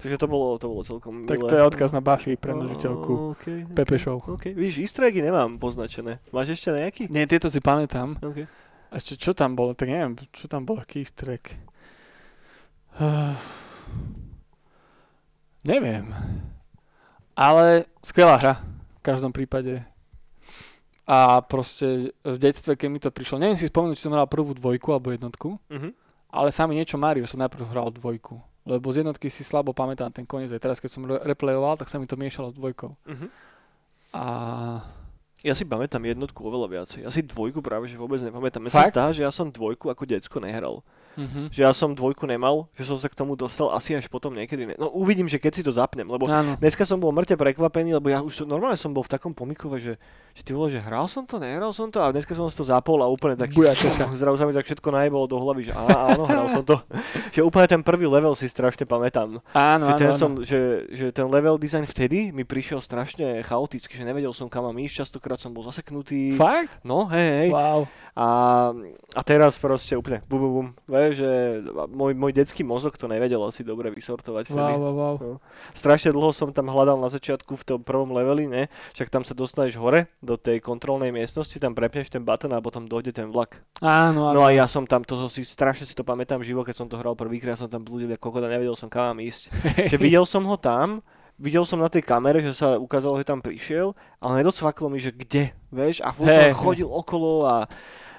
[0.01, 1.49] Takže to bolo, to bolo celkom tak milé.
[1.53, 3.37] to je odkaz na Buffy, premnožiteľku.
[3.37, 4.25] Okay, Pepe Show.
[4.25, 6.17] OK, víš, easter eggy nemám poznačené.
[6.33, 7.13] Máš ešte nejaký?
[7.13, 8.17] Nie, tieto si pamätám.
[8.19, 8.49] OK.
[8.89, 9.77] A ešte čo tam bolo?
[9.77, 11.61] Tak neviem, čo tam bol, aký easter egg.
[12.97, 13.37] Uh,
[15.61, 16.09] neviem.
[17.35, 18.53] Ale skvelá hra.
[18.97, 19.83] V každom prípade.
[21.05, 24.51] A proste v detstve, keď mi to prišlo, neviem si spomenúť, či som hral prvú
[24.51, 25.89] dvojku alebo jednotku, Mhm.
[26.31, 28.39] ale sa mi niečo Mario som najprv hral dvojku.
[28.65, 30.49] Lebo z jednotky si slabo pamätám ten koniec.
[30.49, 32.97] Aj teraz, keď som re- replayoval, tak sa mi to miešalo s dvojkou.
[33.05, 33.27] Mhm.
[34.11, 34.23] A
[35.45, 37.05] Ja si pamätám jednotku oveľa viacej.
[37.05, 38.57] Ja si dvojku práve že vôbec nepamätám.
[38.57, 40.81] Mne sa zdá, že ja som dvojku ako decko nehral.
[41.17, 41.41] Mhm.
[41.51, 44.69] Že ja som dvojku nemal, že som sa k tomu dostal asi až potom niekedy.
[44.69, 46.59] Ne- no uvidím, že keď si to zapnem, lebo Áno.
[46.59, 49.95] Dneska som bol mŕte prekvapený, lebo ja už normálne som bol v takom pomikove, že,
[50.35, 52.67] že ty vole, že hral som to, nehral som to a dneska som si to
[52.67, 53.63] zapol a úplne taký,
[54.19, 56.79] zrazu sa mi tak všetko najbolo do hlavy, že á, áno, hral som to.
[57.35, 59.39] že úplne ten prvý level si strašne pamätám.
[59.55, 60.19] Áno, že, áno, ten áno.
[60.19, 64.65] som, že, že ten level design vtedy mi prišiel strašne chaoticky, že nevedel som kam
[64.65, 66.35] mám ísť, častokrát som bol zaseknutý.
[66.35, 66.81] Fakt?
[66.81, 67.49] No, hej, hej.
[67.53, 67.85] Wow.
[68.15, 68.27] A,
[69.11, 70.67] a teraz proste úplne bum, bum, bum.
[71.13, 71.29] Že
[71.89, 74.73] môj, môj detský mozog to nevedel asi dobre vysortovať vtedy.
[74.77, 75.15] Wow, wow, wow.
[75.17, 75.37] No.
[75.73, 78.69] Strašne dlho som tam hľadal na začiatku v tom prvom leveli, ne?
[78.93, 82.85] Však tam sa dostaneš hore do tej kontrolnej miestnosti, tam prepneš ten button a potom
[82.85, 83.57] dojde ten vlak.
[83.81, 84.37] Áno, áno.
[84.37, 86.99] No a ja som tam, to si strašne si to pamätám živo, keď som to
[87.01, 89.53] hral prvýkrát, som tam blúdil ako kokot a nevedel som kam mám ísť.
[89.91, 90.99] že videl som ho tam,
[91.39, 95.11] videl som na tej kamere, že sa ukázalo, že tam prišiel, ale nedocvaklo mi, že
[95.11, 97.55] kde, vieš, a furt som chodil okolo a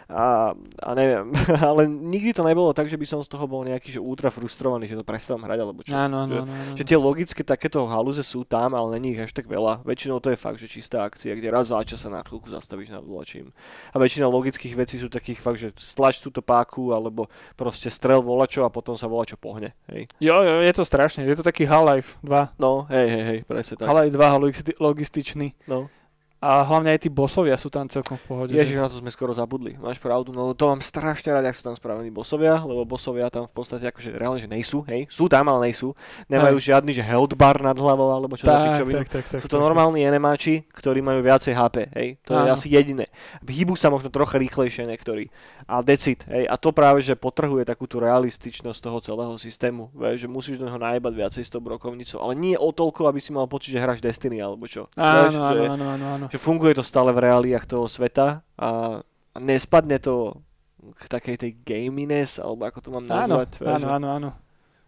[0.07, 0.55] a,
[0.87, 1.35] a neviem,
[1.75, 4.87] ale nikdy to nebolo tak, že by som z toho bol nejaký že ultra frustrovaný,
[4.87, 5.99] že to prestávam hrať alebo čo.
[5.99, 6.77] Áno, áno, áno, áno.
[6.79, 9.83] že tie logické takéto halúze sú tam, ale není ich až tak veľa.
[9.83, 12.95] Väčšinou to je fakt, že čistá akcia, kde raz za čas sa na chvíľku zastavíš
[12.95, 13.51] nad volačím.
[13.91, 17.27] A väčšina logických vecí sú takých fakt, že stlač túto páku, alebo
[17.59, 19.75] proste strel volačo a potom sa volačo pohne.
[19.91, 20.07] Hej.
[20.23, 21.27] Jo, jo, je to strašne.
[21.27, 22.63] Je to taký Half-Life 2.
[22.63, 23.91] No, hej, hej, hej, presne tak.
[23.91, 25.51] Half-Life 2 logisti- logističný.
[25.67, 25.91] No.
[26.47, 28.51] A hlavne aj tí bossovia sú tam celkom v pohode.
[28.55, 29.75] Ježiš, že- na to sme skoro zabudli.
[29.83, 33.51] Máš pravdu, no to mám strašne rád, ak sú tam spravení bosovia, lebo bosovia tam
[33.51, 35.91] v podstate akože reálne, že nejsú, hej, sú tam, ale nejsú.
[36.31, 39.59] Nemajú žiadny, že health bar nad hlavou, alebo čo tak, tak, tak, tak, Sú to
[39.59, 42.09] tak, normálni enemáči, ktorí majú viacej HP, hej.
[42.31, 42.55] To je Áno.
[42.55, 43.11] asi jediné.
[43.43, 45.27] Hýbu sa možno trocha rýchlejšie niektorí.
[45.67, 46.47] A decit, hej.
[46.47, 49.91] A to práve, že potrhuje takú tú realističnosť toho celého systému.
[49.99, 52.23] Vieš, že musíš do neho najbať viacej s tou brokovnicou.
[52.23, 54.87] Ale nie o toľko, aby si mal pocit, že hráš Destiny alebo čo.
[54.95, 56.27] Áno, áno, áno, áno, áno.
[56.37, 59.01] Že funguje to stále v reáliách toho sveta a,
[59.35, 60.37] nespadne to
[60.95, 63.51] k takej tej gaminess, alebo ako to mám Áno, nazvať.
[63.59, 64.31] vieš, áno, že- áno, áno.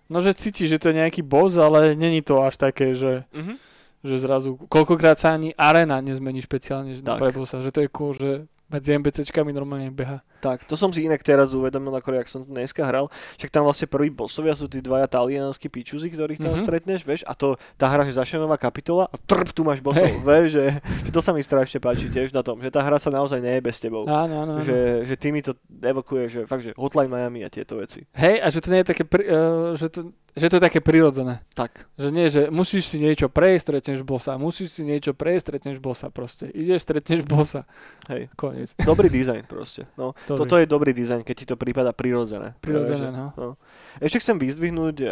[0.06, 3.54] No, že cítiš, že to je nejaký boss, ale není to až také, že, Mhm.
[4.02, 7.18] že zrazu, koľkokrát sa ani arena nezmení špeciálne Tak.
[7.18, 10.20] pre bossa, že to je cool, že medzi NPCčkami normálne beha.
[10.38, 13.08] Tak, to som si inak teraz uvedomil, ako jak som to dneska hral.
[13.34, 16.62] Však tam vlastne prví bossovia sú tí dvaja talianskí pičuzy, ktorých tam Mhm.
[16.62, 20.06] stretneš, vieš, a to tá hra, že začne nová kapitola a trp, tu máš bossov,
[20.22, 20.64] vieš, že,
[21.02, 23.58] že, to sa mi strašne páči tiež na tom, že tá hra sa naozaj neje
[23.58, 24.04] bez tebou.
[24.04, 24.62] Áno, áno, áno.
[24.62, 28.06] Že, že ty mi to evokuje, že fakt, že Hotline Miami a tieto veci.
[28.12, 29.34] Hej, a že to nie je také, pri, uh,
[29.74, 31.43] že, to, že to je také prirodzené.
[31.52, 35.77] Tak, Že nie, že musíš si niečo prejsť, stretneš bossa, musíš si niečo prejsť, stretneš
[35.77, 36.48] bossa proste.
[36.48, 37.66] Ideš, stretneš bossa.
[38.06, 38.73] hej, Koniec.
[38.78, 39.85] dobrý dizajn proste.
[39.94, 40.39] No, Dobrý.
[40.39, 42.55] toto je dobrý dizajn, keď ti to prípada prirodzené.
[42.59, 43.59] Prirodzené, že- no.
[43.98, 45.10] Ešte chcem vyzdvihnúť uh,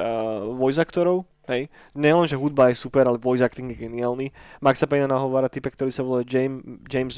[0.54, 1.70] voice aktorov, hej.
[1.96, 4.30] Nielen, že hudba je super, ale voice acting je geniálny.
[4.60, 7.16] Maxa Payne nahovára type, ktorý sa volá James, James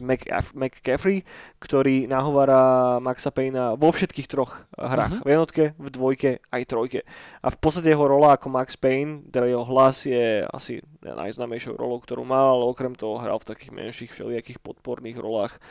[0.55, 1.25] McCaffrey,
[1.59, 5.21] ktorý nahovára Maxa Payna vo všetkých troch hrách.
[5.21, 5.25] Mhm.
[5.25, 7.01] V jednotke, v dvojke, aj trojke.
[7.43, 12.03] A v podstate jeho rola ako Max Payne, teda jeho hlas je asi najznámejšou rolou,
[12.03, 15.63] ktorú mal, ale okrem toho hral v takých menších všelijakých podporných rolách.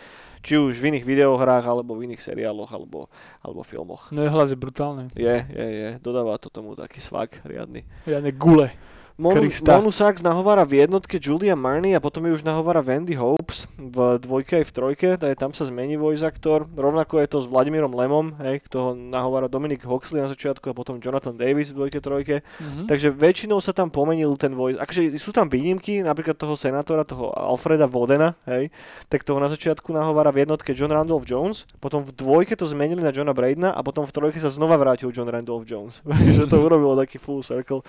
[0.41, 3.07] Či už v iných videohrách, alebo v iných seriáloch, alebo,
[3.41, 4.09] alebo filmoch.
[4.11, 5.13] No jeho hlas je brutálny.
[5.13, 5.89] Je, je, je.
[6.01, 7.85] Dodáva to tomu taký svak riadny.
[8.05, 8.69] Riadne gule.
[9.17, 9.81] Monu, Krista.
[9.81, 14.21] Monu Sachs nahovára v jednotke Julia Marney a potom ju už nahovára Wendy Hopes v
[14.21, 16.69] dvojke aj v trojke, taj, tam sa zmení voice actor.
[16.69, 20.77] Rovnako je to s Vladimírom Lemom, hej, kto ho nahovára Dominic Hoxley na začiatku a
[20.77, 22.45] potom Jonathan Davis v dvojke, trojke.
[22.61, 22.85] Mhm.
[22.85, 24.77] Takže väčšinou sa tam pomenil ten voice.
[24.77, 28.69] Akože sú tam výnimky, napríklad toho senátora, toho Alfreda Vodena, hej,
[29.09, 33.01] tak toho na začiatku nahovára v jednotke John Randolph Jones, potom v dvojke to zmenili
[33.01, 36.05] na Johna Bradena a potom v trojke sa znova vrátil John Randolph Jones.
[36.05, 37.81] Takže to urobilo taký full circle,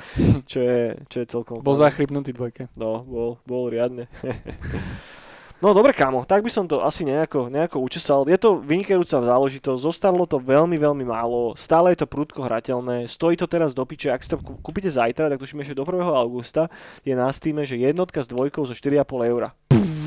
[0.49, 0.81] čo je,
[1.13, 1.61] čo je celkom...
[1.61, 1.85] Bol fajn.
[1.89, 2.71] zachrybnutý dvojke.
[2.79, 4.07] No, bol, bol riadne.
[5.59, 8.23] No dobre kámo, tak by som to asi nejako, nejako učesal.
[8.31, 13.35] Je to vynikajúca záležitosť, zostarlo to veľmi, veľmi málo, stále je to prudko hrateľné, stojí
[13.35, 15.99] to teraz do piče, ak si to kú- kúpite zajtra, tak tuším ešte do 1.
[16.15, 16.71] augusta,
[17.03, 19.03] je na Steam, že jednotka s dvojkou za 4,5
[19.35, 19.51] eura.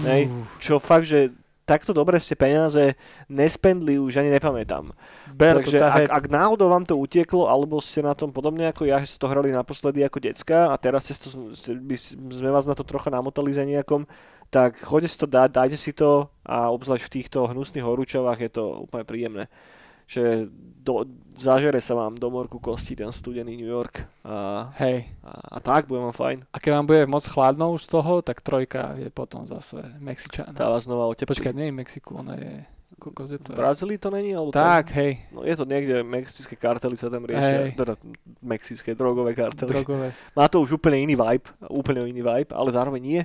[0.08, 0.32] Hej,
[0.64, 1.36] čo fakt, že
[1.72, 3.00] takto dobre ste peniaze
[3.32, 4.92] nespendli už ani nepamätám.
[5.32, 8.84] Ber to Takže ak, ak náhodou vám to utieklo, alebo ste na tom podobne ako
[8.84, 11.32] ja, že ste to hrali naposledy ako decka a teraz ste to,
[11.80, 14.04] by, sme vás na to trocha namotali za nejakom,
[14.52, 18.52] tak choďte si to dať, dajte si to a obzvlášť v týchto hnusných horúčavách je
[18.52, 19.44] to úplne príjemné.
[20.12, 20.52] Že
[20.84, 21.08] do,
[21.38, 25.08] zažere sa vám do morku kosti ten studený New York a, Hej.
[25.24, 26.44] a, a tak, bude vám fajn.
[26.52, 30.52] A keď vám bude moc chladno už z toho, tak trojka je potom zase Mexičan.
[30.54, 31.32] Tá vás znova oteplí.
[31.32, 32.66] Počkaj, nie je Mexiku, ona je...
[33.02, 33.58] Kokos je V to?
[33.58, 34.30] Brazílii to není?
[34.38, 37.70] Alebo Tak, hej, No je to niekde, mexické kartely sa tam riešia, Hej.
[37.74, 37.98] teda
[38.46, 39.74] mexické drogové kartely.
[39.74, 40.14] drogové.
[40.38, 43.22] Má to už úplne iný vibe, úplne iný vibe, ale zároveň nie.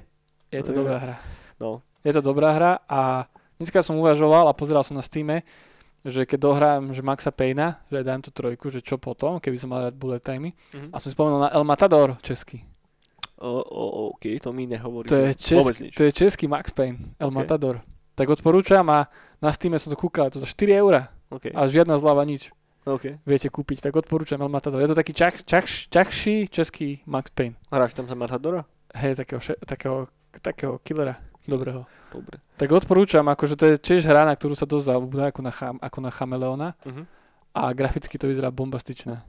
[0.48, 1.16] Je to No, dobrá hra.
[1.60, 3.28] No, Je to dobrá hra a
[3.60, 5.28] dneska som uvažoval a pozeral som na Steam,
[6.04, 9.70] že keď dohrám že Maxa Payna, že dám tú trojku, že čo potom, keby som
[9.72, 10.52] mal rád bullet timey.
[10.74, 10.90] Mhm.
[10.92, 12.62] A som si spomenul na El Matador český.
[13.36, 13.84] o, o,
[14.16, 15.08] OK, to mi nehovorí.
[15.12, 15.94] To je, český, nič.
[15.94, 17.34] to je český Max Payne, El Ok.
[17.36, 17.84] Matador.
[18.16, 19.12] Tak odporúčam a
[19.44, 22.48] na Steam som to kúkal, to za 4 eurá OK, a žiadna zľava nič
[22.88, 23.20] OK.
[23.28, 24.80] viete kúpiť, tak odporúčam El Matador.
[24.80, 27.60] Je to taký čach, čach, čachší český Max Payne.
[27.68, 28.64] Hráš tam za Matadora?
[28.96, 29.98] Hej, takého, takého,
[30.40, 31.86] takého killera dobrého.
[32.12, 32.38] Dobre.
[32.56, 35.76] Tak odporúčam, akože to je tiež hra, na ktorú sa dosť zabúda, ako na, cham,
[35.82, 37.04] ako na chameleona Uh-huh.
[37.56, 39.22] a graficky to vyzerá bombastičné.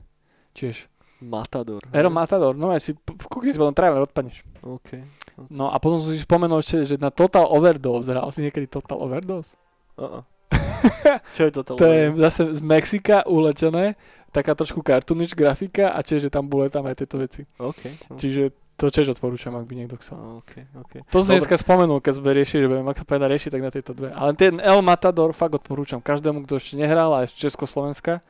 [0.54, 0.86] Tiež.
[1.18, 1.82] Matador.
[1.90, 2.90] Ero Matador, no aj si,
[3.26, 4.46] kúkni si potom trailer, odpadneš.
[4.62, 5.02] OK.
[5.50, 8.94] No a potom som si spomenul ešte, že na Total Overdose, hral si niekedy Total
[8.94, 9.58] Overdose?
[9.98, 10.22] Uh-uh.
[11.36, 11.74] Čo je toto?
[11.74, 13.98] To je zase z Mexika uletené,
[14.30, 17.42] taká trošku cartoonish grafika a tiež, že tam boli tam aj tieto veci.
[17.58, 18.14] OK.
[18.14, 20.38] Čiže to tiež odporúčam, ak by niekto chcel.
[20.38, 21.02] OK, OK.
[21.10, 23.90] To som dneska spomenul, keď sme riešili, že budeme Maxa Payna riešiť, tak na tieto
[23.90, 24.14] dve.
[24.14, 28.22] Ale ten El Matador fakt odporúčam každému, kto ešte nehral, a z Československa,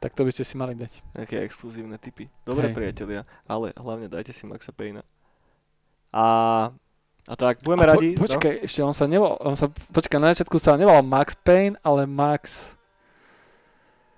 [0.00, 0.88] tak to by ste si mali dať.
[1.12, 2.32] Nejaké exkluzívne typy.
[2.48, 2.76] Dobre, Hej.
[2.80, 5.04] priatelia, ale hlavne dajte si Maxa Payna.
[6.16, 6.24] A,
[7.28, 8.16] a tak, budeme A po, radi.
[8.16, 12.08] počkaj, ešte on sa nevolal, on sa, počkaj, na začiatku sa nevolal Max Payne, ale
[12.08, 12.72] Max...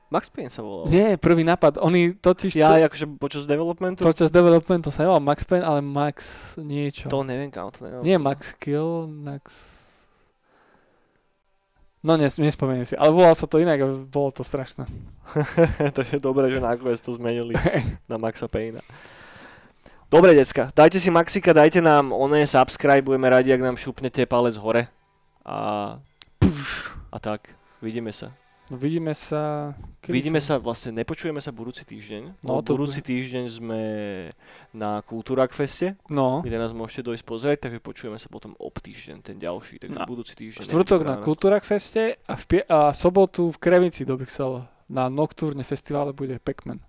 [0.06, 0.86] Max Payne sa volal.
[0.86, 2.54] Nie, prvý nápad, oni totiž...
[2.54, 4.06] Ja, to, akože počas developmentu?
[4.06, 6.16] počas developmentu sa nevolal Max Payne, ale Max
[6.62, 7.10] niečo.
[7.10, 8.06] To neviem, kam to neviem.
[8.06, 9.74] Nie Max Kill, Max...
[12.06, 14.86] No nes, nespomeniem si, ale volal sa to inak a bolo to strašné.
[15.96, 17.58] to je dobré, že nakoniec to zmenili
[18.10, 18.78] na Maxa Payna.
[20.06, 24.54] Dobre, decka, dajte si Maxika, dajte nám oné subscribe, budeme radi, ak nám šupnete palec
[24.54, 24.86] hore.
[25.42, 25.98] A,
[27.10, 27.50] a tak,
[27.82, 28.30] vidíme sa.
[28.66, 29.70] No vidíme sa...
[30.02, 30.58] kedy Vidíme sa...
[30.58, 32.42] sa, vlastne nepočujeme sa budúci týždeň.
[32.42, 33.80] No, No, to budúci týždeň sme
[34.72, 39.22] na Kultúrak feste, No, kde nás môžete dojsť pozrieť, takže počujeme sa potom ob týždeň,
[39.22, 40.02] ten ďalší, takže No.
[40.04, 40.66] budúci týždeň.
[40.66, 41.14] štvrtok na.
[41.20, 46.34] Kultúrak feste a, v pie- a sobotu v Kremici do Bixel na Nocturne festivale bude
[46.36, 46.82] Pac-Man.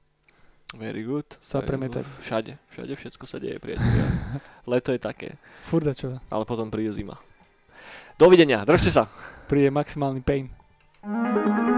[0.73, 1.29] Very good.
[1.39, 2.03] Sa premietať.
[2.19, 4.03] Všade, všade všetko sa deje, priatelia.
[4.67, 6.17] Leto je také, Furda čo?
[6.27, 7.15] ale potom príde zima.
[8.17, 9.05] Dovidenia, držte sa.
[9.45, 10.49] Príde maximálny pain.
[11.07, 11.76] thank you.